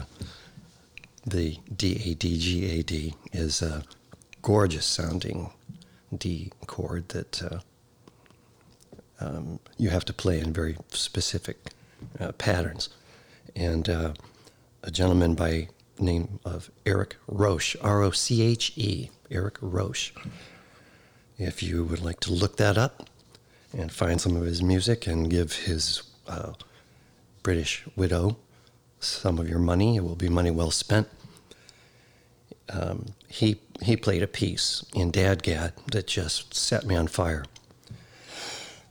the 1.24 1.58
DADGAD 1.74 3.14
is 3.32 3.62
a 3.62 3.84
gorgeous 4.46 4.86
sounding 4.86 5.50
D 6.16 6.52
chord 6.68 7.08
that 7.08 7.42
uh, 7.42 7.58
um, 9.18 9.58
you 9.76 9.88
have 9.88 10.04
to 10.04 10.12
play 10.12 10.38
in 10.38 10.52
very 10.52 10.76
specific 10.90 11.56
uh, 12.20 12.30
patterns. 12.30 12.88
And 13.56 13.88
uh, 13.88 14.12
a 14.84 14.92
gentleman 14.92 15.34
by 15.34 15.66
name 15.98 16.38
of 16.44 16.70
Eric 16.86 17.16
Roche, 17.26 17.74
R 17.80 18.02
O 18.02 18.12
C 18.12 18.40
H 18.40 18.72
E, 18.76 19.10
Eric 19.32 19.56
Roche. 19.60 20.12
If 21.38 21.60
you 21.60 21.82
would 21.82 22.04
like 22.04 22.20
to 22.20 22.32
look 22.32 22.56
that 22.58 22.78
up 22.78 23.10
and 23.76 23.90
find 23.90 24.20
some 24.20 24.36
of 24.36 24.44
his 24.44 24.62
music 24.62 25.08
and 25.08 25.28
give 25.28 25.54
his 25.54 26.04
uh, 26.28 26.52
British 27.42 27.82
widow 27.96 28.36
some 29.00 29.40
of 29.40 29.48
your 29.48 29.58
money, 29.58 29.96
it 29.96 30.04
will 30.04 30.14
be 30.14 30.28
money 30.28 30.52
well 30.52 30.70
spent. 30.70 31.08
Um, 32.68 33.06
he 33.28 33.60
he 33.82 33.96
played 33.96 34.22
a 34.22 34.26
piece 34.26 34.84
in 34.94 35.12
Dadgad 35.12 35.72
that 35.92 36.06
just 36.06 36.54
set 36.54 36.84
me 36.84 36.96
on 36.96 37.06
fire. 37.06 37.44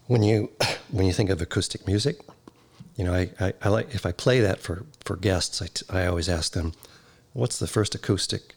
When 0.08 0.24
you 0.24 0.52
when 0.92 1.06
you 1.06 1.14
think 1.14 1.30
of 1.30 1.42
acoustic 1.42 1.86
music, 1.88 2.22
you 2.96 3.04
know 3.04 3.14
I, 3.14 3.30
I, 3.40 3.54
I 3.62 3.70
like 3.70 3.94
if 3.94 4.06
I 4.06 4.12
play 4.12 4.40
that 4.42 4.60
for 4.60 4.86
for 5.04 5.16
guests, 5.16 5.62
I, 5.62 5.68
t- 5.68 5.86
I 5.90 6.06
always 6.06 6.30
ask 6.30 6.54
them, 6.54 6.74
"What's 7.34 7.60
the 7.60 7.68
first 7.68 7.96
acoustic 7.96 8.54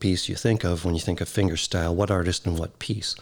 piece 0.00 0.28
you 0.28 0.34
think 0.34 0.64
of 0.64 0.84
when 0.84 0.94
you 0.94 1.00
think 1.00 1.20
of 1.20 1.28
fingerstyle? 1.28 1.94
What 1.94 2.10
artist 2.10 2.46
and 2.46 2.58
what 2.58 2.78
piece?" 2.78 3.14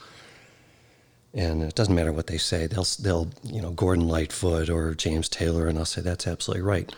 And 1.35 1.63
it 1.63 1.75
doesn't 1.75 1.95
matter 1.95 2.13
what 2.13 2.27
they 2.27 2.39
say; 2.39 2.67
they'll 2.67 2.87
they'll 3.01 3.29
you 3.45 3.63
know 3.63 3.71
Gordon 3.71 4.09
Lightfoot 4.09 4.69
or 4.69 4.95
James 4.95 5.29
Taylor, 5.29 5.69
and 5.69 5.79
I'll 5.79 5.85
say 5.85 6.01
that's 6.01 6.27
absolutely 6.27 6.63
right. 6.63 6.93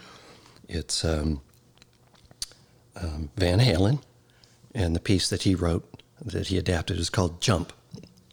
It's 0.69 1.05
um, 1.05 1.41
um, 3.01 3.31
Van 3.37 3.59
Halen, 3.59 4.03
and 4.75 4.95
the 4.95 5.01
piece 5.01 5.29
that 5.29 5.43
he 5.43 5.55
wrote 5.55 6.03
that 6.25 6.49
he 6.49 6.59
adapted 6.59 6.99
is 6.99 7.11
called 7.11 7.41
Jump. 7.41 7.73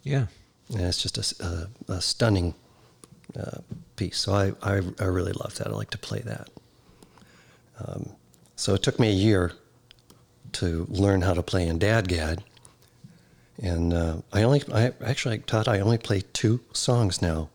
Yeah. 0.02 0.26
And 0.70 0.82
it's 0.82 1.02
just 1.02 1.40
a, 1.40 1.68
a, 1.88 1.92
a 1.94 2.00
stunning 2.00 2.54
uh, 3.38 3.58
piece. 3.96 4.18
So 4.18 4.32
I, 4.34 4.52
I, 4.62 4.82
I, 5.00 5.04
really 5.04 5.32
love 5.32 5.54
that. 5.56 5.68
I 5.68 5.70
like 5.70 5.90
to 5.90 5.98
play 5.98 6.20
that. 6.20 6.48
Um, 7.84 8.10
so 8.56 8.74
it 8.74 8.82
took 8.82 8.98
me 8.98 9.08
a 9.08 9.14
year 9.14 9.52
to 10.52 10.86
learn 10.88 11.22
how 11.22 11.34
to 11.34 11.42
play 11.42 11.66
in 11.66 11.78
Dadgad. 11.78 12.40
And 13.60 13.92
uh, 13.92 14.16
I 14.32 14.42
only, 14.42 14.62
I 14.72 14.92
actually, 15.04 15.38
Todd, 15.38 15.68
I 15.68 15.80
only 15.80 15.98
play 15.98 16.22
two 16.32 16.60
songs 16.72 17.20
now 17.20 17.48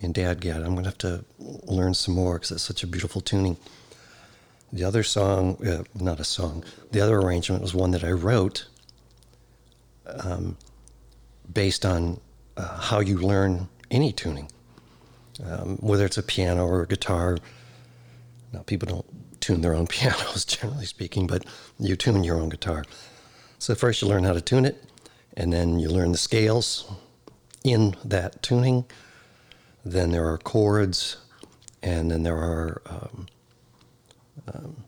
in 0.00 0.12
Dadgad. 0.12 0.56
I'm 0.56 0.74
going 0.74 0.84
to 0.84 0.90
have 0.90 0.98
to 0.98 1.24
learn 1.38 1.94
some 1.94 2.14
more 2.14 2.34
because 2.34 2.52
it's 2.52 2.62
such 2.62 2.82
a 2.82 2.86
beautiful 2.86 3.20
tuning. 3.20 3.56
The 4.74 4.82
other 4.82 5.04
song, 5.04 5.64
uh, 5.64 5.84
not 5.94 6.18
a 6.18 6.24
song, 6.24 6.64
the 6.90 7.00
other 7.00 7.16
arrangement 7.20 7.62
was 7.62 7.72
one 7.72 7.92
that 7.92 8.02
I 8.02 8.10
wrote 8.10 8.66
um, 10.04 10.56
based 11.52 11.86
on 11.86 12.20
uh, 12.56 12.80
how 12.80 12.98
you 12.98 13.16
learn 13.18 13.68
any 13.92 14.10
tuning, 14.10 14.50
um, 15.46 15.76
whether 15.76 16.04
it's 16.04 16.18
a 16.18 16.24
piano 16.24 16.66
or 16.66 16.82
a 16.82 16.88
guitar. 16.88 17.38
Now, 18.52 18.62
people 18.62 18.88
don't 18.88 19.40
tune 19.40 19.60
their 19.60 19.74
own 19.74 19.86
pianos, 19.94 20.44
generally 20.44 20.86
speaking, 20.86 21.28
but 21.28 21.46
you 21.78 21.94
tune 21.94 22.24
your 22.24 22.40
own 22.40 22.48
guitar. 22.48 22.84
So, 23.60 23.76
first 23.76 24.02
you 24.02 24.08
learn 24.08 24.24
how 24.24 24.32
to 24.32 24.40
tune 24.40 24.64
it, 24.64 24.82
and 25.36 25.52
then 25.52 25.78
you 25.78 25.88
learn 25.88 26.10
the 26.10 26.18
scales 26.18 26.92
in 27.62 27.94
that 28.04 28.42
tuning. 28.42 28.86
Then 29.84 30.10
there 30.10 30.26
are 30.26 30.38
chords, 30.38 31.18
and 31.80 32.10
then 32.10 32.24
there 32.24 32.38
are 32.38 32.82
um, 32.86 33.28
um, 34.52 34.84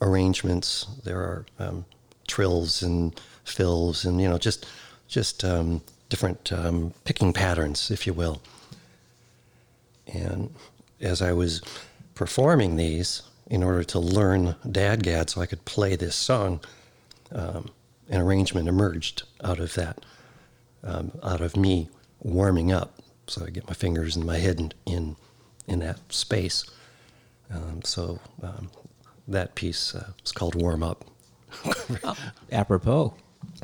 arrangements. 0.00 0.86
There 1.04 1.18
are 1.18 1.46
um, 1.58 1.84
trills 2.26 2.82
and 2.82 3.18
fills, 3.44 4.04
and 4.04 4.20
you 4.20 4.28
know, 4.28 4.38
just 4.38 4.66
just 5.08 5.44
um, 5.44 5.82
different 6.08 6.52
um, 6.52 6.92
picking 7.04 7.32
patterns, 7.32 7.90
if 7.90 8.06
you 8.06 8.12
will. 8.12 8.40
And 10.06 10.54
as 11.00 11.22
I 11.22 11.32
was 11.32 11.62
performing 12.14 12.76
these, 12.76 13.22
in 13.48 13.62
order 13.62 13.84
to 13.84 13.98
learn 13.98 14.56
Dadgad, 14.66 15.30
so 15.30 15.40
I 15.40 15.46
could 15.46 15.64
play 15.64 15.96
this 15.96 16.14
song, 16.14 16.60
um, 17.32 17.70
an 18.08 18.20
arrangement 18.20 18.68
emerged 18.68 19.22
out 19.42 19.58
of 19.58 19.74
that, 19.74 20.04
um, 20.82 21.12
out 21.22 21.40
of 21.40 21.56
me 21.56 21.88
warming 22.20 22.72
up. 22.72 22.94
So 23.26 23.44
I 23.46 23.50
get 23.50 23.66
my 23.66 23.74
fingers 23.74 24.16
and 24.16 24.24
my 24.24 24.38
head 24.38 24.58
in 24.60 24.72
in, 24.86 25.16
in 25.66 25.78
that 25.80 26.12
space. 26.12 26.64
Um, 27.52 27.82
so 27.82 28.20
um, 28.42 28.70
that 29.26 29.54
piece 29.54 29.94
uh, 29.94 30.12
is 30.24 30.32
called 30.32 30.54
Warm 30.54 30.82
Up. 30.82 31.04
Apropos. 32.52 33.14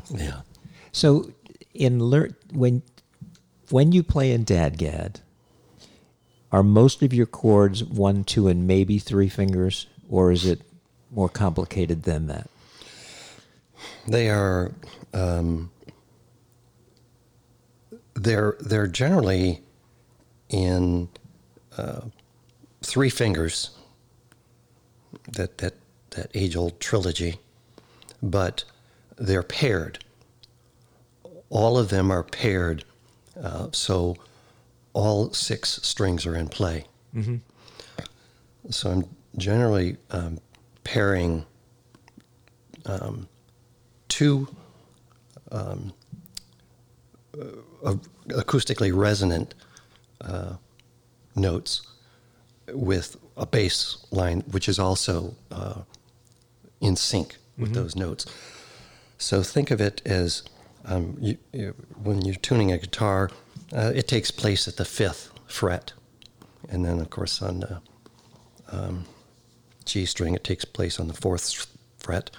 Yeah. 0.09 0.41
So 0.91 1.31
in 1.73 1.99
lear- 1.99 2.35
when 2.51 2.81
when 3.69 3.91
you 3.91 4.03
play 4.03 4.31
in 4.31 4.45
Dadgad, 4.45 5.21
are 6.51 6.63
most 6.63 7.03
of 7.03 7.13
your 7.13 7.25
chords 7.25 7.83
one, 7.83 8.23
two, 8.23 8.47
and 8.47 8.65
maybe 8.67 8.97
three 8.99 9.29
fingers, 9.29 9.87
or 10.09 10.31
is 10.31 10.45
it 10.45 10.61
more 11.11 11.29
complicated 11.29 12.03
than 12.03 12.27
that? 12.27 12.49
They 14.07 14.29
are. 14.29 14.71
Um, 15.13 15.71
they're 18.15 18.55
they're 18.59 18.87
generally 18.87 19.61
in 20.49 21.09
uh, 21.77 22.01
three 22.81 23.09
fingers. 23.09 23.71
That 25.31 25.57
that 25.57 25.73
that 26.11 26.31
age 26.33 26.55
old 26.55 26.79
trilogy, 26.79 27.39
but 28.21 28.63
they're 29.17 29.43
paired. 29.43 30.03
All 31.49 31.77
of 31.77 31.89
them 31.89 32.11
are 32.11 32.23
paired, 32.23 32.83
uh, 33.41 33.69
so 33.71 34.15
all 34.93 35.31
six 35.33 35.79
strings 35.83 36.25
are 36.25 36.35
in 36.35 36.47
play. 36.47 36.85
Mm-hmm. 37.15 37.37
So 38.69 38.91
I'm 38.91 39.05
generally 39.37 39.97
um, 40.11 40.39
pairing 40.83 41.45
um, 42.85 43.27
two 44.07 44.47
um, 45.51 45.93
uh, 47.83 47.95
acoustically 48.29 48.95
resonant 48.95 49.53
uh, 50.21 50.55
notes 51.35 51.81
with 52.73 53.17
a 53.37 53.45
bass 53.45 54.05
line, 54.11 54.41
which 54.51 54.69
is 54.69 54.79
also 54.79 55.35
uh, 55.51 55.81
in 56.81 56.95
sync 56.95 57.35
with 57.57 57.69
Mm-hmm. 57.71 57.73
those 57.73 57.95
notes. 57.95 58.25
So 59.17 59.41
think 59.41 59.71
of 59.71 59.79
it 59.79 60.01
as 60.05 60.43
um, 60.83 61.15
you, 61.21 61.37
you, 61.53 61.73
when 62.03 62.21
you're 62.21 62.35
tuning 62.35 62.71
a 62.71 62.77
guitar, 62.77 63.29
uh, 63.73 63.93
it 63.95 64.07
takes 64.09 64.29
place 64.29 64.67
at 64.67 64.75
the 64.75 64.83
fifth 64.83 65.29
fret, 65.47 65.93
and 66.69 66.83
then 66.83 66.99
of 66.99 67.09
course 67.09 67.41
on 67.41 67.61
the 67.61 67.81
um, 68.71 69.05
G 69.85 70.05
string, 70.05 70.35
it 70.35 70.43
takes 70.43 70.65
place 70.65 70.99
on 70.99 71.07
the 71.07 71.13
fourth 71.13 71.65
fret. 71.97 72.29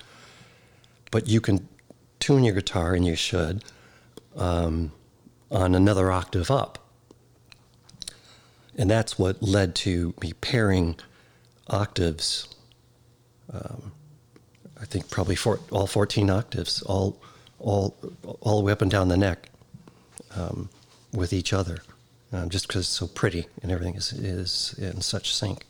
But 1.10 1.28
you 1.28 1.40
can 1.40 1.66
tune 2.20 2.44
your 2.44 2.54
guitar, 2.54 2.94
and 2.94 3.06
you 3.06 3.16
should, 3.16 3.64
um, 4.36 4.92
on 5.50 5.74
another 5.74 6.10
octave 6.12 6.50
up. 6.50 6.78
And 8.76 8.90
that's 8.90 9.18
what 9.18 9.42
led 9.42 9.74
to 9.76 10.14
me 10.20 10.34
pairing 10.34 10.96
octaves. 11.68 12.48
Um, 13.52 13.92
I 14.80 14.84
think 14.84 15.10
probably 15.10 15.36
for, 15.36 15.60
all 15.70 15.86
14 15.86 16.28
octaves, 16.28 16.82
all, 16.82 17.18
all, 17.58 17.96
all 18.40 18.58
the 18.58 18.64
way 18.64 18.72
up 18.72 18.82
and 18.82 18.90
down 18.90 19.08
the 19.08 19.16
neck, 19.16 19.48
um, 20.36 20.68
with 21.12 21.32
each 21.32 21.52
other, 21.52 21.78
um, 22.32 22.50
just 22.50 22.68
because 22.68 22.82
it's 22.82 22.90
so 22.90 23.06
pretty 23.06 23.46
and 23.62 23.72
everything 23.72 23.94
is, 23.94 24.12
is 24.12 24.74
in 24.78 25.00
such 25.00 25.34
sync. 25.34 25.64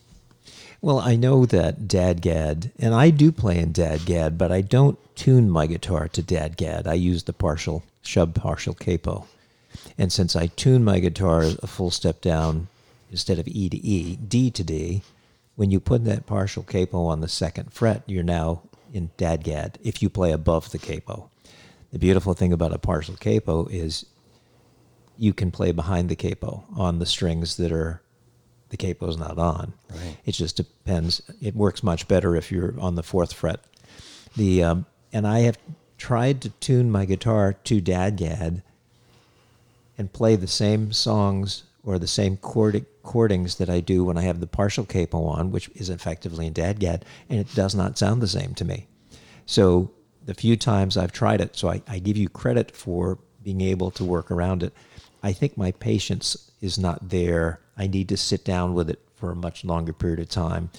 Well, 0.82 0.98
I 0.98 1.16
know 1.16 1.46
that 1.46 1.88
Dadgad, 1.88 2.70
and 2.78 2.94
I 2.94 3.10
do 3.10 3.32
play 3.32 3.58
in 3.58 3.72
Dadgad, 3.72 4.36
but 4.36 4.52
I 4.52 4.60
don't 4.60 4.98
tune 5.16 5.48
my 5.48 5.66
guitar 5.66 6.08
to 6.08 6.22
Dadgad. 6.22 6.86
I 6.86 6.94
use 6.94 7.22
the 7.22 7.32
partial 7.32 7.82
Shubb 8.04 8.34
partial 8.34 8.74
capo. 8.74 9.26
And 9.98 10.12
since 10.12 10.36
I 10.36 10.48
tune 10.48 10.84
my 10.84 10.98
guitar 11.00 11.42
a 11.42 11.66
full 11.66 11.90
step 11.90 12.20
down 12.20 12.68
instead 13.10 13.38
of 13.38 13.48
E 13.48 13.68
to 13.68 13.76
E, 13.76 14.16
D 14.16 14.50
to 14.50 14.64
D, 14.64 15.02
when 15.54 15.70
you 15.70 15.80
put 15.80 16.04
that 16.04 16.26
partial 16.26 16.62
capo 16.62 17.06
on 17.06 17.20
the 17.20 17.28
second 17.28 17.72
fret, 17.72 18.02
you're 18.06 18.22
now 18.22 18.62
in 18.92 19.10
Dadgad 19.18 19.76
if 19.82 20.02
you 20.02 20.10
play 20.10 20.32
above 20.32 20.70
the 20.70 20.78
capo. 20.78 21.30
The 21.92 21.98
beautiful 21.98 22.34
thing 22.34 22.52
about 22.52 22.74
a 22.74 22.78
partial 22.78 23.16
capo 23.16 23.66
is 23.66 24.06
you 25.16 25.32
can 25.32 25.50
play 25.50 25.72
behind 25.72 26.08
the 26.08 26.16
capo 26.16 26.64
on 26.74 26.98
the 26.98 27.06
strings 27.06 27.56
that 27.56 27.72
are 27.72 28.02
the 28.68 28.76
capo's 28.76 29.16
not 29.16 29.38
on. 29.38 29.72
Right. 29.90 30.16
It 30.24 30.32
just 30.32 30.56
depends. 30.56 31.22
It 31.40 31.54
works 31.54 31.82
much 31.82 32.08
better 32.08 32.36
if 32.36 32.50
you're 32.50 32.74
on 32.80 32.96
the 32.96 33.02
fourth 33.02 33.32
fret. 33.32 33.60
The 34.36 34.62
um, 34.62 34.86
and 35.12 35.26
I 35.26 35.40
have 35.40 35.58
tried 35.96 36.42
to 36.42 36.50
tune 36.50 36.90
my 36.90 37.04
guitar 37.04 37.54
to 37.54 37.80
Dadgad 37.80 38.62
and 39.96 40.12
play 40.12 40.36
the 40.36 40.46
same 40.46 40.92
songs 40.92 41.62
or 41.84 41.98
the 41.98 42.06
same 42.06 42.36
chord, 42.36 42.84
chordings 43.06 43.56
that 43.56 43.70
I 43.70 43.80
do 43.80 44.04
when 44.04 44.18
I 44.18 44.22
have 44.22 44.40
the 44.40 44.46
partial 44.46 44.84
capo 44.84 45.24
on, 45.24 45.50
which 45.50 45.70
is 45.74 45.88
effectively 45.88 46.46
in 46.46 46.52
Dadgad, 46.52 47.02
and 47.30 47.40
it 47.40 47.54
does 47.54 47.74
not 47.74 47.96
sound 47.96 48.20
the 48.20 48.28
same 48.28 48.54
to 48.54 48.64
me. 48.64 48.86
So 49.46 49.90
the 50.26 50.34
few 50.34 50.56
times 50.56 50.96
I've 50.96 51.12
tried 51.12 51.40
it, 51.40 51.56
so 51.56 51.68
I, 51.68 51.82
I 51.88 52.00
give 52.00 52.16
you 52.16 52.28
credit 52.28 52.76
for 52.76 53.18
being 53.42 53.60
able 53.60 53.90
to 53.92 54.04
work 54.04 54.30
around 54.30 54.62
it. 54.62 54.72
I 55.22 55.32
think 55.32 55.56
my 55.56 55.70
patience 55.72 56.50
is 56.60 56.78
not 56.78 57.08
there. 57.08 57.60
I 57.78 57.86
need 57.86 58.08
to 58.10 58.16
sit 58.16 58.44
down 58.44 58.74
with 58.74 58.90
it 58.90 59.00
for 59.14 59.30
a 59.30 59.36
much 59.36 59.64
longer 59.64 59.92
period 59.92 60.20
of 60.20 60.28
time, 60.28 60.70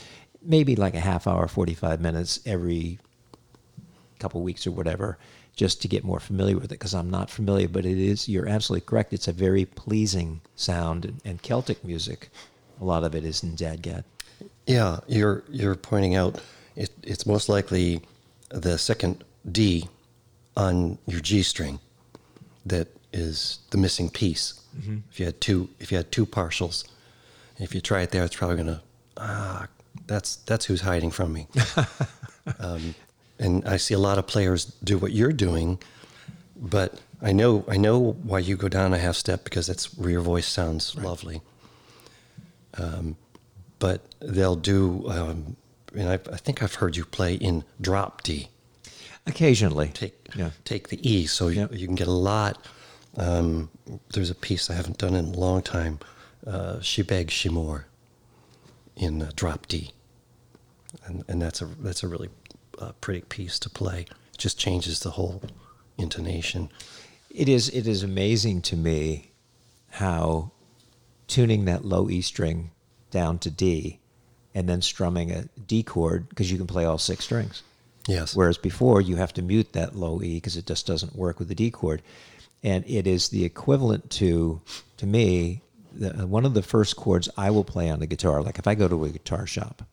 maybe 0.42 0.76
like 0.76 0.94
a 0.94 1.00
half 1.00 1.28
hour, 1.28 1.48
45 1.48 2.02
minutes 2.02 2.40
every 2.46 3.00
couple 4.20 4.42
weeks 4.42 4.68
or 4.68 4.72
whatever, 4.72 5.18
just 5.58 5.82
to 5.82 5.88
get 5.90 6.06
more 6.06 6.20
familiar 6.22 6.56
with 6.56 6.66
it 6.66 6.80
because 6.80 6.94
I'm 6.94 7.10
not 7.10 7.30
familiar. 7.30 7.68
But 7.68 7.86
it 7.86 7.98
is, 7.98 8.30
you're 8.30 8.48
absolutely 8.48 8.86
correct. 8.86 9.12
It's 9.12 9.28
a 9.28 9.34
very 9.34 9.66
pleasing 9.66 10.40
sound 10.56 11.04
and, 11.04 11.22
and 11.26 11.42
Celtic 11.42 11.84
music. 11.84 12.30
A 12.80 12.86
lot 12.86 13.04
of 13.04 13.14
it 13.16 13.26
is 13.26 13.44
in 13.44 13.58
Dadgad. 13.58 14.06
Yeah, 14.68 15.00
you're 15.08 15.44
you're 15.50 15.76
pointing 15.76 16.16
out 16.16 16.40
it, 16.76 16.92
it's 17.04 17.26
most 17.26 17.50
likely 17.50 18.02
the 18.50 18.78
second 18.78 19.24
D 19.52 19.90
on 20.56 20.98
your 21.08 21.20
G 21.20 21.42
string 21.42 21.80
that 22.66 22.88
is 23.12 23.60
the 23.72 23.78
missing 23.78 24.10
piece. 24.10 24.62
If 25.12 25.20
you 25.20 25.26
had 25.26 25.42
two, 25.42 25.70
if 25.80 25.92
you 25.92 25.98
had 25.98 26.12
two 26.12 26.26
partials, 26.28 26.88
if 27.58 27.74
you 27.74 27.82
try 27.82 28.02
it 28.02 28.12
there, 28.12 28.24
it's 28.24 28.36
probably 28.36 28.58
gonna 28.58 28.84
ah, 29.18 29.68
that's 30.06 30.36
that's 30.38 30.66
who's 30.66 30.82
hiding 30.82 31.10
from 31.10 31.34
me. 31.34 31.48
um, 32.60 32.94
and 33.40 33.64
I 33.68 33.78
see 33.78 33.94
a 33.94 34.00
lot 34.00 34.18
of 34.18 34.28
players 34.28 34.66
do 34.84 34.98
what 34.98 35.12
you're 35.12 35.32
doing, 35.34 35.80
but 36.56 37.00
I 37.22 37.32
know 37.32 37.64
I 37.68 37.78
know 37.78 38.14
why 38.24 38.40
you 38.40 38.56
go 38.58 38.68
down 38.70 38.94
a 38.94 38.98
half 39.00 39.16
step 39.16 39.44
because 39.44 39.68
that's 39.68 39.96
where 39.98 40.10
your 40.10 40.22
voice 40.22 40.48
sounds 40.48 40.96
lovely. 40.96 41.42
Um, 42.78 43.16
but 43.80 44.02
they'll 44.20 44.56
do, 44.56 45.08
um, 45.10 45.56
and 45.96 46.10
I, 46.10 46.14
I 46.14 46.38
think 46.38 46.62
I've 46.62 46.76
heard 46.76 46.96
you 46.96 47.06
play 47.06 47.36
in 47.36 47.64
drop 47.82 48.24
D. 48.24 48.50
Occasionally. 49.26 49.90
Take 49.94 50.14
Yeah. 50.36 50.52
take 50.64 50.90
the 50.90 51.00
E, 51.08 51.26
so 51.28 51.48
you, 51.50 51.62
Yep. 51.62 51.74
you 51.74 51.86
can 51.88 51.96
get 51.96 52.08
a 52.08 52.12
lot. 52.12 52.64
Um, 53.18 53.70
there's 54.14 54.30
a 54.30 54.36
piece 54.36 54.70
I 54.70 54.74
haven't 54.76 54.98
done 55.00 55.16
in 55.16 55.26
a 55.26 55.38
long 55.38 55.62
time. 55.64 56.00
Uh, 56.46 56.80
Si 56.82 57.04
Bheag, 57.04 57.32
Si 57.32 57.50
Mhor 57.50 57.86
in 58.96 59.22
uh, 59.22 59.32
drop 59.36 59.68
D, 59.68 59.92
and 61.06 61.24
and 61.28 61.42
that's 61.42 61.62
a 61.62 61.66
that's 61.66 62.04
a 62.04 62.08
really 62.08 62.30
uh, 62.80 62.92
pretty 63.02 63.22
piece 63.22 63.60
to 63.60 63.70
play. 63.70 64.02
It 64.34 64.38
just 64.38 64.60
changes 64.60 65.00
the 65.00 65.12
whole 65.12 65.42
intonation. 65.98 66.70
It 67.30 67.50
is 67.50 67.70
it 67.70 67.88
is 67.88 68.04
amazing 68.04 68.62
to 68.64 68.76
me 68.76 69.32
how 69.92 70.52
tuning 71.28 71.66
that 71.66 71.86
low 71.86 72.10
E 72.10 72.22
string 72.22 72.72
down 73.12 73.40
to 73.40 73.50
D 73.50 74.00
and 74.56 74.68
then 74.68 74.82
strumming 74.82 75.32
a 75.32 75.46
D 75.68 75.84
chord 75.84 76.30
because 76.30 76.52
you 76.52 76.58
can 76.58 76.68
play 76.68 76.86
all 76.86 76.98
six 76.98 77.26
strings. 77.26 77.64
Yes. 78.08 78.36
Whereas 78.36 78.58
before 78.58 79.02
you 79.02 79.18
have 79.18 79.34
to 79.34 79.42
mute 79.42 79.74
that 79.74 79.96
low 79.96 80.22
E 80.22 80.36
because 80.36 80.58
it 80.58 80.66
just 80.66 80.88
doesn't 80.88 81.16
work 81.16 81.40
with 81.40 81.50
the 81.50 81.56
D 81.56 81.70
chord. 81.70 82.02
And 82.64 82.84
it 82.88 83.06
is 83.06 83.30
the 83.30 83.46
equivalent 83.46 84.10
to, 84.12 84.62
to 84.98 85.06
me, 85.06 85.62
the, 85.94 86.26
one 86.26 86.46
of 86.46 86.54
the 86.54 86.64
first 86.64 86.96
chords 86.96 87.30
I 87.38 87.52
will 87.52 87.64
play 87.64 87.90
on 87.90 88.00
the 88.00 88.08
guitar. 88.08 88.42
Like 88.42 88.58
if 88.58 88.68
I 88.68 88.76
go 88.76 88.88
to 88.88 89.06
a 89.06 89.10
guitar 89.10 89.46
shop, 89.46 89.84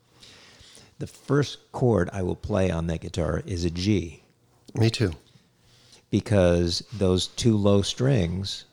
the 0.98 1.06
first 1.06 1.58
chord 1.72 2.08
I 2.12 2.22
will 2.22 2.36
play 2.36 2.70
on 2.70 2.86
that 2.86 3.00
guitar 3.00 3.42
is 3.46 3.64
a 3.64 3.70
G 3.70 4.22
Me 4.74 4.90
too. 4.90 5.12
because 6.10 6.84
those 6.92 7.28
two 7.28 7.56
low 7.56 7.82
strings 7.82 8.64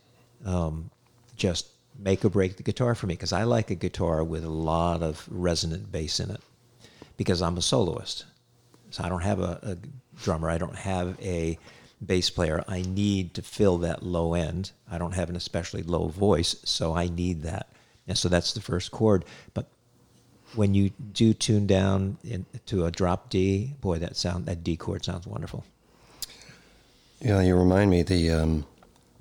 um, 0.45 0.89
just 1.36 1.67
make 1.97 2.24
or 2.26 2.30
break 2.30 2.57
the 2.57 2.63
guitar 2.63 2.95
for 2.95 3.07
me 3.07 3.13
because 3.13 3.34
I 3.34 3.43
like 3.43 3.69
a 3.69 3.76
guitar 3.76 4.24
with 4.24 4.43
a 4.43 4.49
lot 4.49 5.03
of 5.03 5.28
resonant 5.30 5.91
bass 5.91 6.19
in 6.19 6.32
it 6.32 6.41
because 7.17 7.41
I'm 7.41 7.57
a 7.57 7.61
soloist. 7.61 8.26
So 8.89 9.03
I 9.03 9.09
don't 9.09 9.22
have 9.22 9.39
a, 9.39 9.59
a 9.63 9.78
drummer, 10.22 10.49
I 10.49 10.57
don't 10.57 10.76
have 10.76 11.19
a 11.22 11.57
bass 12.05 12.30
player. 12.30 12.63
I 12.67 12.82
need 12.82 13.36
to 13.36 13.41
fill 13.41 13.78
that 13.80 14.03
low 14.03 14.34
end. 14.34 14.72
I 14.89 14.97
don't 14.97 15.13
have 15.13 15.30
an 15.30 15.36
especially 15.36 15.84
low 15.84 16.07
voice, 16.07 16.55
so 16.63 16.95
I 16.95 17.07
need 17.07 17.43
that. 17.43 17.69
And 18.07 18.17
so 18.17 18.28
that's 18.28 18.53
the 18.53 18.61
first 18.61 18.91
chord. 18.91 19.24
But 19.53 19.67
when 20.56 20.74
you 20.74 20.91
do 21.14 21.34
tune 21.34 21.68
down 21.68 22.18
in, 22.24 22.45
to 22.68 22.86
a 22.86 22.91
drop 22.91 23.30
D, 23.30 23.74
boy, 23.82 23.99
that 23.99 24.16
sound 24.16 24.45
that 24.45 24.64
D 24.64 24.78
chord 24.78 25.06
sounds 25.06 25.26
wonderful. 25.26 25.64
Yeah, 27.20 27.41
you 27.41 27.56
remind 27.56 27.91
me 27.91 28.02
the 28.04 28.32
um, 28.32 28.66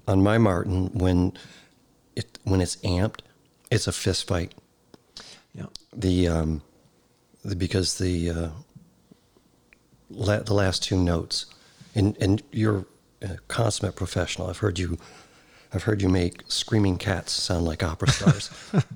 on 0.08 0.22
my 0.22 0.38
Martin 0.38 0.86
when 0.92 1.32
it 2.16 2.38
when 2.44 2.60
it's 2.60 2.76
amped, 2.76 3.20
it's 3.70 3.86
a 3.86 3.92
fist 3.92 4.26
fight. 4.26 4.54
Yeah. 5.54 5.66
The, 5.94 6.28
um, 6.28 6.62
the 7.44 7.56
because 7.56 7.98
the 7.98 8.30
uh, 8.30 8.48
la- 10.10 10.40
the 10.40 10.54
last 10.54 10.82
two 10.82 10.96
notes, 10.96 11.46
and 11.94 12.16
and 12.20 12.42
you're 12.50 12.86
a 13.22 13.36
consummate 13.48 13.96
professional. 13.96 14.48
I've 14.48 14.58
heard 14.58 14.78
you. 14.78 14.98
I've 15.72 15.84
heard 15.84 16.02
you 16.02 16.08
make 16.08 16.42
screaming 16.48 16.96
cats 16.98 17.32
sound 17.32 17.64
like 17.64 17.82
opera 17.82 18.10
stars. 18.10 18.50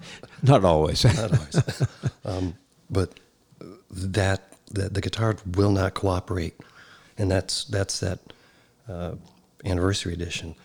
Not 0.43 0.64
always. 0.64 1.05
Not 1.16 1.33
always. 1.33 1.83
um, 2.25 2.55
but 2.91 3.18
that, 3.91 4.53
that 4.72 4.95
the 4.95 5.01
guitar 5.01 5.37
will 5.47 5.70
not 5.70 5.95
cooperate, 5.95 6.55
and 7.16 7.31
that's 7.31 7.64
that's 7.64 8.01
that 8.01 8.18
uh, 8.89 9.12
anniversary 9.64 10.12
edition. 10.12 10.57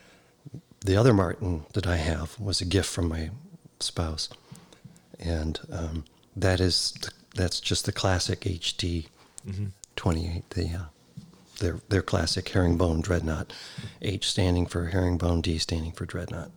The 0.81 0.95
other 0.95 1.13
Martin 1.13 1.65
that 1.73 1.85
I 1.85 1.97
have 1.97 2.39
was 2.39 2.59
a 2.59 2.65
gift 2.65 2.89
from 2.89 3.07
my 3.07 3.29
spouse, 3.79 4.29
and 5.19 5.59
um, 5.71 6.05
that 6.35 6.59
is 6.59 6.93
the, 7.01 7.11
that's 7.35 7.59
just 7.59 7.85
the 7.85 7.91
classic 7.91 8.41
HD 8.41 9.07
28. 9.95 10.49
The 10.49 10.65
uh, 10.69 10.79
their 11.59 11.79
their 11.89 12.01
classic 12.01 12.49
herringbone 12.49 13.01
dreadnought, 13.01 13.53
H 14.01 14.27
standing 14.29 14.65
for 14.65 14.87
herringbone, 14.87 15.41
D 15.41 15.57
standing 15.57 15.91
for 15.91 16.05
dreadnought. 16.05 16.51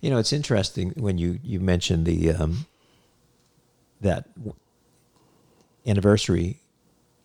You 0.00 0.10
know, 0.10 0.18
it's 0.18 0.32
interesting 0.32 0.90
when 0.96 1.18
you 1.18 1.38
you 1.42 1.60
mentioned 1.60 2.06
the 2.06 2.32
um, 2.32 2.66
that 4.00 4.28
anniversary 5.86 6.58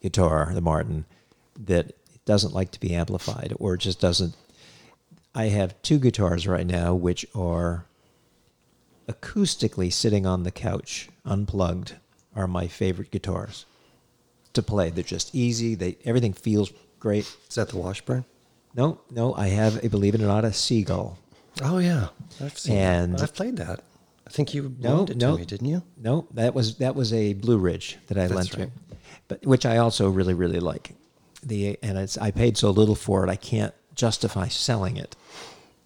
guitar, 0.02 0.52
the 0.54 0.62
Martin, 0.62 1.06
that 1.60 1.94
doesn't 2.26 2.54
like 2.54 2.72
to 2.72 2.80
be 2.80 2.94
amplified 2.94 3.54
or 3.60 3.78
just 3.78 4.00
doesn't. 4.00 4.36
I 5.34 5.46
have 5.46 5.80
two 5.82 6.00
guitars 6.00 6.48
right 6.48 6.66
now 6.66 6.96
which 6.96 7.26
are 7.36 7.86
acoustically 9.08 9.92
sitting 9.92 10.26
on 10.26 10.44
the 10.44 10.52
couch, 10.52 11.10
unplugged, 11.26 11.94
are 12.36 12.48
my 12.48 12.68
favorite 12.68 13.12
guitars 13.12 13.66
to 14.54 14.62
play. 14.62 14.90
They're 14.90 15.04
just 15.04 15.34
easy. 15.34 15.76
They 15.76 15.98
everything 16.06 16.34
feels 16.34 16.72
great. 17.00 17.26
Is 17.50 17.56
that 17.56 17.70
the 17.70 17.78
Washburn? 17.78 18.26
No, 18.76 19.00
no, 19.10 19.34
I 19.36 19.48
have 19.48 19.84
a 19.84 19.90
believe 19.90 20.14
it 20.16 20.22
or 20.22 20.28
not 20.28 20.46
a 20.46 20.54
seagull. 20.54 21.18
Oh 21.62 21.80
yeah, 21.80 22.10
I've 22.42 22.58
seen. 22.58 22.78
And- 22.78 23.22
I've 23.22 23.34
played 23.34 23.58
that. 23.58 23.82
I 24.26 24.30
think 24.30 24.54
you 24.54 24.76
No, 24.80 24.96
loaned 24.98 25.10
it 25.12 25.18
no. 25.18 25.32
to 25.34 25.40
me, 25.40 25.46
didn't 25.46 25.68
you? 25.70 25.84
No, 25.98 26.28
that 26.34 26.54
was 26.54 26.76
that 26.78 26.96
was 26.96 27.14
a 27.14 27.34
Blue 27.34 27.58
Ridge 27.58 27.98
that 28.08 28.18
I 28.18 28.28
That's 28.28 28.34
lent 28.34 28.54
right. 28.56 28.60
you, 28.92 28.98
but 29.30 29.46
which 29.46 29.66
I 29.66 29.78
also 29.78 30.10
really 30.10 30.34
really 30.34 30.60
like. 30.60 30.92
The 31.42 31.78
and 31.82 31.98
it's 31.98 32.18
I 32.18 32.32
paid 32.32 32.58
so 32.58 32.70
little 32.72 32.96
for 32.96 33.24
it 33.26 33.30
I 33.30 33.36
can't 33.38 33.74
justify 33.96 34.48
selling 34.50 34.98
it 34.98 35.16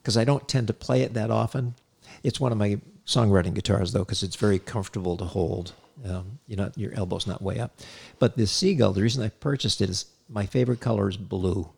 because 0.02 0.18
I 0.18 0.24
don't 0.24 0.48
tend 0.48 0.68
to 0.68 0.74
play 0.74 1.02
it 1.04 1.14
that 1.14 1.30
often. 1.30 1.76
It's 2.24 2.40
one 2.40 2.52
of 2.52 2.58
my 2.58 2.80
songwriting 3.06 3.54
guitars 3.54 3.92
though 3.94 4.00
because 4.06 4.24
it's 4.24 4.36
very 4.36 4.58
comfortable 4.60 5.18
to 5.18 5.26
hold. 5.26 5.74
Um, 6.04 6.40
you 6.48 6.56
know 6.56 6.72
your 6.76 6.94
elbow's 6.96 7.28
not 7.28 7.44
way 7.44 7.60
up, 7.60 7.80
but 8.18 8.38
this 8.38 8.52
seagull. 8.52 8.92
The 8.94 9.04
reason 9.04 9.24
I 9.24 9.30
purchased 9.30 9.82
it 9.82 9.90
is 9.90 10.06
my 10.32 10.46
favorite 10.46 10.80
color 10.80 11.10
is 11.10 11.18
blue, 11.18 11.70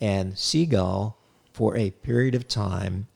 and 0.00 0.38
seagull 0.38 1.18
for 1.52 1.76
a 1.76 1.90
period 1.90 2.34
of 2.34 2.48
time 2.48 3.06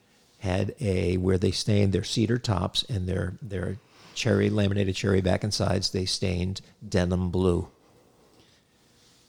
had 0.41 0.75
a 0.79 1.17
where 1.17 1.39
they 1.39 1.51
stained 1.51 1.93
their 1.93 2.05
cedar 2.05 2.39
tops 2.39 2.85
and 2.85 3.09
their 3.09 3.35
their 3.43 3.79
cherry 4.15 4.51
laminated 4.51 4.95
cherry 4.95 5.21
back 5.21 5.43
and 5.43 5.55
sides 5.55 5.91
they 5.91 6.05
stained 6.05 6.61
denim 6.87 7.31
blue. 7.31 7.69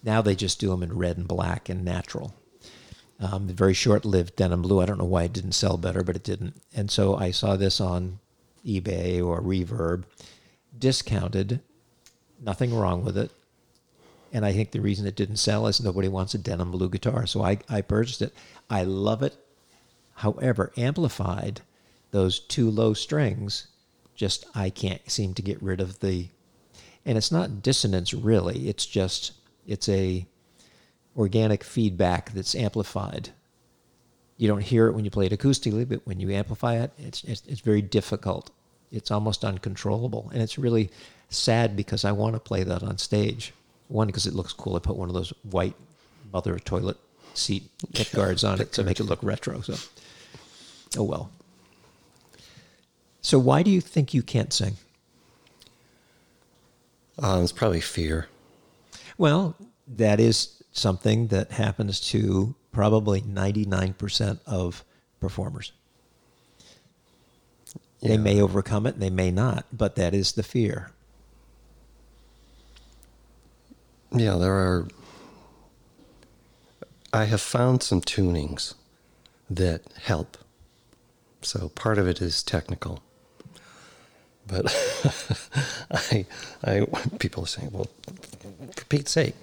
Now 0.03 0.21
they 0.21 0.35
just 0.35 0.59
do 0.59 0.69
them 0.69 0.83
in 0.83 0.97
red 0.97 1.17
and 1.17 1.27
black 1.27 1.69
and 1.69 1.83
natural. 1.83 2.35
Um, 3.19 3.47
very 3.47 3.73
short-lived 3.73 4.35
denim 4.35 4.61
blue. 4.61 4.79
I 4.79 4.85
don't 4.85 4.97
know 4.97 5.03
why 5.05 5.23
it 5.23 5.33
didn't 5.33 5.51
sell 5.51 5.77
better 5.77 6.03
but 6.03 6.15
it 6.15 6.23
didn't. 6.23 6.61
And 6.75 6.91
so 6.91 7.15
i 7.15 7.31
saw 7.31 7.55
this 7.55 7.81
on 7.81 8.19
ebay 8.65 9.23
or 9.23 9.41
reverb 9.41 10.03
discounted 10.77 11.61
nothing 12.41 12.73
wrong 12.73 13.03
with 13.03 13.17
it 13.17 13.31
and 14.31 14.45
I 14.45 14.53
think 14.53 14.71
the 14.71 14.81
reason 14.81 15.07
it 15.07 15.15
didn't 15.15 15.37
sell 15.37 15.67
is 15.67 15.81
nobody 15.81 16.07
wants 16.07 16.33
a 16.33 16.37
denim 16.37 16.71
blue 16.71 16.89
guitar. 16.89 17.25
So 17.25 17.43
I, 17.43 17.59
I 17.67 17.81
purchased 17.81 18.21
it. 18.21 18.33
I 18.69 18.83
love 18.83 19.23
it. 19.23 19.35
However, 20.15 20.71
amplified, 20.77 21.61
those 22.11 22.39
two 22.39 22.69
low 22.69 22.93
strings, 22.93 23.67
just 24.15 24.45
I 24.53 24.69
can't 24.69 25.09
seem 25.09 25.33
to 25.35 25.41
get 25.41 25.61
rid 25.61 25.79
of 25.79 25.99
the. 25.99 26.27
And 27.05 27.17
it's 27.17 27.31
not 27.31 27.63
dissonance 27.63 28.13
really. 28.13 28.67
It's 28.67 28.85
just 28.85 29.31
it's 29.65 29.87
a 29.89 30.25
organic 31.17 31.63
feedback 31.63 32.31
that's 32.33 32.55
amplified. 32.55 33.29
You 34.37 34.47
don't 34.47 34.63
hear 34.63 34.87
it 34.87 34.93
when 34.93 35.05
you 35.05 35.11
play 35.11 35.25
it 35.25 35.37
acoustically, 35.37 35.87
but 35.87 36.01
when 36.05 36.19
you 36.19 36.31
amplify 36.31 36.75
it, 36.75 36.91
it's 36.97 37.23
it's, 37.23 37.43
it's 37.47 37.61
very 37.61 37.81
difficult. 37.81 38.51
It's 38.91 39.11
almost 39.11 39.45
uncontrollable, 39.45 40.29
and 40.33 40.41
it's 40.41 40.57
really 40.57 40.89
sad 41.29 41.75
because 41.75 42.03
I 42.03 42.11
want 42.11 42.35
to 42.35 42.39
play 42.39 42.63
that 42.63 42.83
on 42.83 42.97
stage. 42.97 43.53
One 43.89 44.07
because 44.07 44.25
it 44.25 44.33
looks 44.33 44.53
cool. 44.53 44.75
I 44.75 44.79
put 44.79 44.95
one 44.95 45.09
of 45.09 45.15
those 45.15 45.33
white 45.43 45.75
mother 46.31 46.57
toilet 46.57 46.97
seat 47.33 47.69
pick 47.93 48.11
guards 48.13 48.43
on 48.43 48.61
it 48.61 48.71
to 48.73 48.83
make 48.83 48.99
it 48.99 49.03
look 49.03 49.19
retro. 49.21 49.61
So, 49.61 49.75
oh 50.97 51.03
well. 51.03 51.31
So 53.21 53.37
why 53.37 53.63
do 53.63 53.69
you 53.69 53.81
think 53.81 54.13
you 54.13 54.23
can't 54.23 54.53
sing? 54.53 54.77
Um, 57.17 57.43
it's 57.43 57.51
probably 57.51 57.81
fear. 57.81 58.27
Well, 59.17 59.55
that 59.87 60.19
is 60.19 60.63
something 60.71 61.27
that 61.27 61.51
happens 61.51 61.99
to 62.11 62.55
probably 62.71 63.21
99% 63.21 64.39
of 64.45 64.85
performers. 65.19 65.73
They 68.01 68.17
may 68.17 68.39
overcome 68.41 68.85
it, 68.85 68.99
they 68.99 69.09
may 69.09 69.31
not, 69.31 69.65
but 69.73 69.95
that 69.95 70.13
is 70.13 70.31
the 70.31 70.43
fear. 70.43 70.91
Yeah, 74.11 74.35
there 74.35 74.53
are. 74.53 74.87
I 77.11 77.25
have 77.25 77.41
found 77.41 77.83
some 77.83 78.01
tunings 78.01 78.75
that 79.49 79.81
help. 80.03 80.37
So 81.41 81.69
part 81.69 81.97
of 81.97 82.07
it 82.07 82.21
is 82.21 82.43
technical. 82.43 83.01
But 84.47 84.65
I, 85.91 86.25
I, 86.63 86.85
people 87.19 87.43
are 87.43 87.47
saying, 87.47 87.69
well, 87.71 87.87
for 88.75 88.85
Pete's 88.85 89.11
sake, 89.11 89.35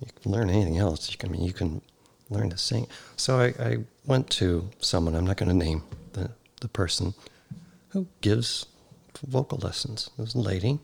you 0.00 0.08
can 0.20 0.32
learn 0.32 0.50
anything 0.50 0.78
else. 0.78 1.10
You 1.10 1.16
can, 1.16 1.30
I 1.30 1.32
mean, 1.32 1.44
you 1.44 1.52
can 1.52 1.80
learn 2.28 2.50
to 2.50 2.58
sing. 2.58 2.86
So 3.16 3.38
I, 3.38 3.54
I 3.64 3.78
went 4.04 4.30
to 4.30 4.68
someone, 4.80 5.14
I'm 5.14 5.26
not 5.26 5.36
going 5.36 5.48
to 5.48 5.54
name 5.54 5.82
the, 6.12 6.30
the 6.60 6.68
person, 6.68 7.14
who 7.90 8.06
gives 8.20 8.66
vocal 9.26 9.58
lessons. 9.58 10.10
It 10.18 10.22
was 10.22 10.34
a 10.34 10.40
lady. 10.40 10.78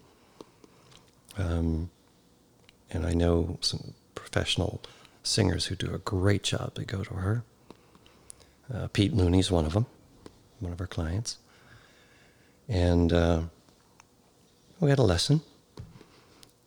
Um, 1.36 1.90
and 2.90 3.06
I 3.06 3.12
know 3.12 3.58
some 3.60 3.94
professional 4.14 4.80
singers 5.22 5.66
who 5.66 5.74
do 5.76 5.94
a 5.94 5.98
great 5.98 6.42
job. 6.42 6.74
They 6.74 6.84
go 6.84 7.04
to 7.04 7.14
her. 7.14 7.44
Uh, 8.72 8.88
Pete 8.88 9.14
Looney's 9.14 9.50
one 9.50 9.64
of 9.64 9.72
them, 9.72 9.86
one 10.60 10.72
of 10.72 10.80
our 10.80 10.86
clients. 10.86 11.38
And 12.68 13.12
uh, 13.12 13.42
we 14.80 14.90
had 14.90 14.98
a 14.98 15.02
lesson. 15.02 15.40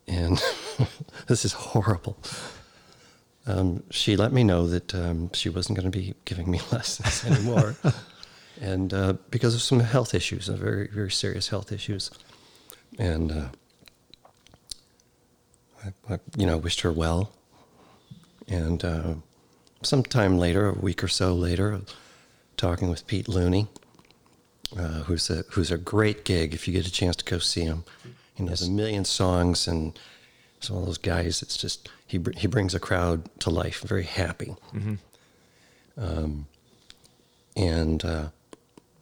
And 0.08 0.42
this 1.28 1.46
is 1.46 1.54
horrible. 1.54 2.18
Um, 3.48 3.84
she 3.90 4.16
let 4.16 4.32
me 4.32 4.44
know 4.44 4.68
that 4.68 4.94
um, 4.94 5.32
she 5.34 5.50
wasn't 5.50 5.78
going 5.78 5.92
to 5.92 5.98
be 5.98 6.14
giving 6.26 6.50
me 6.50 6.60
lessons 6.72 7.26
anymore. 7.26 7.76
and 8.62 8.94
uh, 8.94 9.14
because 9.30 9.56
of 9.56 9.62
some 9.62 9.80
health 9.80 10.14
issues, 10.14 10.50
uh, 10.50 10.54
very, 10.54 10.88
very 10.88 11.12
serious 11.12 11.50
health 11.50 11.72
issues. 11.72 12.12
And 13.00 13.32
uh, 13.32 13.46
I, 15.86 16.14
I, 16.14 16.20
you 16.38 16.46
know, 16.46 16.58
wished 16.58 16.82
her 16.82 16.92
well. 16.92 17.32
And 18.48 18.84
uh, 18.84 19.14
sometime 19.82 20.38
later, 20.38 20.70
a 20.70 20.74
week 20.74 21.04
or 21.04 21.08
so 21.08 21.34
later, 21.34 21.82
talking 22.58 22.90
with 22.90 23.08
Pete 23.08 23.28
Looney, 23.28 23.68
uh, 24.78 25.04
who's 25.04 25.30
a 25.30 25.44
who's 25.52 25.72
a 25.72 25.78
great 25.78 26.26
gig 26.26 26.54
if 26.54 26.68
you 26.68 26.74
get 26.74 26.88
a 26.88 26.92
chance 26.92 27.16
to 27.18 27.26
go 27.26 27.40
see 27.40 27.62
him. 27.62 27.84
He 28.36 28.44
knows 28.44 28.62
Yes. 28.62 28.70
a 28.70 28.72
million 28.72 29.06
songs, 29.06 29.68
and 29.68 29.98
he's 30.60 30.70
one 30.70 30.82
of 30.82 30.86
those 30.88 30.98
guys. 30.98 31.42
It's 31.42 31.58
just 31.58 31.90
he 32.08 32.18
br- 32.18 32.32
he 32.38 32.48
brings 32.48 32.74
a 32.76 32.80
crowd 32.80 33.30
to 33.40 33.50
life. 33.50 33.82
Very 33.82 34.04
happy. 34.04 34.56
Um, 35.98 36.48
and 37.56 38.04
uh, 38.06 38.28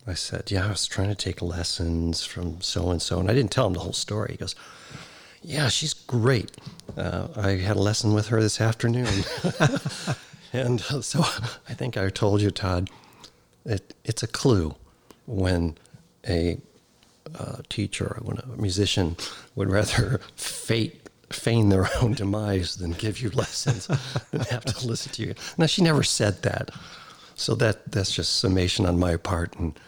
I 0.08 0.14
said, 0.16 0.52
"Yeah, 0.52 0.66
I 0.68 0.70
was 0.70 0.86
trying 0.88 1.10
to 1.10 1.16
take 1.16 1.42
lessons 1.42 2.24
from 2.26 2.62
so 2.62 2.90
and 2.92 3.02
so," 3.02 3.20
and 3.20 3.30
I 3.30 3.34
didn't 3.34 3.52
tell 3.52 3.68
him 3.68 3.74
the 3.74 3.80
whole 3.80 3.94
story. 3.94 4.32
He 4.32 4.38
goes, 4.38 4.56
"Yeah, 5.42 5.70
she's 5.70 5.94
great. 5.94 6.52
Uh, 6.98 7.28
I 7.36 7.52
had 7.52 7.78
a 7.78 7.82
lesson 7.82 8.14
with 8.14 8.28
her 8.28 8.42
this 8.42 8.60
afternoon." 8.60 9.24
and 10.54 10.82
so 10.82 11.22
I 11.68 11.74
think 11.74 11.98
I 11.98 12.10
told 12.10 12.42
you, 12.42 12.52
Todd, 12.52 12.90
it, 13.66 13.94
it's 14.04 14.24
a 14.24 14.28
clue 14.28 14.76
when 15.26 15.78
a 16.28 16.58
uh, 17.38 17.58
teacher 17.70 18.06
or 18.06 18.22
when 18.24 18.38
a 18.38 18.48
musician 18.62 19.16
would 19.56 19.70
rather 19.70 20.20
fate 20.36 21.10
feign 21.32 21.70
their 21.70 21.88
own 22.02 22.14
demise 22.14 22.78
than 22.78 22.92
give 22.92 23.20
you 23.20 23.30
lessons 23.30 23.88
than 24.32 24.42
have 24.42 24.66
to 24.66 24.88
listen 24.88 25.12
to 25.14 25.24
you. 25.24 25.36
Now 25.58 25.68
she 25.68 25.82
never 25.84 26.04
said 26.04 26.42
that, 26.44 26.72
so 27.36 27.56
that 27.56 27.92
that's 27.92 28.12
just 28.12 28.38
summation 28.38 28.86
on 28.86 29.00
my 29.00 29.16
part 29.18 29.56
and 29.58 29.80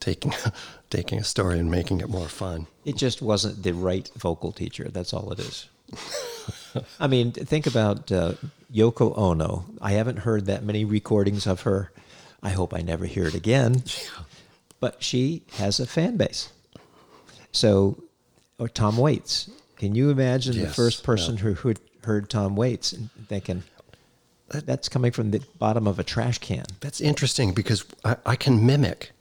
taking 0.00 0.32
taking 0.90 1.18
a 1.18 1.24
story 1.24 1.58
and 1.58 1.70
making 1.70 2.00
it 2.00 2.08
more 2.08 2.28
fun. 2.28 2.66
It 2.84 2.96
just 2.96 3.22
wasn't 3.22 3.62
the 3.62 3.72
right 3.72 4.10
vocal 4.16 4.52
teacher. 4.52 4.88
That's 4.88 5.12
all 5.12 5.32
it 5.32 5.38
is. 5.38 5.68
I 6.98 7.06
mean, 7.06 7.32
think 7.32 7.66
about 7.66 8.10
uh, 8.10 8.34
Yoko 8.72 9.16
Ono. 9.16 9.64
I 9.80 9.92
haven't 9.92 10.20
heard 10.20 10.46
that 10.46 10.64
many 10.64 10.84
recordings 10.84 11.46
of 11.46 11.62
her. 11.62 11.92
I 12.42 12.50
hope 12.50 12.74
I 12.74 12.82
never 12.82 13.06
hear 13.06 13.26
it 13.26 13.34
again. 13.34 13.84
But 14.80 15.02
she 15.02 15.42
has 15.54 15.80
a 15.80 15.86
fan 15.86 16.16
base. 16.16 16.52
So, 17.52 18.02
or 18.58 18.68
Tom 18.68 18.98
Waits. 18.98 19.50
Can 19.76 19.94
you 19.94 20.10
imagine 20.10 20.58
the 20.58 20.68
first 20.68 21.02
person 21.04 21.36
yeah. 21.36 21.42
who 21.42 21.54
heard, 21.54 21.80
heard 22.04 22.30
Tom 22.30 22.56
Waits 22.56 22.92
and 22.92 23.10
thinking, 23.28 23.62
that's 24.48 24.88
coming 24.88 25.10
from 25.10 25.30
the 25.30 25.40
bottom 25.58 25.86
of 25.86 25.98
a 25.98 26.04
trash 26.04 26.38
can? 26.38 26.64
That's 26.80 27.00
interesting 27.00 27.54
because 27.54 27.84
I, 28.04 28.16
I 28.26 28.36
can 28.36 28.66
mimic. 28.66 29.12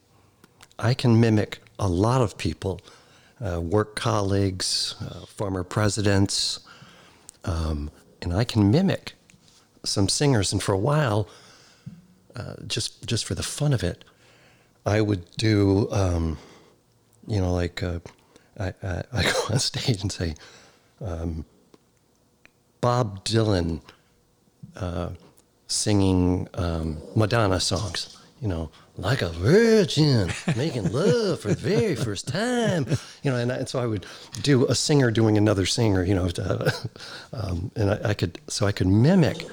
I 0.80 0.94
can 0.94 1.20
mimic 1.20 1.60
a 1.80 1.88
lot 1.88 2.22
of 2.22 2.38
people, 2.38 2.82
uh, 3.44 3.62
work 3.62 3.96
colleagues, 3.96 4.96
uh, 5.02 5.26
former 5.26 5.64
presidents, 5.64 6.60
um, 7.46 7.92
and 8.22 8.34
I 8.34 8.44
can 8.44 8.72
mimic 8.72 9.14
some 9.84 10.08
singers. 10.10 10.52
And 10.52 10.62
for 10.62 10.74
a 10.74 10.78
while, 10.78 11.28
uh, 12.36 12.56
just 12.68 13.06
just 13.06 13.26
for 13.26 13.36
the 13.36 13.44
fun 13.44 13.74
of 13.74 13.84
it, 13.84 14.04
I 14.86 15.02
would 15.02 15.30
do, 15.38 15.88
um, 15.92 16.38
you 17.28 17.40
know, 17.40 17.54
like 17.54 17.84
uh, 17.84 18.00
I, 18.60 18.74
I, 18.84 19.04
I 19.14 19.24
go 19.24 19.40
on 19.52 19.60
stage 19.60 20.02
and 20.02 20.12
say, 20.12 20.36
um, 21.02 21.46
Bob 22.82 23.24
Dylan 23.24 23.82
uh, 24.76 25.10
singing 25.68 26.48
um, 26.56 26.98
Madonna 27.16 27.60
songs, 27.60 28.18
you 28.42 28.48
know, 28.48 28.70
like 28.98 29.22
a 29.22 29.30
virgin 29.30 30.32
making 30.56 30.92
love 30.92 31.40
for 31.40 31.50
the 31.50 31.56
very 31.56 31.96
first 31.96 32.28
time, 32.28 32.86
you 33.24 33.32
know, 33.32 33.38
and, 33.38 33.52
I, 33.52 33.56
and 33.58 33.70
so 33.70 33.80
I 33.80 33.88
would 33.88 34.06
do 34.44 34.68
a 34.68 34.76
singer 34.76 35.10
doing 35.10 35.38
another 35.38 35.66
singer, 35.66 36.04
you 36.04 36.14
know, 36.14 36.30
uh, 36.38 36.72
um, 37.34 37.72
and 37.76 37.90
I, 37.90 38.10
I 38.10 38.14
could, 38.14 38.40
so 38.48 38.68
I 38.68 38.72
could 38.72 38.88
mimic 38.88 39.46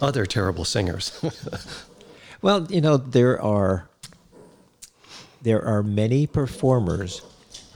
other 0.00 0.24
terrible 0.24 0.64
singers. 0.64 1.20
Well, 2.42 2.66
you 2.70 2.80
know, 2.80 2.96
there 2.96 3.40
are 3.40 3.88
there 5.42 5.62
are 5.62 5.82
many 5.82 6.26
performers 6.26 7.22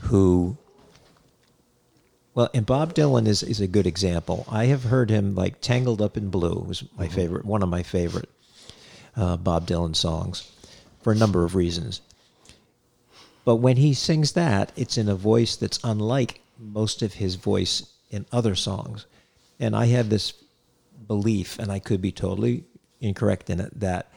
who 0.01 0.57
well, 2.33 2.49
and 2.53 2.65
Bob 2.65 2.93
Dylan 2.93 3.27
is, 3.27 3.43
is 3.43 3.61
a 3.61 3.67
good 3.67 3.87
example. 3.87 4.45
I 4.49 4.65
have 4.65 4.83
heard 4.83 5.09
him 5.09 5.35
like 5.35 5.61
"Tangled 5.61 6.01
Up 6.01 6.17
in 6.17 6.29
Blue" 6.29 6.65
was 6.67 6.83
my 6.97 7.07
favorite, 7.07 7.45
one 7.45 7.61
of 7.61 7.69
my 7.69 7.83
favorite 7.83 8.29
uh, 9.15 9.37
Bob 9.37 9.67
Dylan 9.67 9.95
songs, 9.95 10.51
for 11.05 11.11
a 11.11 11.15
number 11.15 11.43
of 11.43 11.53
reasons. 11.53 12.01
But 13.43 13.57
when 13.57 13.77
he 13.77 13.93
sings 13.93 14.31
that, 14.31 14.71
it's 14.75 14.97
in 14.97 15.07
a 15.07 15.13
voice 15.13 15.55
that's 15.55 15.79
unlike 15.83 16.41
most 16.57 17.03
of 17.03 17.13
his 17.13 17.35
voice 17.35 17.93
in 18.09 18.25
other 18.31 18.55
songs. 18.55 19.05
And 19.59 19.75
I 19.75 19.85
have 19.85 20.09
this 20.09 20.33
belief, 21.05 21.59
and 21.59 21.71
I 21.71 21.77
could 21.77 22.01
be 22.01 22.11
totally 22.11 22.63
incorrect 23.01 23.51
in 23.51 23.59
it, 23.59 23.79
that 23.79 24.11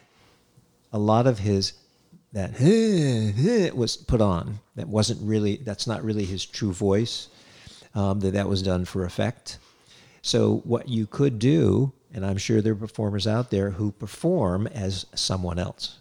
a 0.91 0.99
lot 0.99 1.27
of 1.27 1.41
his 1.41 1.75
that 2.33 3.77
was 3.77 3.99
put 3.99 4.23
on. 4.23 4.59
That 4.77 4.89
wasn't 4.89 5.21
really. 5.21 5.57
That's 5.57 5.87
not 5.87 6.03
really 6.03 6.25
his 6.25 6.47
true 6.47 6.73
voice. 6.73 7.29
Um, 7.95 8.21
that 8.21 8.33
that 8.33 8.49
was 8.49 8.63
done 8.63 8.87
for 8.87 9.05
effect. 9.05 9.59
So 10.23 10.63
what 10.65 10.89
you 10.89 11.07
could 11.07 11.39
do, 11.39 11.93
and 12.15 12.25
I'm 12.25 12.39
sure 12.39 12.63
there 12.63 12.73
are 12.73 12.77
performers 12.77 13.27
out 13.27 13.51
there 13.51 13.73
who 13.73 13.93
perform 13.93 14.67
as 14.69 15.05
someone 15.15 15.59
else, 15.59 15.98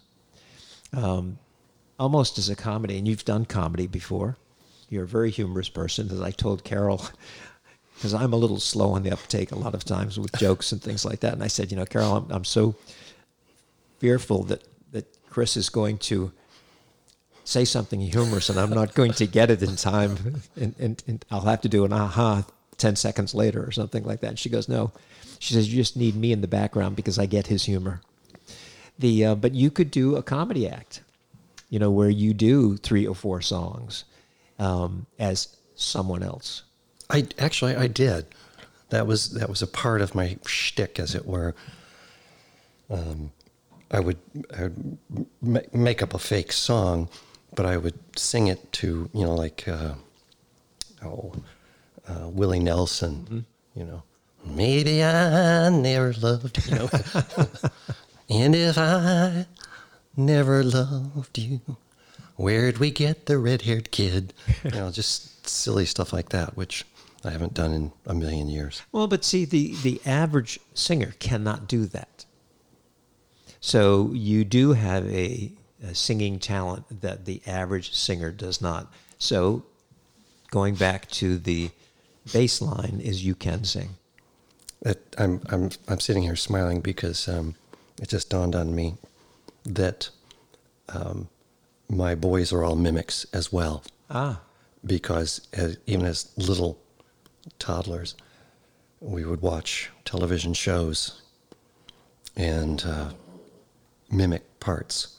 um, 0.92 1.38
almost 1.98 2.38
as 2.38 2.48
a 2.48 2.56
comedy. 2.56 2.98
And 2.98 3.06
you've 3.06 3.24
done 3.24 3.44
comedy 3.44 3.86
before. 3.86 4.36
You're 4.88 5.04
a 5.04 5.08
very 5.08 5.30
humorous 5.30 5.68
person, 5.68 6.10
as 6.10 6.20
I 6.20 6.30
told 6.30 6.64
Carol. 6.64 7.04
Because 7.94 8.14
I'm 8.14 8.32
a 8.32 8.36
little 8.36 8.60
slow 8.60 8.90
on 8.92 9.02
the 9.02 9.10
uptake 9.10 9.50
a 9.50 9.58
lot 9.58 9.74
of 9.74 9.84
times 9.84 10.20
with 10.20 10.30
jokes 10.38 10.70
and 10.70 10.80
things 10.80 11.04
like 11.04 11.18
that. 11.18 11.32
And 11.32 11.42
I 11.42 11.48
said, 11.48 11.72
you 11.72 11.76
know, 11.76 11.84
Carol, 11.84 12.14
I'm, 12.14 12.30
I'm 12.30 12.44
so 12.44 12.76
fearful 13.98 14.44
that 14.44 14.62
that 14.92 15.06
Chris 15.28 15.56
is 15.56 15.68
going 15.68 15.98
to 15.98 16.30
say 17.44 17.64
something 17.64 18.00
humorous 18.00 18.50
and 18.50 18.60
I'm 18.60 18.70
not 18.70 18.94
going 18.94 19.12
to 19.12 19.26
get 19.26 19.50
it 19.50 19.62
in 19.62 19.76
time 19.76 20.42
and, 20.56 20.74
and, 20.78 21.02
and, 21.06 21.24
I'll 21.30 21.40
have 21.40 21.62
to 21.62 21.68
do 21.68 21.84
an 21.84 21.92
aha 21.92 22.44
10 22.76 22.96
seconds 22.96 23.34
later 23.34 23.64
or 23.64 23.72
something 23.72 24.04
like 24.04 24.20
that. 24.20 24.28
And 24.28 24.38
she 24.38 24.50
goes, 24.50 24.68
no. 24.68 24.92
She 25.38 25.54
says, 25.54 25.72
you 25.72 25.80
just 25.80 25.96
need 25.96 26.14
me 26.14 26.32
in 26.32 26.40
the 26.40 26.48
background 26.48 26.94
because 26.94 27.18
I 27.18 27.26
get 27.26 27.46
his 27.46 27.64
humor. 27.64 28.02
The, 28.98 29.24
uh, 29.24 29.34
but 29.36 29.54
you 29.54 29.70
could 29.70 29.90
do 29.90 30.16
a 30.16 30.22
comedy 30.22 30.68
act, 30.68 31.02
you 31.70 31.78
know, 31.78 31.90
where 31.90 32.10
you 32.10 32.34
do 32.34 32.76
three 32.76 33.06
or 33.06 33.14
four 33.14 33.40
songs 33.40 34.04
um, 34.58 35.06
as 35.18 35.56
someone 35.76 36.22
else. 36.22 36.64
I 37.10 37.26
actually 37.38 37.76
I 37.76 37.86
did. 37.86 38.26
That 38.90 39.06
was 39.06 39.30
that 39.30 39.48
was 39.48 39.62
a 39.62 39.66
part 39.66 40.00
of 40.00 40.14
my 40.14 40.38
shtick, 40.46 40.98
as 40.98 41.14
it 41.14 41.26
were. 41.26 41.54
Um, 42.90 43.32
I 43.90 44.00
would, 44.00 44.18
I 44.56 44.70
would 45.42 45.74
make 45.74 46.02
up 46.02 46.14
a 46.14 46.18
fake 46.18 46.52
song, 46.52 47.08
but 47.54 47.66
I 47.66 47.76
would 47.76 47.98
sing 48.18 48.48
it 48.48 48.72
to 48.74 49.08
you 49.12 49.24
know 49.24 49.34
like 49.34 49.66
uh, 49.68 49.94
oh 51.04 51.32
uh, 52.08 52.28
Willie 52.28 52.60
Nelson, 52.60 53.24
mm-hmm. 53.24 53.78
you 53.78 53.86
know. 53.86 54.02
Maybe 54.44 55.02
I 55.02 55.68
never 55.68 56.14
loved 56.14 56.64
you 56.66 56.76
know, 56.76 56.88
and 58.28 58.54
if 58.54 58.76
I 58.78 59.46
never 60.16 60.62
loved 60.62 61.38
you, 61.38 61.60
where'd 62.36 62.78
we 62.78 62.90
get 62.90 63.26
the 63.26 63.38
red-haired 63.38 63.90
kid? 63.90 64.32
You 64.64 64.70
know, 64.70 64.90
just 64.90 65.48
silly 65.48 65.86
stuff 65.86 66.12
like 66.12 66.28
that, 66.30 66.56
which 66.56 66.84
I 67.24 67.30
haven't 67.30 67.54
done 67.54 67.72
in 67.72 67.92
a 68.06 68.14
million 68.14 68.48
years. 68.48 68.82
Well, 68.92 69.06
but 69.08 69.24
see, 69.24 69.44
the 69.44 69.74
the 69.82 70.00
average 70.06 70.60
singer 70.74 71.14
cannot 71.18 71.68
do 71.68 71.86
that. 71.86 72.24
So 73.60 74.12
you 74.12 74.44
do 74.44 74.72
have 74.72 75.04
a, 75.06 75.50
a 75.82 75.94
singing 75.94 76.38
talent 76.38 77.00
that 77.00 77.24
the 77.24 77.42
average 77.46 77.92
singer 77.92 78.30
does 78.30 78.60
not. 78.60 78.92
So 79.18 79.64
going 80.50 80.76
back 80.76 81.10
to 81.10 81.38
the 81.38 81.70
baseline 82.28 83.00
is 83.00 83.24
you 83.24 83.34
can 83.34 83.64
sing. 83.64 83.90
I'm 85.18 85.40
I'm 85.48 85.70
I'm 85.88 85.98
sitting 85.98 86.22
here 86.22 86.36
smiling 86.36 86.80
because 86.80 87.26
um, 87.28 87.56
it 88.00 88.08
just 88.08 88.30
dawned 88.30 88.54
on 88.54 88.74
me 88.74 88.96
that 89.64 90.10
um, 90.88 91.28
my 91.88 92.14
boys 92.14 92.52
are 92.52 92.64
all 92.64 92.76
mimics 92.76 93.26
as 93.32 93.52
well. 93.52 93.82
Ah, 94.10 94.40
because 94.84 95.46
as, 95.52 95.78
even 95.86 96.06
as 96.06 96.30
little 96.36 96.78
toddlers, 97.58 98.14
we 99.00 99.24
would 99.24 99.42
watch 99.42 99.90
television 100.04 100.54
shows, 100.54 101.22
and 102.36 102.84
uh, 102.86 103.10
mimic 104.10 104.60
parts. 104.60 105.16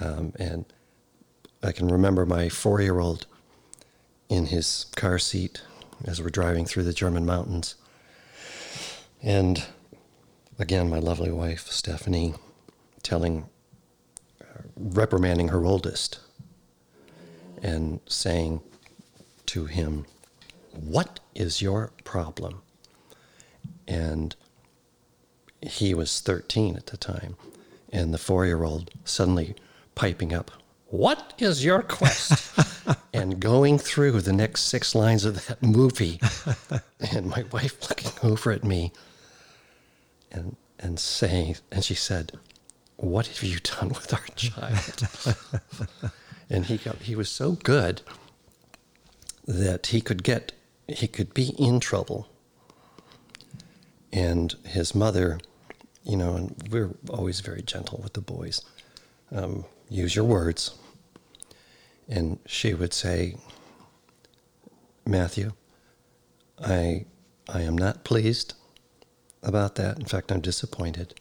Um, 0.00 0.32
and 0.38 0.64
I 1.62 1.72
can 1.72 1.88
remember 1.88 2.26
my 2.26 2.48
four 2.48 2.80
year 2.80 2.98
old 2.98 3.26
in 4.28 4.46
his 4.46 4.86
car 4.96 5.18
seat 5.18 5.62
as 6.04 6.20
we're 6.20 6.30
driving 6.30 6.66
through 6.66 6.82
the 6.84 6.92
German 6.92 7.24
mountains. 7.24 7.76
And 9.22 9.64
again, 10.62 10.88
my 10.88 11.00
lovely 11.00 11.32
wife, 11.32 11.66
Stephanie, 11.66 12.34
telling, 13.02 13.48
uh, 14.40 14.62
reprimanding 14.76 15.48
her 15.48 15.64
oldest 15.64 16.20
and 17.60 17.98
saying 18.06 18.60
to 19.46 19.66
him, 19.66 20.06
What 20.72 21.18
is 21.34 21.60
your 21.60 21.90
problem? 22.04 22.62
And 23.88 24.36
he 25.60 25.94
was 25.94 26.20
13 26.20 26.76
at 26.76 26.86
the 26.86 26.96
time 26.96 27.36
and 27.92 28.14
the 28.14 28.18
four 28.18 28.46
year 28.46 28.62
old 28.62 28.90
suddenly 29.04 29.56
piping 29.96 30.32
up, 30.32 30.52
What 30.86 31.34
is 31.38 31.64
your 31.64 31.82
quest? 31.82 32.56
and 33.12 33.40
going 33.40 33.78
through 33.78 34.20
the 34.20 34.32
next 34.32 34.62
six 34.62 34.94
lines 34.94 35.24
of 35.24 35.44
that 35.48 35.60
movie, 35.60 36.20
and 37.12 37.26
my 37.26 37.44
wife 37.50 37.90
looking 37.90 38.12
over 38.22 38.52
at 38.52 38.62
me 38.62 38.92
and, 40.32 40.56
and 40.78 40.98
saying, 40.98 41.56
and 41.70 41.84
she 41.84 41.94
said, 41.94 42.32
What 42.96 43.28
have 43.28 43.42
you 43.42 43.58
done 43.60 43.90
with 43.90 44.12
our 44.12 44.26
child? 44.36 45.36
and 46.50 46.66
he 46.66 46.78
got, 46.78 46.96
he 46.96 47.14
was 47.14 47.28
so 47.28 47.52
good 47.52 48.02
that 49.46 49.88
he 49.88 50.00
could 50.00 50.22
get, 50.24 50.52
he 50.88 51.06
could 51.06 51.32
be 51.34 51.54
in 51.58 51.78
trouble. 51.78 52.28
And 54.12 54.54
his 54.64 54.94
mother 54.94 55.38
you 56.04 56.16
know, 56.16 56.34
and 56.34 56.54
we're 56.70 56.90
always 57.10 57.40
very 57.40 57.62
gentle 57.62 58.00
with 58.02 58.14
the 58.14 58.20
boys. 58.20 58.62
Um, 59.30 59.64
use 59.88 60.16
your 60.16 60.24
words. 60.24 60.76
And 62.08 62.38
she 62.46 62.74
would 62.74 62.92
say, 62.92 63.36
Matthew, 65.06 65.52
I, 66.60 67.06
I 67.48 67.62
am 67.62 67.76
not 67.78 68.04
pleased 68.04 68.54
about 69.42 69.74
that. 69.76 69.98
In 69.98 70.04
fact, 70.04 70.30
I'm 70.30 70.40
disappointed. 70.40 71.14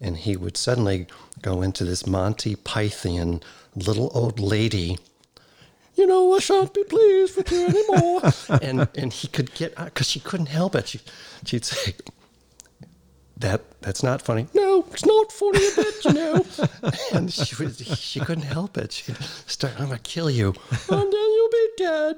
And 0.00 0.16
he 0.16 0.36
would 0.36 0.56
suddenly 0.56 1.06
go 1.42 1.62
into 1.62 1.84
this 1.84 2.06
Monty 2.06 2.56
Python 2.56 3.40
little 3.74 4.10
old 4.14 4.40
lady. 4.40 4.98
You 5.94 6.06
know, 6.06 6.34
I 6.34 6.38
shan't 6.38 6.74
be 6.74 6.84
pleased 6.84 7.36
with 7.36 7.52
you 7.52 7.66
anymore. 7.66 8.22
and 8.62 8.88
and 8.96 9.12
he 9.12 9.28
could 9.28 9.54
get 9.54 9.74
uh, 9.78 9.84
because 9.84 10.08
she 10.08 10.20
couldn't 10.20 10.46
help 10.46 10.74
it. 10.74 10.88
She, 10.88 11.00
she'd 11.44 11.64
say, 11.64 11.94
that 13.42 13.60
that's 13.82 14.02
not 14.02 14.22
funny. 14.22 14.46
No, 14.54 14.86
it's 14.92 15.04
not 15.04 15.30
funny 15.32 15.58
a 15.58 15.76
bit, 15.76 16.04
you 16.04 16.12
know. 16.12 16.46
and 17.12 17.32
she 17.32 17.62
was 17.62 17.78
she 17.98 18.20
couldn't 18.20 18.44
help 18.44 18.78
it. 18.78 18.92
She'd 18.92 19.16
start, 19.46 19.74
I'm 19.78 19.86
gonna 19.86 19.98
kill 19.98 20.30
you, 20.30 20.48
and 20.88 21.12
then 21.12 21.12
you'll 21.12 21.12
be 21.12 21.31
dead. 21.76 22.16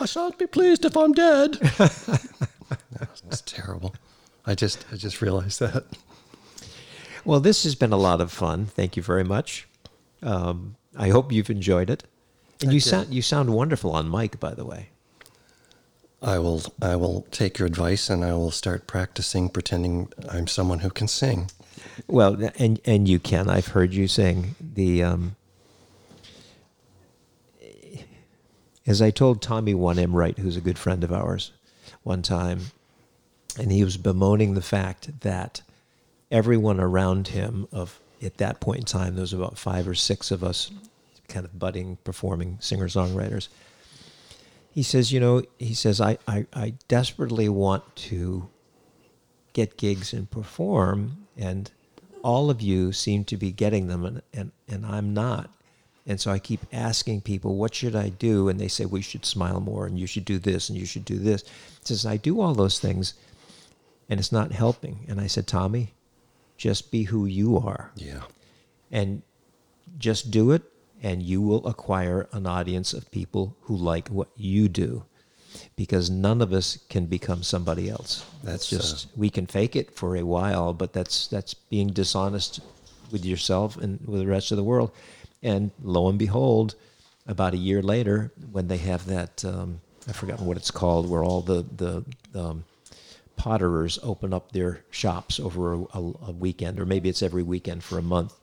I 0.00 0.06
shan't 0.06 0.38
be 0.38 0.46
pleased 0.46 0.84
if 0.84 0.96
I'm 0.96 1.12
dead. 1.12 1.54
That's 3.28 3.42
terrible. 3.44 3.94
I 4.46 4.54
just 4.54 4.84
I 4.92 4.96
just 4.96 5.20
realized 5.20 5.60
that. 5.60 5.84
Well, 7.24 7.40
this 7.40 7.64
has 7.64 7.74
been 7.74 7.92
a 7.92 7.96
lot 7.96 8.20
of 8.20 8.32
fun. 8.32 8.66
Thank 8.66 8.96
you 8.96 9.02
very 9.02 9.24
much. 9.24 9.68
Um, 10.22 10.76
I 10.96 11.10
hope 11.10 11.32
you've 11.32 11.50
enjoyed 11.50 11.90
it. 11.90 12.04
And 12.60 12.70
I 12.70 12.72
you 12.74 12.80
did. 12.80 12.88
sound 12.88 13.14
you 13.14 13.22
sound 13.22 13.50
wonderful 13.50 13.92
on 13.92 14.10
mic, 14.10 14.40
by 14.40 14.54
the 14.54 14.64
way. 14.64 14.88
I 16.22 16.38
will 16.38 16.62
I 16.82 16.96
will 16.96 17.26
take 17.30 17.58
your 17.58 17.66
advice 17.66 18.10
and 18.10 18.24
I 18.24 18.32
will 18.32 18.50
start 18.50 18.86
practicing 18.86 19.48
pretending 19.48 20.12
I'm 20.28 20.46
someone 20.46 20.80
who 20.80 20.90
can 20.90 21.08
sing. 21.08 21.50
Well, 22.06 22.36
and 22.56 22.80
and 22.84 23.08
you 23.08 23.18
can. 23.18 23.48
I've 23.48 23.68
heard 23.68 23.94
you 23.94 24.08
sing. 24.08 24.56
The 24.60 25.02
um, 25.02 25.36
as 28.88 29.00
I 29.00 29.10
told 29.10 29.40
Tommy 29.40 29.74
One 29.74 29.98
M 29.98 30.16
Wright, 30.16 30.36
who's 30.36 30.56
a 30.56 30.60
good 30.60 30.78
friend 30.78 31.04
of 31.04 31.12
ours, 31.12 31.52
one 32.02 32.22
time, 32.22 32.72
and 33.56 33.70
he 33.70 33.84
was 33.84 33.96
bemoaning 33.96 34.54
the 34.54 34.62
fact 34.62 35.20
that 35.20 35.62
everyone 36.30 36.80
around 36.80 37.28
him 37.28 37.68
of 37.70 38.00
at 38.20 38.38
that 38.38 38.60
point 38.60 38.80
in 38.80 38.84
time, 38.84 39.14
there 39.14 39.22
was 39.22 39.32
about 39.32 39.56
five 39.56 39.86
or 39.86 39.94
six 39.94 40.32
of 40.32 40.42
us, 40.42 40.72
kind 41.28 41.44
of 41.44 41.58
budding 41.58 41.98
performing 42.02 42.56
singer 42.60 42.88
songwriters 42.88 43.48
he 44.78 44.84
says, 44.84 45.10
you 45.12 45.18
know, 45.18 45.42
he 45.58 45.74
says, 45.74 46.00
I, 46.00 46.18
I, 46.28 46.46
I 46.52 46.74
desperately 46.86 47.48
want 47.48 47.96
to 47.96 48.48
get 49.52 49.76
gigs 49.76 50.12
and 50.12 50.30
perform, 50.30 51.26
and 51.36 51.68
all 52.22 52.48
of 52.48 52.60
you 52.60 52.92
seem 52.92 53.24
to 53.24 53.36
be 53.36 53.50
getting 53.50 53.88
them, 53.88 54.04
and, 54.04 54.22
and, 54.32 54.52
and 54.68 54.86
I'm 54.86 55.12
not. 55.12 55.50
And 56.08 56.18
so 56.20 56.32
I 56.32 56.38
keep 56.40 56.60
asking 56.72 57.20
people, 57.20 57.54
what 57.56 57.74
should 57.74 57.94
I 57.94 58.08
do? 58.08 58.48
And 58.48 58.58
they 58.58 58.66
say, 58.68 58.86
we 58.86 59.02
should 59.02 59.24
smile 59.26 59.60
more, 59.60 59.86
and 59.86 59.98
you 59.98 60.06
should 60.06 60.24
do 60.24 60.38
this, 60.38 60.68
and 60.70 60.76
you 60.78 60.86
should 60.86 61.04
do 61.04 61.18
this. 61.18 61.42
He 61.42 61.84
says, 61.84 62.04
I 62.06 62.16
do 62.16 62.40
all 62.40 62.54
those 62.54 62.80
things, 62.80 63.12
and 64.08 64.18
it's 64.18 64.32
not 64.32 64.52
helping. 64.52 65.04
And 65.06 65.20
I 65.20 65.26
said, 65.26 65.46
Tommy, 65.46 65.92
just 66.56 66.90
be 66.90 67.04
who 67.04 67.26
you 67.26 67.56
are 67.58 67.92
Yeah. 67.94 68.22
and 68.90 69.22
just 69.98 70.30
do 70.30 70.50
it 70.50 70.62
and 71.02 71.22
you 71.22 71.40
will 71.40 71.64
acquire 71.68 72.28
an 72.32 72.46
audience 72.46 72.92
of 72.92 73.08
people 73.12 73.56
who 73.62 73.76
like 73.76 74.08
what 74.08 74.28
you 74.36 74.68
do 74.68 75.04
because 75.76 76.10
none 76.10 76.42
of 76.42 76.52
us 76.52 76.78
can 76.88 77.06
become 77.06 77.42
somebody 77.44 77.88
else 77.88 78.24
That's, 78.42 78.68
that's 78.68 78.90
just 78.90 79.06
we 79.16 79.30
can 79.30 79.46
fake 79.46 79.76
it 79.76 79.94
for 79.94 80.16
a 80.16 80.24
while 80.24 80.74
but 80.74 80.92
that's 80.92 81.28
that's 81.28 81.54
being 81.54 81.88
dishonest 81.92 82.60
with 83.12 83.24
yourself 83.24 83.76
and 83.76 84.00
with 84.06 84.20
the 84.20 84.26
rest 84.26 84.50
of 84.50 84.56
the 84.56 84.64
world 84.64 84.90
and 85.42 85.70
lo 85.82 86.08
and 86.08 86.18
behold 86.18 86.74
about 87.26 87.54
a 87.54 87.58
year 87.58 87.82
later 87.82 88.32
when 88.50 88.68
they 88.68 88.78
have 88.78 89.06
that 89.06 89.44
um, 89.44 89.80
i've 90.08 90.16
forgotten 90.16 90.46
what 90.46 90.56
it's 90.56 90.70
called 90.70 91.08
where 91.08 91.22
all 91.22 91.40
the 91.40 91.64
the 91.76 92.04
um, 92.38 92.64
potterers 93.38 93.98
open 94.02 94.34
up 94.34 94.52
their 94.52 94.82
shops 94.90 95.38
over 95.38 95.74
a, 95.74 95.78
a, 95.94 96.12
a 96.26 96.32
weekend 96.32 96.80
or 96.80 96.86
maybe 96.86 97.08
it's 97.08 97.22
every 97.22 97.42
weekend 97.42 97.82
for 97.82 97.98
a 97.98 98.02
month 98.02 98.34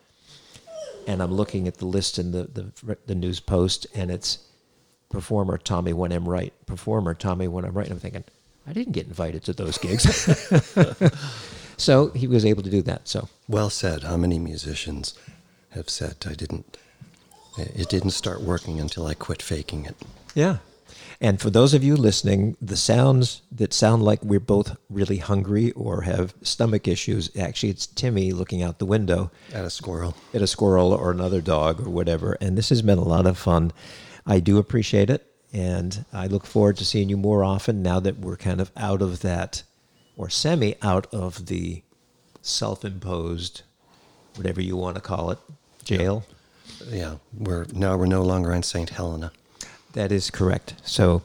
and 1.07 1.21
I'm 1.21 1.33
looking 1.33 1.67
at 1.67 1.77
the 1.77 1.85
list 1.85 2.17
in 2.17 2.31
the, 2.31 2.43
the, 2.43 2.97
the 3.05 3.15
news 3.15 3.39
post, 3.39 3.87
and 3.93 4.09
it's 4.09 4.39
performer 5.09 5.57
Tommy 5.57 5.93
One 5.93 6.11
M 6.11 6.27
Wright, 6.27 6.53
performer 6.65 7.13
Tommy 7.13 7.47
One 7.47 7.65
M 7.65 7.73
Wright. 7.73 7.87
And 7.87 7.93
I'm 7.93 7.99
thinking, 7.99 8.23
I 8.67 8.73
didn't 8.73 8.93
get 8.93 9.07
invited 9.07 9.43
to 9.45 9.53
those 9.53 9.77
gigs. 9.77 10.03
so 11.77 12.09
he 12.09 12.27
was 12.27 12.45
able 12.45 12.63
to 12.63 12.69
do 12.69 12.81
that. 12.83 13.07
So 13.07 13.29
Well 13.47 13.69
said. 13.69 14.03
How 14.03 14.17
many 14.17 14.39
musicians 14.39 15.13
have 15.75 15.89
said 15.89 16.15
I 16.27 16.33
didn't? 16.33 16.77
It 17.57 17.87
didn't 17.89 18.11
start 18.11 18.41
working 18.41 18.79
until 18.81 19.05
I 19.05 19.13
quit 19.13 19.41
faking 19.41 19.85
it. 19.85 19.95
yeah. 20.33 20.57
And 21.21 21.39
for 21.39 21.49
those 21.49 21.73
of 21.73 21.81
you 21.83 21.95
listening, 21.95 22.57
the 22.61 22.75
sounds 22.75 23.41
that 23.49 23.73
sound 23.73 24.03
like 24.03 24.21
we're 24.21 24.39
both 24.41 24.75
really 24.89 25.17
hungry 25.17 25.71
or 25.71 26.01
have 26.01 26.33
stomach 26.41 26.89
issues, 26.89 27.31
actually, 27.37 27.69
it's 27.69 27.87
Timmy 27.87 28.33
looking 28.33 28.61
out 28.61 28.79
the 28.79 28.85
window 28.85 29.31
At 29.53 29.63
a 29.63 29.69
squirrel. 29.69 30.13
at 30.33 30.41
a 30.41 30.47
squirrel 30.47 30.91
or 30.91 31.11
another 31.11 31.39
dog 31.39 31.79
or 31.87 31.89
whatever. 31.89 32.33
And 32.41 32.57
this 32.57 32.67
has 32.67 32.81
been 32.81 32.97
a 32.97 33.03
lot 33.03 33.25
of 33.25 33.37
fun. 33.37 33.71
I 34.25 34.41
do 34.41 34.57
appreciate 34.57 35.09
it. 35.09 35.25
And 35.53 36.03
I 36.11 36.27
look 36.27 36.45
forward 36.45 36.75
to 36.77 36.85
seeing 36.85 37.07
you 37.07 37.15
more 37.15 37.45
often 37.45 37.81
now 37.81 38.01
that 38.01 38.19
we're 38.19 38.35
kind 38.35 38.59
of 38.59 38.71
out 38.75 39.01
of 39.01 39.21
that 39.21 39.63
or 40.17 40.29
semi 40.29 40.75
out 40.81 41.07
of 41.13 41.45
the 41.45 41.81
self 42.41 42.83
imposed, 42.83 43.61
whatever 44.35 44.61
you 44.61 44.75
want 44.75 44.95
to 44.95 45.01
call 45.01 45.31
it, 45.31 45.39
jail. 45.85 46.25
Yeah, 46.89 47.15
we're 47.37 47.65
now 47.73 47.95
we're 47.95 48.07
no 48.07 48.23
longer 48.23 48.51
in 48.51 48.63
St. 48.63 48.89
Helena. 48.89 49.31
That 49.93 50.11
is 50.11 50.29
correct. 50.29 50.75
So, 50.83 51.19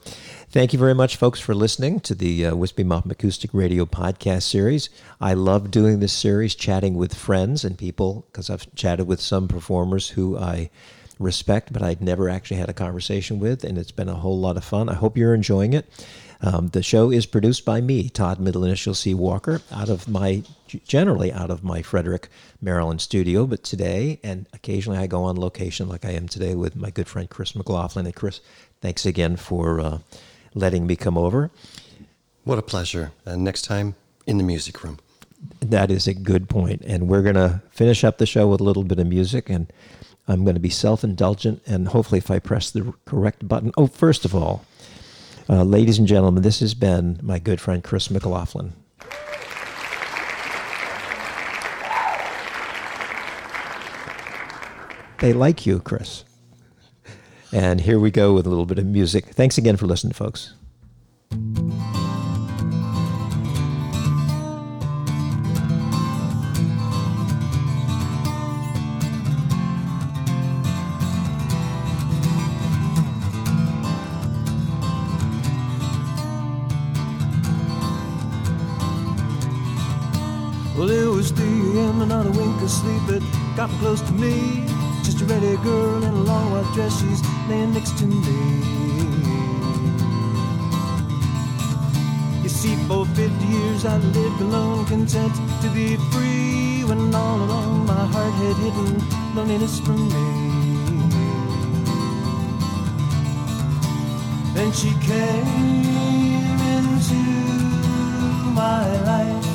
thank 0.49 0.71
you 0.71 0.79
very 0.79 0.95
much, 0.95 1.17
folks, 1.17 1.41
for 1.41 1.53
listening 1.53 1.99
to 2.01 2.15
the 2.15 2.45
uh, 2.45 2.55
Wispy 2.55 2.85
Mountain 2.85 3.11
Acoustic 3.11 3.53
Radio 3.53 3.85
podcast 3.85 4.43
series. 4.43 4.89
I 5.19 5.33
love 5.33 5.71
doing 5.71 5.99
this 5.99 6.13
series, 6.13 6.55
chatting 6.55 6.95
with 6.95 7.13
friends 7.13 7.65
and 7.65 7.77
people, 7.77 8.25
because 8.31 8.49
I've 8.49 8.73
chatted 8.73 9.07
with 9.07 9.19
some 9.19 9.49
performers 9.49 10.11
who 10.11 10.37
I 10.37 10.69
respect, 11.19 11.73
but 11.73 11.81
I'd 11.81 12.01
never 12.01 12.29
actually 12.29 12.57
had 12.57 12.69
a 12.69 12.73
conversation 12.73 13.39
with, 13.39 13.65
and 13.65 13.77
it's 13.77 13.91
been 13.91 14.09
a 14.09 14.15
whole 14.15 14.39
lot 14.39 14.55
of 14.55 14.63
fun. 14.63 14.87
I 14.87 14.93
hope 14.93 15.17
you're 15.17 15.33
enjoying 15.35 15.73
it. 15.73 15.85
Um, 16.43 16.69
the 16.69 16.81
show 16.81 17.11
is 17.11 17.25
produced 17.25 17.65
by 17.65 17.81
me, 17.81 18.09
Todd 18.09 18.39
Middle 18.39 18.63
Initial 18.63 18.95
C. 18.95 19.13
Walker, 19.13 19.61
out 19.71 19.89
of 19.89 20.07
my 20.07 20.43
generally 20.67 21.31
out 21.33 21.51
of 21.51 21.63
my 21.63 21.81
Frederick, 21.81 22.29
Maryland 22.61 23.01
studio. 23.01 23.45
But 23.45 23.63
today 23.63 24.19
and 24.23 24.47
occasionally 24.53 24.97
I 24.97 25.07
go 25.07 25.23
on 25.23 25.35
location, 25.35 25.87
like 25.87 26.05
I 26.05 26.11
am 26.11 26.27
today, 26.27 26.55
with 26.55 26.75
my 26.75 26.89
good 26.89 27.07
friend 27.07 27.29
Chris 27.29 27.55
McLaughlin. 27.55 28.05
And 28.05 28.15
Chris, 28.15 28.41
thanks 28.81 29.05
again 29.05 29.35
for 29.35 29.79
uh, 29.79 29.99
letting 30.55 30.87
me 30.87 30.95
come 30.95 31.17
over. 31.17 31.51
What 32.43 32.57
a 32.57 32.63
pleasure. 32.63 33.11
And 33.25 33.43
next 33.43 33.63
time 33.63 33.95
in 34.25 34.37
the 34.37 34.43
music 34.43 34.83
room. 34.83 34.99
That 35.59 35.91
is 35.91 36.07
a 36.07 36.13
good 36.13 36.49
point. 36.49 36.81
And 36.85 37.07
we're 37.07 37.23
going 37.23 37.35
to 37.35 37.61
finish 37.71 38.03
up 38.03 38.17
the 38.17 38.25
show 38.25 38.47
with 38.47 38.61
a 38.61 38.63
little 38.63 38.83
bit 38.83 38.99
of 38.99 39.07
music. 39.07 39.49
And 39.49 39.71
I'm 40.27 40.43
going 40.43 40.55
to 40.55 40.61
be 40.61 40.69
self 40.69 41.03
indulgent. 41.03 41.61
And 41.65 41.89
hopefully, 41.89 42.19
if 42.19 42.31
I 42.31 42.39
press 42.39 42.71
the 42.71 42.93
correct 43.05 43.47
button. 43.47 43.71
Oh, 43.77 43.87
first 43.87 44.25
of 44.25 44.35
all, 44.35 44.65
uh, 45.51 45.63
ladies 45.63 45.99
and 45.99 46.07
gentlemen, 46.07 46.41
this 46.41 46.61
has 46.61 46.73
been 46.73 47.19
my 47.21 47.37
good 47.37 47.59
friend 47.59 47.83
Chris 47.83 48.09
McLaughlin. 48.09 48.73
They 55.19 55.33
like 55.33 55.67
you, 55.67 55.79
Chris. 55.81 56.23
And 57.51 57.81
here 57.81 57.99
we 57.99 58.09
go 58.09 58.33
with 58.33 58.47
a 58.47 58.49
little 58.49 58.65
bit 58.65 58.79
of 58.79 58.85
music. 58.85 59.25
Thanks 59.25 59.57
again 59.57 59.77
for 59.77 59.85
listening, 59.85 60.13
folks. 60.13 60.55
Well, 80.81 80.89
it 80.89 81.05
was 81.05 81.29
3 81.29 81.45
a.m. 81.45 82.01
and 82.01 82.09
not 82.09 82.25
a 82.25 82.31
wink 82.31 82.59
of 82.59 82.71
sleep 82.71 83.03
had 83.03 83.21
gotten 83.55 83.77
close 83.77 84.01
to 84.01 84.13
me. 84.13 84.65
Just 85.03 85.21
a 85.21 85.25
ready 85.25 85.55
girl 85.57 86.03
in 86.03 86.09
a 86.09 86.23
long 86.23 86.49
white 86.49 86.73
dress, 86.73 86.99
she's 86.99 87.21
laying 87.47 87.71
next 87.71 87.99
to 87.99 88.07
me. 88.07 88.39
You 92.41 92.49
see, 92.49 92.75
for 92.87 93.05
50 93.05 93.45
years 93.45 93.85
I 93.85 93.97
lived 93.97 94.41
alone, 94.41 94.87
content 94.87 95.35
to 95.61 95.69
be 95.69 95.97
free. 96.09 96.83
When 96.83 97.13
all 97.13 97.43
along 97.43 97.85
my 97.85 98.03
heart 98.13 98.33
had 98.41 98.55
hidden 98.65 99.35
loneliness 99.35 99.79
from 99.81 100.01
me. 100.09 100.25
Then 104.55 104.71
she 104.71 104.89
came 105.05 105.85
into 106.73 107.21
my 108.55 108.99
life 109.03 109.50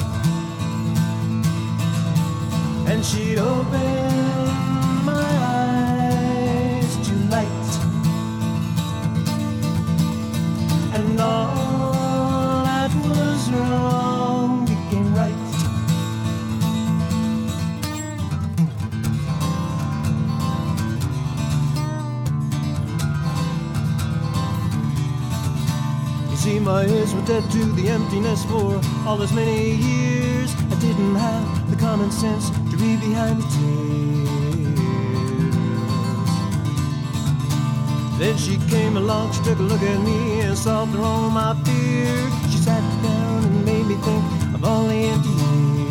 and 2.88 3.04
she 3.04 3.36
opened 3.36 5.04
my 5.04 5.28
eyes 5.58 6.96
to 7.06 7.14
light 7.34 7.70
and 10.94 11.20
all 11.20 12.62
that 12.64 12.92
was 12.94 13.50
wrong 13.50 14.64
became 14.64 15.14
right 15.14 15.34
You 26.30 26.36
see, 26.36 26.60
my 26.60 26.86
ears 26.86 27.12
were 27.12 27.26
dead 27.26 27.50
to 27.50 27.64
the 27.72 27.88
emptiness 27.88 28.44
for 28.44 28.80
all 29.04 29.16
those 29.16 29.32
many 29.32 29.74
years. 29.74 30.54
I 30.70 30.78
didn't 30.78 31.16
have 31.16 31.70
the 31.70 31.76
common 31.76 32.12
sense 32.12 32.50
behind 32.78 33.42
the 33.42 33.46
tears. 33.54 33.96
Then 38.18 38.36
she 38.38 38.56
came 38.68 38.96
along, 38.96 39.32
she 39.32 39.42
took 39.42 39.58
a 39.58 39.62
look 39.62 39.82
at 39.82 40.00
me 40.00 40.40
and 40.40 40.56
her 40.94 41.02
all 41.02 41.30
my 41.30 41.54
fear. 41.64 42.30
She 42.50 42.58
sat 42.58 42.82
down 43.02 43.44
and 43.44 43.64
made 43.64 43.86
me 43.86 43.94
think 43.96 44.24
of 44.54 44.64
all 44.64 44.86
the 44.86 44.94
empty 44.94 45.28
years. 45.28 45.86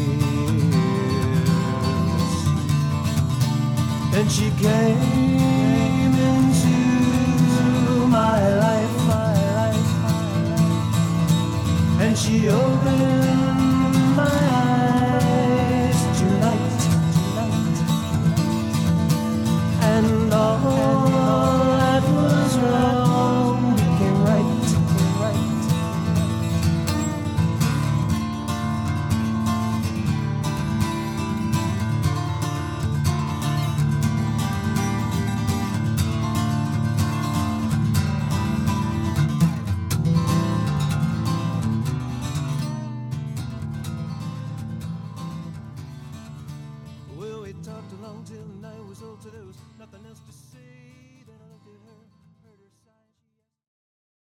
Then 4.12 4.28
she 4.30 4.50
came 4.58 6.14
into 6.34 6.76
my 8.08 8.40
life, 8.66 8.98
my 9.08 9.34
life, 9.60 9.88
my 10.04 10.22
life. 10.50 12.02
And 12.02 12.18
she 12.18 12.50
opened 12.50 14.16
my 14.16 14.24
eyes 14.24 14.55